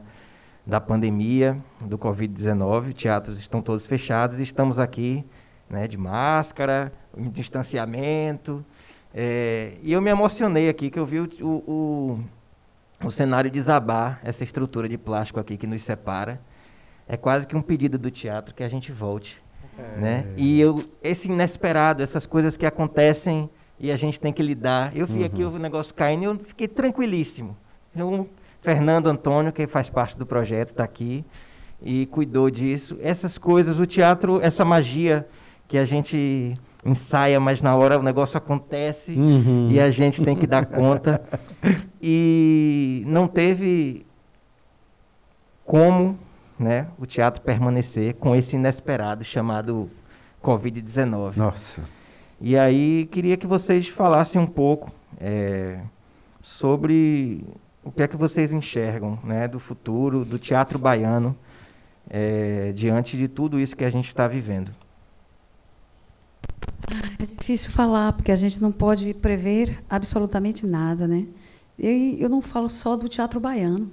da 0.66 0.82
pandemia, 0.82 1.58
do 1.84 1.98
Covid-19. 1.98 2.94
Teatros 2.94 3.40
estão 3.40 3.62
todos 3.62 3.86
fechados 3.86 4.40
e 4.40 4.44
estamos 4.44 4.80
aqui 4.80 5.24
né, 5.70 5.88
de 5.88 5.98
máscara, 5.98 6.92
em 7.16 7.30
distanciamento. 7.30 8.66
É, 9.14 9.74
e 9.82 9.94
eu 9.94 10.02
me 10.02 10.10
emocionei 10.10 10.68
aqui 10.68 10.90
que 10.90 11.00
eu 11.00 11.06
vi 11.06 11.20
o, 11.20 11.30
o, 11.42 12.20
o, 13.04 13.12
cenário 13.12 13.50
desabar, 13.50 14.20
essa 14.24 14.44
estrutura 14.44 14.90
de 14.90 14.98
plástico 14.98 15.40
aqui 15.40 15.56
que 15.56 15.68
nos 15.68 15.82
separa. 15.84 16.42
É 17.08 17.16
quase 17.16 17.48
que 17.48 17.56
um 17.56 17.62
pedido 17.62 17.98
do 17.98 18.10
teatro 18.10 18.54
que 18.54 18.64
a 18.64 18.68
gente 18.68 18.92
volte. 18.92 19.42
É. 19.78 20.00
Né? 20.00 20.34
E 20.36 20.60
eu, 20.60 20.84
esse 21.04 21.30
inesperado, 21.30 22.02
essas 22.02 22.26
coisas 22.26 22.58
que 22.58 22.66
acontecem 22.66 23.50
e 23.80 23.92
a 23.92 23.98
gente 23.98 24.20
tem 24.20 24.34
que 24.34 24.42
lidar. 24.42 24.96
Eu 24.96 25.06
vi 25.06 25.20
uhum. 25.20 25.26
aqui 25.26 25.44
o 25.44 25.60
negócio 25.60 25.94
caindo 25.94 26.24
e 26.24 26.26
eu 26.26 26.40
fiquei 26.40 26.68
tranquilíssimo. 26.68 27.56
Eu, 27.96 28.28
Fernando 28.66 29.06
Antônio, 29.08 29.54
que 29.54 29.68
faz 29.68 29.92
parte 29.92 30.18
do 30.18 30.26
projeto, 30.26 30.70
está 30.70 30.84
aqui 30.84 31.24
e 31.80 32.08
cuidou 32.08 32.50
disso. 32.50 32.98
Essas 33.00 33.38
coisas, 33.38 33.80
o 33.80 33.86
teatro, 33.86 34.42
essa 34.42 34.66
magia 34.66 35.28
que 35.68 35.78
a 35.78 35.86
gente 35.86 36.56
ensaia, 36.84 37.40
mas 37.40 37.62
na 37.62 37.76
hora 37.76 38.00
o 38.00 38.02
negócio 38.02 38.40
acontece 38.40 39.12
uhum. 39.12 39.70
e 39.70 39.80
a 39.80 39.92
gente 39.92 40.24
tem 40.24 40.36
que 40.36 40.48
dar 40.48 40.66
conta. 40.68 41.22
e 42.02 43.04
não 43.06 43.28
teve 43.28 44.04
como 45.64 46.18
né, 46.58 46.88
o 46.98 47.06
teatro 47.06 47.44
permanecer 47.44 48.16
com 48.16 48.36
esse 48.36 48.56
inesperado 48.56 49.24
chamado 49.24 49.92
Covid-19. 50.44 51.38
Nossa. 51.38 51.84
E 52.42 52.58
aí 52.58 53.08
queria 53.12 53.38
que 53.38 53.46
vocês 53.46 53.88
falassem 53.88 54.42
um 54.42 54.48
pouco 54.48 54.92
é, 55.20 55.80
sobre 56.42 57.46
o 57.86 57.92
que 57.92 58.02
é 58.02 58.08
que 58.08 58.18
vocês 58.18 58.52
enxergam 58.52 59.20
né, 59.24 59.48
do 59.48 59.60
futuro 59.60 60.26
do 60.26 60.40
teatro 60.40 60.80
baiano 60.80 61.38
é, 62.10 62.72
diante 62.74 63.16
de 63.16 63.28
tudo 63.28 63.60
isso 63.60 63.76
que 63.76 63.86
a 63.86 63.90
gente 63.92 64.08
está 64.08 64.28
vivendo. 64.28 64.72
É 67.20 67.26
difícil 67.26 67.72
falar, 67.72 68.14
porque 68.14 68.32
a 68.32 68.36
gente 68.36 68.60
não 68.60 68.72
pode 68.72 69.14
prever 69.14 69.84
absolutamente 69.88 70.66
nada, 70.66 71.08
né? 71.08 71.28
E 71.78 72.18
eu 72.20 72.28
não 72.28 72.42
falo 72.42 72.68
só 72.68 72.96
do 72.96 73.08
teatro 73.08 73.40
baiano, 73.40 73.92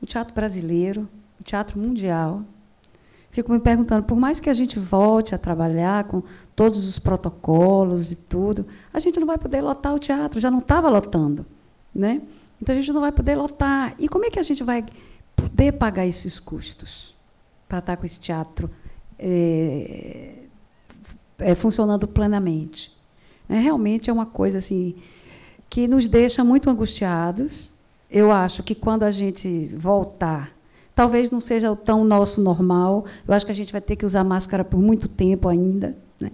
o 0.00 0.06
teatro 0.06 0.32
brasileiro, 0.32 1.08
o 1.40 1.42
teatro 1.42 1.78
mundial. 1.78 2.42
Fico 3.30 3.52
me 3.52 3.58
perguntando, 3.58 4.04
por 4.04 4.16
mais 4.16 4.38
que 4.38 4.48
a 4.48 4.54
gente 4.54 4.78
volte 4.78 5.34
a 5.34 5.38
trabalhar 5.38 6.04
com 6.04 6.22
todos 6.54 6.86
os 6.86 7.00
protocolos 7.00 8.12
e 8.12 8.14
tudo, 8.14 8.64
a 8.92 9.00
gente 9.00 9.18
não 9.18 9.26
vai 9.26 9.38
poder 9.38 9.60
lotar 9.60 9.92
o 9.92 9.98
teatro, 9.98 10.38
já 10.38 10.52
não 10.52 10.60
estava 10.60 10.88
lotando, 10.88 11.44
né? 11.92 12.22
Então 12.64 12.74
a 12.74 12.78
gente 12.78 12.92
não 12.94 13.02
vai 13.02 13.12
poder 13.12 13.36
lotar. 13.36 13.94
E 13.98 14.08
como 14.08 14.24
é 14.24 14.30
que 14.30 14.38
a 14.38 14.42
gente 14.42 14.64
vai 14.64 14.86
poder 15.36 15.72
pagar 15.72 16.06
esses 16.06 16.40
custos 16.40 17.14
para 17.68 17.80
estar 17.80 17.96
com 17.98 18.06
esse 18.06 18.18
teatro 18.18 18.70
é, 19.18 20.30
é, 21.38 21.54
funcionando 21.54 22.08
plenamente. 22.08 22.96
É, 23.46 23.58
realmente 23.58 24.08
é 24.08 24.12
uma 24.12 24.24
coisa 24.24 24.56
assim 24.56 24.94
que 25.68 25.86
nos 25.86 26.08
deixa 26.08 26.42
muito 26.42 26.70
angustiados. 26.70 27.70
Eu 28.10 28.32
acho 28.32 28.62
que 28.62 28.74
quando 28.74 29.02
a 29.02 29.10
gente 29.10 29.66
voltar, 29.76 30.56
talvez 30.94 31.30
não 31.30 31.42
seja 31.42 31.76
tão 31.76 32.02
nosso 32.02 32.40
normal. 32.40 33.04
Eu 33.28 33.34
acho 33.34 33.44
que 33.44 33.52
a 33.52 33.54
gente 33.54 33.72
vai 33.72 33.80
ter 33.82 33.96
que 33.96 34.06
usar 34.06 34.24
máscara 34.24 34.64
por 34.64 34.80
muito 34.80 35.06
tempo 35.06 35.50
ainda. 35.50 35.94
Né? 36.18 36.30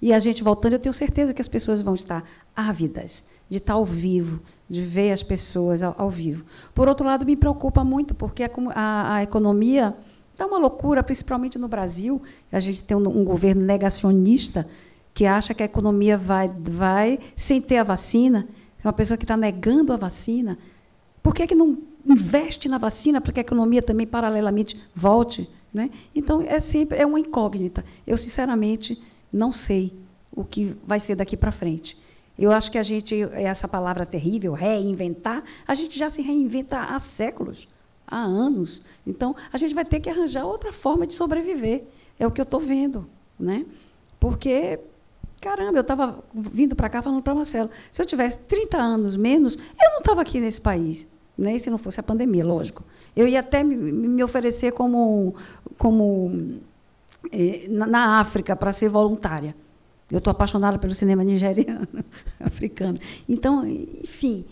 E 0.00 0.12
a 0.12 0.20
gente 0.20 0.44
voltando, 0.44 0.74
eu 0.74 0.78
tenho 0.78 0.94
certeza 0.94 1.34
que 1.34 1.42
as 1.42 1.48
pessoas 1.48 1.82
vão 1.82 1.96
estar 1.96 2.24
ávidas 2.54 3.24
de 3.50 3.56
estar 3.56 3.72
ao 3.72 3.84
vivo, 3.84 4.40
de 4.72 4.82
ver 4.82 5.12
as 5.12 5.22
pessoas 5.22 5.82
ao, 5.82 5.94
ao 5.98 6.10
vivo. 6.10 6.44
Por 6.74 6.88
outro 6.88 7.06
lado, 7.06 7.26
me 7.26 7.36
preocupa 7.36 7.84
muito, 7.84 8.14
porque 8.14 8.42
a, 8.42 8.50
a, 8.74 9.14
a 9.16 9.22
economia 9.22 9.94
Está 10.32 10.46
uma 10.46 10.58
loucura, 10.58 11.02
principalmente 11.02 11.58
no 11.58 11.68
Brasil. 11.68 12.20
A 12.50 12.58
gente 12.58 12.82
tem 12.82 12.96
um, 12.96 13.06
um, 13.06 13.24
governo 13.24 13.62
negacionista 13.62 14.66
que 15.14 15.26
acha 15.26 15.52
que 15.52 15.62
a 15.62 15.66
economia 15.66 16.16
vai, 16.16 16.48
vai 16.48 17.18
sem 17.36 17.60
ter 17.60 17.76
a 17.76 17.84
vacina. 17.84 18.48
É 18.82 18.86
uma 18.86 18.92
pessoa 18.92 19.16
que 19.16 19.24
está 19.24 19.36
negando 19.36 19.92
a 19.92 19.96
vacina. 19.96 20.58
Por 21.22 21.34
que, 21.34 21.46
que 21.46 21.54
não 21.54 21.78
investe 22.04 22.68
na 22.68 22.78
vacina 22.78 23.20
para 23.20 23.32
que 23.32 23.40
a 23.40 23.42
economia 23.42 23.82
também, 23.82 24.06
paralelamente, 24.06 24.82
volte? 24.94 25.48
Né? 25.72 25.90
Então, 26.14 26.42
é 26.42 26.58
sempre 26.58 26.98
é 26.98 27.06
uma 27.06 27.20
incógnita. 27.20 27.84
Eu, 28.06 28.16
sinceramente, 28.16 29.00
não 29.30 29.52
sei 29.52 29.94
o 30.34 30.44
que 30.44 30.74
vai 30.86 30.98
ser 30.98 31.14
daqui 31.14 31.36
para 31.36 31.52
frente. 31.52 31.96
Eu 32.38 32.50
acho 32.50 32.70
que 32.70 32.78
a 32.78 32.82
gente, 32.82 33.22
essa 33.34 33.68
palavra 33.68 34.06
terrível, 34.06 34.52
reinventar, 34.52 35.44
a 35.66 35.74
gente 35.74 35.98
já 35.98 36.08
se 36.08 36.22
reinventa 36.22 36.78
há 36.78 36.98
séculos 36.98 37.68
há 38.12 38.22
anos. 38.22 38.82
Então, 39.06 39.34
a 39.50 39.56
gente 39.56 39.74
vai 39.74 39.84
ter 39.84 39.98
que 40.00 40.10
arranjar 40.10 40.44
outra 40.44 40.72
forma 40.72 41.06
de 41.06 41.14
sobreviver. 41.14 41.84
É 42.18 42.26
o 42.26 42.30
que 42.30 42.40
eu 42.40 42.44
estou 42.44 42.60
vendo. 42.60 43.08
Né? 43.40 43.64
Porque, 44.20 44.78
caramba, 45.40 45.78
eu 45.78 45.82
estava 45.82 46.22
vindo 46.34 46.76
para 46.76 46.90
cá 46.90 47.00
falando 47.00 47.22
para 47.22 47.34
Marcelo, 47.34 47.70
se 47.90 48.00
eu 48.00 48.06
tivesse 48.06 48.40
30 48.40 48.76
anos 48.76 49.16
menos, 49.16 49.56
eu 49.56 49.90
não 49.90 49.98
estava 49.98 50.20
aqui 50.20 50.40
nesse 50.40 50.60
país. 50.60 51.06
nem 51.36 51.58
se 51.58 51.70
não 51.70 51.78
fosse 51.78 51.98
a 51.98 52.02
pandemia, 52.02 52.44
lógico. 52.44 52.84
Eu 53.16 53.26
ia 53.26 53.40
até 53.40 53.64
me, 53.64 54.22
oferecer 54.22 54.72
como, 54.72 55.34
como 55.78 56.60
eh, 57.32 57.66
na 57.68 58.20
África 58.20 58.54
para 58.54 58.72
ser 58.72 58.88
voluntária. 58.88 59.56
Eu 60.12 60.18
estou 60.18 60.30
apaixonada 60.30 60.78
pelo 60.78 60.94
cinema 60.94 61.24
nigeriano, 61.24 61.88
africano. 62.38 63.00
Então, 63.26 63.66
enfim, 63.66 64.44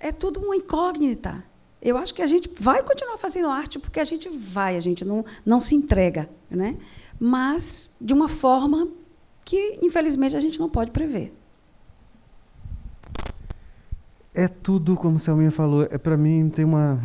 é 0.00 0.10
tudo 0.10 0.40
uma 0.40 0.56
incógnita. 0.56 1.44
Eu 1.82 1.98
acho 1.98 2.14
que 2.14 2.22
a 2.22 2.26
gente 2.26 2.50
vai 2.58 2.82
continuar 2.82 3.18
fazendo 3.18 3.48
arte 3.48 3.78
porque 3.78 4.00
a 4.00 4.04
gente 4.04 4.28
vai, 4.30 4.74
a 4.74 4.80
gente 4.80 5.04
não, 5.04 5.22
não 5.44 5.60
se 5.60 5.74
entrega, 5.74 6.28
né? 6.50 6.78
mas 7.20 7.94
de 8.00 8.14
uma 8.14 8.26
forma 8.26 8.88
que, 9.44 9.78
infelizmente, 9.82 10.34
a 10.34 10.40
gente 10.40 10.58
não 10.58 10.68
pode 10.68 10.90
prever. 10.90 11.32
É 14.34 14.48
tudo, 14.48 14.96
como 14.96 15.16
o 15.16 15.20
Selminha 15.20 15.50
falou, 15.50 15.82
é, 15.90 15.98
para 15.98 16.16
mim 16.16 16.48
tem 16.48 16.64
uma, 16.64 17.00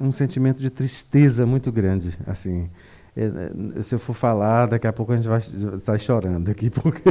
um 0.00 0.10
sentimento 0.10 0.62
de 0.62 0.70
tristeza 0.70 1.44
muito 1.44 1.70
grande. 1.72 2.16
assim 2.26 2.70
Se 3.82 3.94
eu 3.94 3.98
for 3.98 4.14
falar, 4.14 4.66
daqui 4.66 4.86
a 4.86 4.92
pouco 4.92 5.12
a 5.12 5.16
gente 5.16 5.28
vai 5.28 5.38
estar 5.38 5.98
chorando 5.98 6.50
aqui, 6.50 6.68
porque 6.70 7.02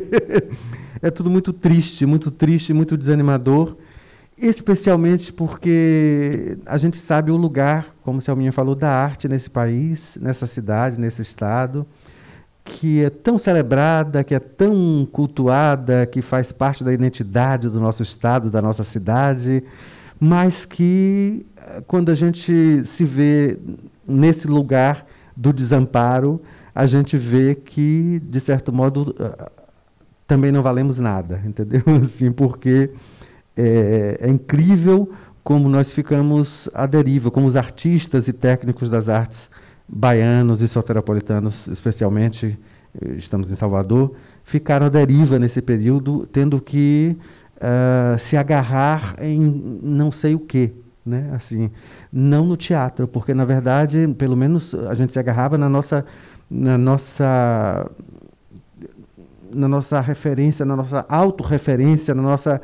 é 1.01 1.09
tudo 1.09 1.29
muito 1.29 1.53
triste, 1.53 2.05
muito 2.05 2.29
triste, 2.29 2.73
muito 2.73 2.97
desanimador 2.97 3.77
especialmente 4.37 5.31
porque 5.31 6.57
a 6.65 6.77
gente 6.77 6.97
sabe 6.97 7.31
o 7.31 7.37
lugar, 7.37 7.87
como 8.03 8.17
o 8.19 8.21
Selminha 8.21 8.51
falou, 8.51 8.75
da 8.75 8.89
arte 8.89 9.27
nesse 9.27 9.49
país, 9.49 10.17
nessa 10.19 10.47
cidade, 10.47 10.99
nesse 10.99 11.21
estado, 11.21 11.85
que 12.63 13.03
é 13.03 13.09
tão 13.09 13.37
celebrada, 13.37 14.23
que 14.23 14.33
é 14.33 14.39
tão 14.39 15.07
cultuada, 15.11 16.05
que 16.05 16.21
faz 16.21 16.51
parte 16.51 16.83
da 16.83 16.93
identidade 16.93 17.69
do 17.69 17.79
nosso 17.79 18.01
estado, 18.01 18.49
da 18.49 18.61
nossa 18.61 18.83
cidade, 18.83 19.63
mas 20.19 20.65
que 20.65 21.45
quando 21.87 22.09
a 22.09 22.15
gente 22.15 22.85
se 22.85 23.03
vê 23.03 23.57
nesse 24.07 24.47
lugar 24.47 25.05
do 25.35 25.53
desamparo, 25.53 26.41
a 26.73 26.85
gente 26.85 27.17
vê 27.17 27.55
que 27.55 28.21
de 28.25 28.39
certo 28.39 28.71
modo 28.71 29.15
também 30.27 30.51
não 30.51 30.61
valemos 30.61 30.99
nada, 30.99 31.41
entendeu? 31.45 31.81
Assim, 32.01 32.31
porque 32.31 32.91
é, 33.55 34.17
é 34.21 34.29
incrível 34.29 35.11
como 35.43 35.67
nós 35.67 35.91
ficamos 35.91 36.69
à 36.73 36.85
deriva, 36.85 37.29
como 37.29 37.45
os 37.45 37.55
artistas 37.55 38.27
e 38.27 38.33
técnicos 38.33 38.89
das 38.89 39.09
artes 39.09 39.49
baianos 39.87 40.61
e 40.61 40.67
soteropolitanos, 40.67 41.67
especialmente, 41.67 42.57
eh, 43.01 43.13
estamos 43.17 43.51
em 43.51 43.55
Salvador, 43.55 44.13
ficaram 44.43 44.85
à 44.85 44.89
deriva 44.89 45.37
nesse 45.37 45.61
período, 45.61 46.25
tendo 46.31 46.61
que 46.61 47.17
uh, 47.57 48.17
se 48.17 48.37
agarrar 48.37 49.15
em 49.19 49.39
não 49.83 50.11
sei 50.11 50.33
o 50.33 50.39
quê. 50.39 50.71
Né? 51.05 51.31
Assim, 51.33 51.69
não 52.11 52.45
no 52.45 52.55
teatro, 52.55 53.07
porque, 53.07 53.33
na 53.33 53.45
verdade, 53.45 54.07
pelo 54.17 54.37
menos 54.37 54.73
a 54.73 54.93
gente 54.93 55.11
se 55.11 55.19
agarrava 55.19 55.57
na 55.57 55.67
nossa, 55.67 56.05
na 56.49 56.77
nossa, 56.77 57.91
na 59.53 59.67
nossa 59.67 59.99
referência, 59.99 60.65
na 60.65 60.75
nossa 60.75 61.05
autorreferência, 61.09 62.15
na 62.15 62.21
nossa 62.21 62.61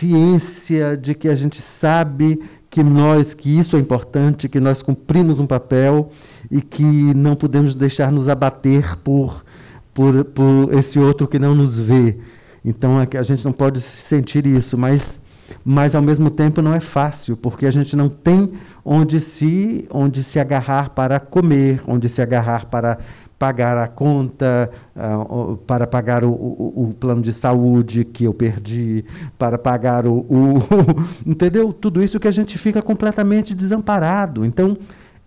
ciência 0.00 0.96
de 0.96 1.14
que 1.14 1.28
a 1.28 1.34
gente 1.34 1.60
sabe 1.60 2.42
que 2.70 2.82
nós, 2.82 3.34
que 3.34 3.58
isso 3.58 3.76
é 3.76 3.80
importante, 3.80 4.48
que 4.48 4.60
nós 4.60 4.80
cumprimos 4.80 5.40
um 5.40 5.46
papel 5.46 6.10
e 6.50 6.62
que 6.62 6.84
não 7.14 7.34
podemos 7.34 7.74
deixar 7.74 8.12
nos 8.12 8.28
abater 8.28 8.96
por, 8.98 9.44
por, 9.92 10.24
por 10.24 10.72
esse 10.72 10.98
outro 10.98 11.26
que 11.26 11.38
não 11.38 11.54
nos 11.54 11.80
vê. 11.80 12.16
Então 12.64 12.98
a 12.98 13.22
gente 13.22 13.44
não 13.44 13.52
pode 13.52 13.80
sentir 13.80 14.46
isso, 14.46 14.78
mas, 14.78 15.20
mas 15.64 15.94
ao 15.94 16.02
mesmo 16.02 16.30
tempo 16.30 16.62
não 16.62 16.74
é 16.74 16.80
fácil, 16.80 17.36
porque 17.36 17.66
a 17.66 17.70
gente 17.70 17.96
não 17.96 18.08
tem 18.08 18.52
onde 18.84 19.20
se, 19.20 19.86
onde 19.90 20.22
se 20.22 20.38
agarrar 20.38 20.90
para 20.90 21.20
comer, 21.20 21.82
onde 21.86 22.08
se 22.08 22.22
agarrar 22.22 22.66
para 22.66 22.98
pagar 23.38 23.78
a 23.78 23.88
conta, 23.88 24.70
uh, 24.94 25.56
para 25.66 25.86
pagar 25.86 26.24
o, 26.24 26.30
o, 26.30 26.88
o, 26.88 26.94
plano 26.94 27.22
de 27.22 27.32
saúde 27.32 28.04
que 28.04 28.24
eu 28.24 28.34
perdi, 28.34 29.02
para 29.38 29.56
pagar 29.56 30.06
o, 30.06 30.26
o 30.28 30.58
entendeu? 31.24 31.72
Tudo 31.72 32.02
isso 32.02 32.20
que 32.20 32.28
a 32.28 32.30
gente 32.30 32.58
fica 32.58 32.82
completamente 32.82 33.54
desamparado. 33.54 34.44
Então 34.44 34.76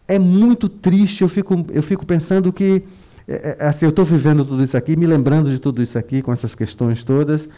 é 0.07 0.19
muito 0.19 0.69
triste. 0.69 1.23
Eu 1.23 1.27
fico, 1.27 1.65
eu 1.71 1.81
fico 1.81 2.05
pensando 2.05 2.53
que 2.53 2.83
é, 3.27 3.57
assim, 3.59 3.85
eu 3.85 3.89
estou 3.89 4.05
vivendo 4.05 4.45
tudo 4.45 4.63
isso 4.63 4.77
aqui, 4.77 4.95
me 4.95 5.07
lembrando 5.07 5.49
de 5.49 5.57
tudo 5.57 5.81
isso 5.81 5.97
aqui 5.97 6.21
com 6.21 6.31
essas 6.31 6.53
questões 6.53 7.03
todas 7.03 7.49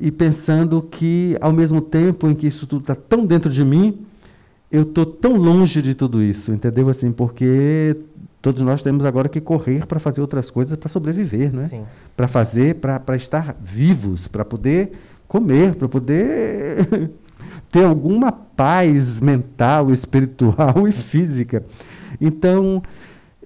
e 0.00 0.10
pensando 0.10 0.80
que 0.82 1.36
ao 1.40 1.52
mesmo 1.52 1.80
tempo 1.80 2.28
em 2.28 2.34
que 2.34 2.46
isso 2.46 2.66
tudo 2.66 2.80
está 2.82 2.94
tão 2.94 3.26
dentro 3.26 3.50
de 3.50 3.64
mim, 3.64 3.98
eu 4.70 4.82
estou 4.82 5.04
tão 5.04 5.36
longe 5.36 5.82
de 5.82 5.94
tudo 5.94 6.22
isso, 6.22 6.52
entendeu? 6.52 6.88
Assim, 6.88 7.12
porque 7.12 7.96
Todos 8.42 8.62
nós 8.62 8.82
temos 8.82 9.04
agora 9.04 9.28
que 9.28 9.40
correr 9.40 9.86
para 9.86 10.00
fazer 10.00 10.22
outras 10.22 10.50
coisas 10.50 10.76
para 10.76 10.88
sobreviver, 10.88 11.52
não 11.52 11.62
é? 11.62 11.82
Para 12.16 12.26
fazer, 12.26 12.76
para 12.76 13.14
estar 13.14 13.54
vivos, 13.60 14.28
para 14.28 14.44
poder 14.46 14.92
comer, 15.28 15.74
para 15.74 15.88
poder 15.88 17.10
ter 17.70 17.84
alguma 17.84 18.32
paz 18.32 19.20
mental, 19.20 19.92
espiritual 19.92 20.74
e 20.88 20.92
física. 20.92 21.64
Então, 22.18 22.82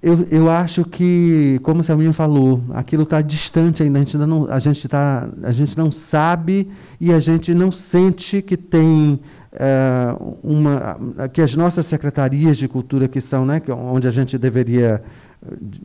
eu, 0.04 0.26
eu 0.30 0.50
acho 0.50 0.84
que, 0.84 1.58
como 1.62 1.80
o 1.80 1.82
Selminha 1.82 2.12
falou, 2.12 2.62
aquilo 2.74 3.04
está 3.04 3.22
distante 3.22 3.82
ainda, 3.82 3.98
a 3.98 4.02
gente, 4.02 4.16
ainda 4.16 4.26
não, 4.26 4.50
a, 4.50 4.58
gente 4.58 4.86
tá, 4.86 5.26
a 5.42 5.50
gente 5.50 5.78
não 5.78 5.90
sabe 5.90 6.68
e 7.00 7.10
a 7.10 7.18
gente 7.18 7.54
não 7.54 7.72
sente 7.72 8.42
que 8.42 8.54
tem 8.54 9.18
é, 9.50 10.14
uma, 10.42 10.98
que 11.32 11.40
as 11.40 11.56
nossas 11.56 11.86
secretarias 11.86 12.58
de 12.58 12.68
cultura 12.68 13.08
que 13.08 13.18
são, 13.18 13.46
né, 13.46 13.60
que 13.60 13.72
onde 13.72 14.06
a 14.06 14.10
gente 14.10 14.36
deveria, 14.36 15.02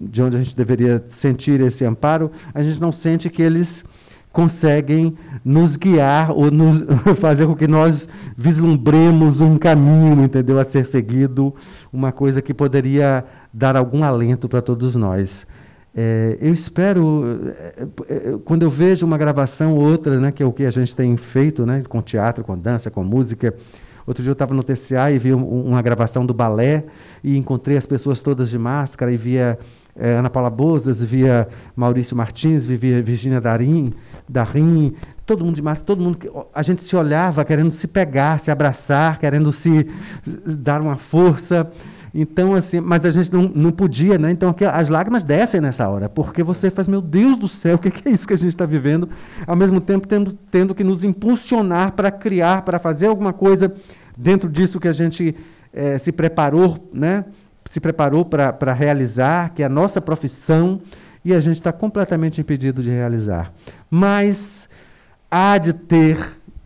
de 0.02 0.22
onde 0.22 0.36
a 0.36 0.40
gente 0.44 0.54
deveria 0.54 1.02
sentir 1.08 1.62
esse 1.62 1.86
amparo, 1.86 2.30
a 2.54 2.62
gente 2.62 2.82
não 2.82 2.92
sente 2.92 3.30
que 3.30 3.42
eles 3.42 3.86
conseguem 4.32 5.16
nos 5.44 5.76
guiar 5.76 6.32
ou 6.32 6.52
nos 6.52 6.86
fazer 7.20 7.48
com 7.48 7.56
que 7.56 7.68
nós 7.68 8.08
vislumbremos 8.38 9.42
um 9.42 9.58
caminho, 9.58 10.24
entendeu, 10.24 10.60
a 10.60 10.64
ser 10.64 10.86
seguido, 10.86 11.54
uma 11.92 12.12
coisa 12.12 12.42
que 12.42 12.54
poderia 12.54 13.26
dar 13.54 13.76
algum 13.76 14.04
alento 14.04 14.48
para 14.48 14.62
todos 14.62 14.96
nós. 14.96 15.48
É, 15.96 16.38
eu 16.40 16.54
espero, 16.54 17.42
é, 17.48 17.88
é, 18.08 18.38
quando 18.46 18.64
eu 18.64 18.70
vejo 18.70 19.06
uma 19.06 19.18
gravação 19.18 19.76
ou 19.76 19.82
outra, 19.82 20.20
né, 20.20 20.32
que 20.32 20.44
é 20.44 20.46
o 20.46 20.54
que 20.54 20.66
a 20.66 20.72
gente 20.72 20.96
tem 20.96 21.18
feito, 21.18 21.66
né, 21.66 21.82
com 21.90 22.02
teatro, 22.02 22.44
com 22.44 22.58
dança, 22.58 22.92
com 22.92 23.04
música. 23.04 23.54
Outro 24.06 24.24
dia 24.24 24.30
eu 24.30 24.34
estava 24.34 24.54
no 24.54 24.64
TCA 24.64 25.12
e 25.12 25.20
vi 25.20 25.34
uma 25.34 25.82
gravação 25.82 26.26
do 26.26 26.34
balé 26.34 26.86
e 27.24 27.38
encontrei 27.38 27.78
as 27.78 27.86
pessoas 27.86 28.22
todas 28.22 28.50
de 28.50 28.58
máscara 28.58 29.12
e 29.12 29.18
via 29.18 29.60
é, 29.96 30.14
Ana 30.14 30.30
Paula 30.30 30.50
Bozas, 30.50 31.04
via 31.04 31.48
Maurício 31.76 32.16
Martins, 32.16 32.66
via 32.66 33.02
Virginia 33.02 33.42
Darim, 33.42 33.94
Darim, 34.28 34.94
todo 35.26 35.44
mundo 35.44 35.56
de 35.56 35.62
máscara, 35.62 35.86
todo 35.86 36.02
mundo. 36.02 36.18
A 36.54 36.62
gente 36.62 36.84
se 36.84 36.96
olhava 36.96 37.44
querendo 37.44 37.72
se 37.72 37.88
pegar, 37.88 38.40
se 38.40 38.50
abraçar, 38.50 39.20
querendo 39.20 39.52
se 39.52 39.88
dar 40.58 40.82
uma 40.82 40.96
força. 40.96 41.70
Então, 42.14 42.56
assim, 42.56 42.80
mas 42.80 43.06
a 43.06 43.12
gente 43.12 43.32
não, 43.32 43.44
não 43.44 43.72
podia, 43.72 44.18
né? 44.18 44.32
Então, 44.32 44.50
aqui, 44.50 44.66
as 44.66 44.90
lágrimas 44.90 45.24
descem 45.24 45.62
nessa 45.62 45.88
hora, 45.88 46.10
porque 46.10 46.42
você 46.42 46.72
faz, 46.72 46.88
meu 46.88 47.02
Deus 47.02 47.38
do 47.38 47.48
céu, 47.48 47.76
o 47.76 47.80
que 47.80 48.10
é 48.10 48.12
isso 48.12 48.28
que 48.28 48.34
a 48.34 48.38
gente 48.38 48.50
está 48.50 48.66
vivendo? 48.66 49.08
Ao 49.46 49.56
mesmo 49.56 49.80
tempo, 49.80 50.08
tendo, 50.08 50.34
tendo 50.34 50.74
que 50.74 50.84
nos 50.84 51.04
impulsionar 51.04 51.92
para 51.92 52.10
criar, 52.10 52.64
para 52.64 52.80
fazer 52.80 53.08
alguma 53.08 53.32
coisa 53.32 53.74
dentro 54.18 54.50
disso 54.50 54.80
que 54.80 54.88
a 54.88 54.94
gente 54.94 55.36
é, 55.72 55.98
se 55.98 56.12
preparou, 56.12 56.90
né? 56.92 57.26
Se 57.70 57.80
preparou 57.80 58.26
para 58.26 58.74
realizar, 58.74 59.54
que 59.54 59.62
é 59.62 59.68
a 59.68 59.70
nossa 59.70 60.02
profissão, 60.02 60.82
e 61.24 61.36
a 61.36 61.40
gente 61.40 61.58
está 61.58 61.72
completamente 61.72 62.42
impedido 62.42 62.82
de 62.82 62.90
realizar. 62.90 63.54
Mas 63.92 64.68
há 65.30 65.56
de 65.60 65.74
ter 65.74 66.18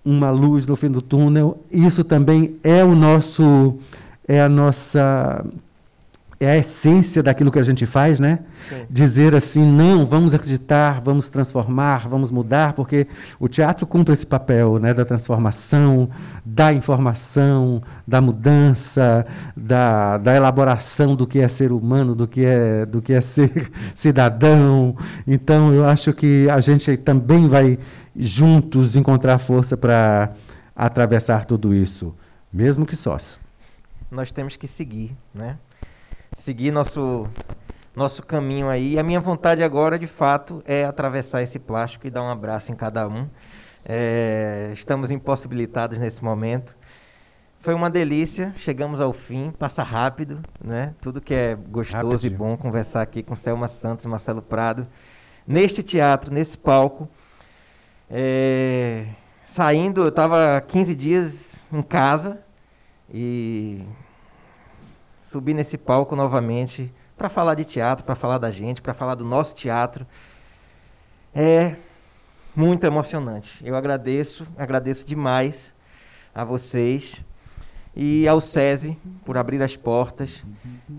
uma 0.05 0.31
luz 0.31 0.65
no 0.65 0.77
fim 0.77 0.89
do 0.89 1.01
túnel, 1.01 1.61
isso 1.69 2.05
também 2.05 2.55
é 2.63 2.85
o 2.85 2.95
nosso 2.95 3.77
é 4.25 4.41
a 4.41 4.47
nossa 4.47 5.45
é 6.39 6.49
a 6.49 6.57
essência 6.57 7.21
daquilo 7.21 7.51
que 7.51 7.59
a 7.59 7.63
gente 7.63 7.85
faz, 7.85 8.19
né? 8.19 8.39
Sim. 8.67 8.85
Dizer 8.89 9.35
assim, 9.35 9.65
não, 9.65 10.05
vamos 10.05 10.33
acreditar, 10.33 11.01
vamos 11.01 11.29
transformar, 11.29 12.07
vamos 12.07 12.31
mudar, 12.31 12.73
porque 12.73 13.07
o 13.39 13.47
teatro 13.47 13.85
cumpre 13.85 14.13
esse 14.13 14.25
papel, 14.25 14.79
né, 14.79 14.93
da 14.93 15.05
transformação, 15.05 16.09
da 16.45 16.73
informação, 16.73 17.81
da 18.07 18.19
mudança, 18.21 19.25
da, 19.55 20.17
da 20.17 20.35
elaboração 20.35 21.15
do 21.15 21.25
que 21.27 21.39
é 21.39 21.47
ser 21.47 21.71
humano, 21.71 22.15
do 22.15 22.27
que 22.27 22.45
é 22.45 22.85
do 22.85 23.01
que 23.01 23.13
é 23.13 23.21
ser 23.21 23.71
cidadão. 23.95 24.95
Então, 25.25 25.73
eu 25.73 25.85
acho 25.85 26.13
que 26.13 26.47
a 26.49 26.59
gente 26.59 26.97
também 26.97 27.47
vai 27.47 27.77
juntos 28.15 28.95
encontrar 28.95 29.37
força 29.37 29.75
para 29.77 30.33
atravessar 30.75 31.45
tudo 31.45 31.73
isso, 31.73 32.15
mesmo 32.51 32.85
que 32.85 32.95
sós 32.95 33.41
nós 34.13 34.31
temos 34.31 34.55
que 34.55 34.67
seguir, 34.67 35.15
né? 35.33 35.57
Seguir 36.35 36.71
nosso 36.71 37.27
nosso 37.95 38.23
caminho 38.23 38.69
aí. 38.69 38.93
E 38.93 38.99
a 38.99 39.03
minha 39.03 39.19
vontade 39.19 39.63
agora, 39.63 39.97
de 39.99 40.07
fato, 40.07 40.63
é 40.65 40.83
atravessar 40.83 41.41
esse 41.41 41.59
plástico 41.59 42.07
e 42.07 42.09
dar 42.09 42.23
um 42.23 42.29
abraço 42.29 42.71
em 42.71 42.75
cada 42.75 43.07
um. 43.07 43.27
É, 43.85 44.71
estamos 44.73 45.11
impossibilitados 45.11 45.97
nesse 45.97 46.23
momento. 46.23 46.75
Foi 47.59 47.73
uma 47.73 47.89
delícia, 47.89 48.53
chegamos 48.57 48.99
ao 48.99 49.13
fim, 49.13 49.51
passa 49.51 49.83
rápido, 49.83 50.41
né? 50.61 50.93
Tudo 50.99 51.21
que 51.21 51.33
é 51.33 51.55
gostoso 51.55 52.07
Rapidinho. 52.07 52.33
e 52.33 52.35
bom 52.35 52.57
conversar 52.57 53.01
aqui 53.01 53.23
com 53.23 53.35
Selma 53.35 53.69
Santos 53.69 54.03
e 54.03 54.07
Marcelo 54.07 54.41
Prado, 54.41 54.85
neste 55.47 55.81
teatro, 55.81 56.33
nesse 56.33 56.57
palco. 56.57 57.07
É... 58.09 59.05
Saindo, 59.45 60.01
eu 60.01 60.09
estava 60.09 60.59
15 60.67 60.95
dias 60.95 61.55
em 61.71 61.81
casa 61.81 62.41
e 63.13 63.85
subi 65.33 65.51
nesse 65.51 65.79
palco 65.79 66.15
novamente 66.15 66.93
para 67.17 67.27
falar 67.27 67.55
de 67.55 67.65
teatro, 67.65 68.05
para 68.05 68.13
falar 68.13 68.37
da 68.37 68.51
gente, 68.51 68.83
para 68.83 68.93
falar 68.93 69.15
do 69.15 69.25
nosso 69.25 69.55
teatro. 69.55 70.05
É 71.33 71.75
muito 72.55 72.83
emocionante. 72.85 73.59
Eu 73.65 73.75
agradeço, 73.75 74.45
agradeço 74.55 75.07
demais 75.07 75.73
a 76.35 76.43
vocês 76.43 77.25
e 77.95 78.27
ao 78.27 78.39
SESI 78.39 78.95
por 79.25 79.35
abrir 79.35 79.63
as 79.63 79.75
portas, 79.75 80.43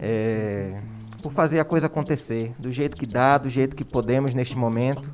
é, 0.00 0.80
por 1.22 1.30
fazer 1.30 1.60
a 1.60 1.64
coisa 1.64 1.86
acontecer 1.86 2.52
do 2.58 2.72
jeito 2.72 2.96
que 2.96 3.06
dá, 3.06 3.38
do 3.38 3.48
jeito 3.48 3.76
que 3.76 3.84
podemos 3.84 4.34
neste 4.34 4.58
momento. 4.58 5.12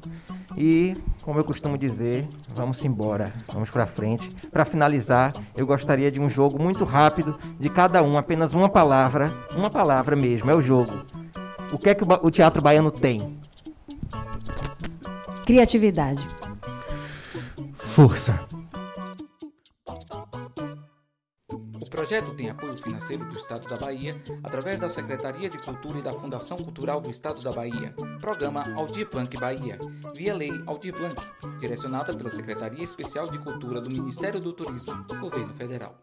E, 0.57 0.97
como 1.23 1.39
eu 1.39 1.45
costumo 1.45 1.77
dizer, 1.77 2.29
vamos 2.55 2.85
embora, 2.85 3.33
vamos 3.53 3.71
para 3.71 3.87
frente. 3.87 4.31
Para 4.51 4.65
finalizar, 4.65 5.33
eu 5.57 5.67
gostaria 5.67 6.11
de 6.11 6.21
um 6.21 6.29
jogo 6.29 6.63
muito 6.63 6.85
rápido 6.85 7.39
de 7.59 7.69
cada 7.69 8.03
um, 8.03 8.17
apenas 8.17 8.55
uma 8.55 8.69
palavra, 8.69 9.33
uma 9.57 9.71
palavra 9.71 10.17
mesmo, 10.17 10.51
é 10.51 10.55
o 10.55 10.63
jogo. 10.63 10.93
O 11.73 11.79
que 11.79 11.91
é 11.91 11.95
que 11.95 12.05
o 12.05 12.31
teatro 12.31 12.63
baiano 12.63 12.91
tem? 12.91 13.39
Criatividade. 15.45 16.27
Força. 17.77 18.41
Projeto 21.89 22.35
tem 22.35 22.51
apoio 22.51 22.77
financeiro 22.77 23.25
do 23.25 23.37
Estado 23.37 23.69
da 23.69 23.77
Bahia 23.77 24.21
através 24.43 24.81
da 24.81 24.89
Secretaria 24.89 25.49
de 25.49 25.59
Cultura 25.59 25.99
e 25.99 26.03
da 26.03 26.13
Fundação 26.13 26.59
Cultural 26.59 27.01
do 27.01 27.11
Estado 27.11 27.41
da 27.41 27.53
Bahia, 27.53 27.95
programa 28.21 28.75
Aldir 28.75 29.09
Blanc 29.11 29.35
Bahia, 29.39 29.79
via 30.15 30.35
Lei 30.35 30.53
Aldir 30.67 30.93
Blanc, 30.93 31.17
direcionada 31.59 32.15
pela 32.15 32.31
Secretaria 32.31 32.85
Especial 32.85 33.29
de 33.29 33.39
Cultura 33.39 33.81
do 33.81 33.89
Ministério 33.89 34.41
do 34.41 34.53
Turismo, 34.53 35.05
Governo 35.21 35.55
Federal. 35.55 35.97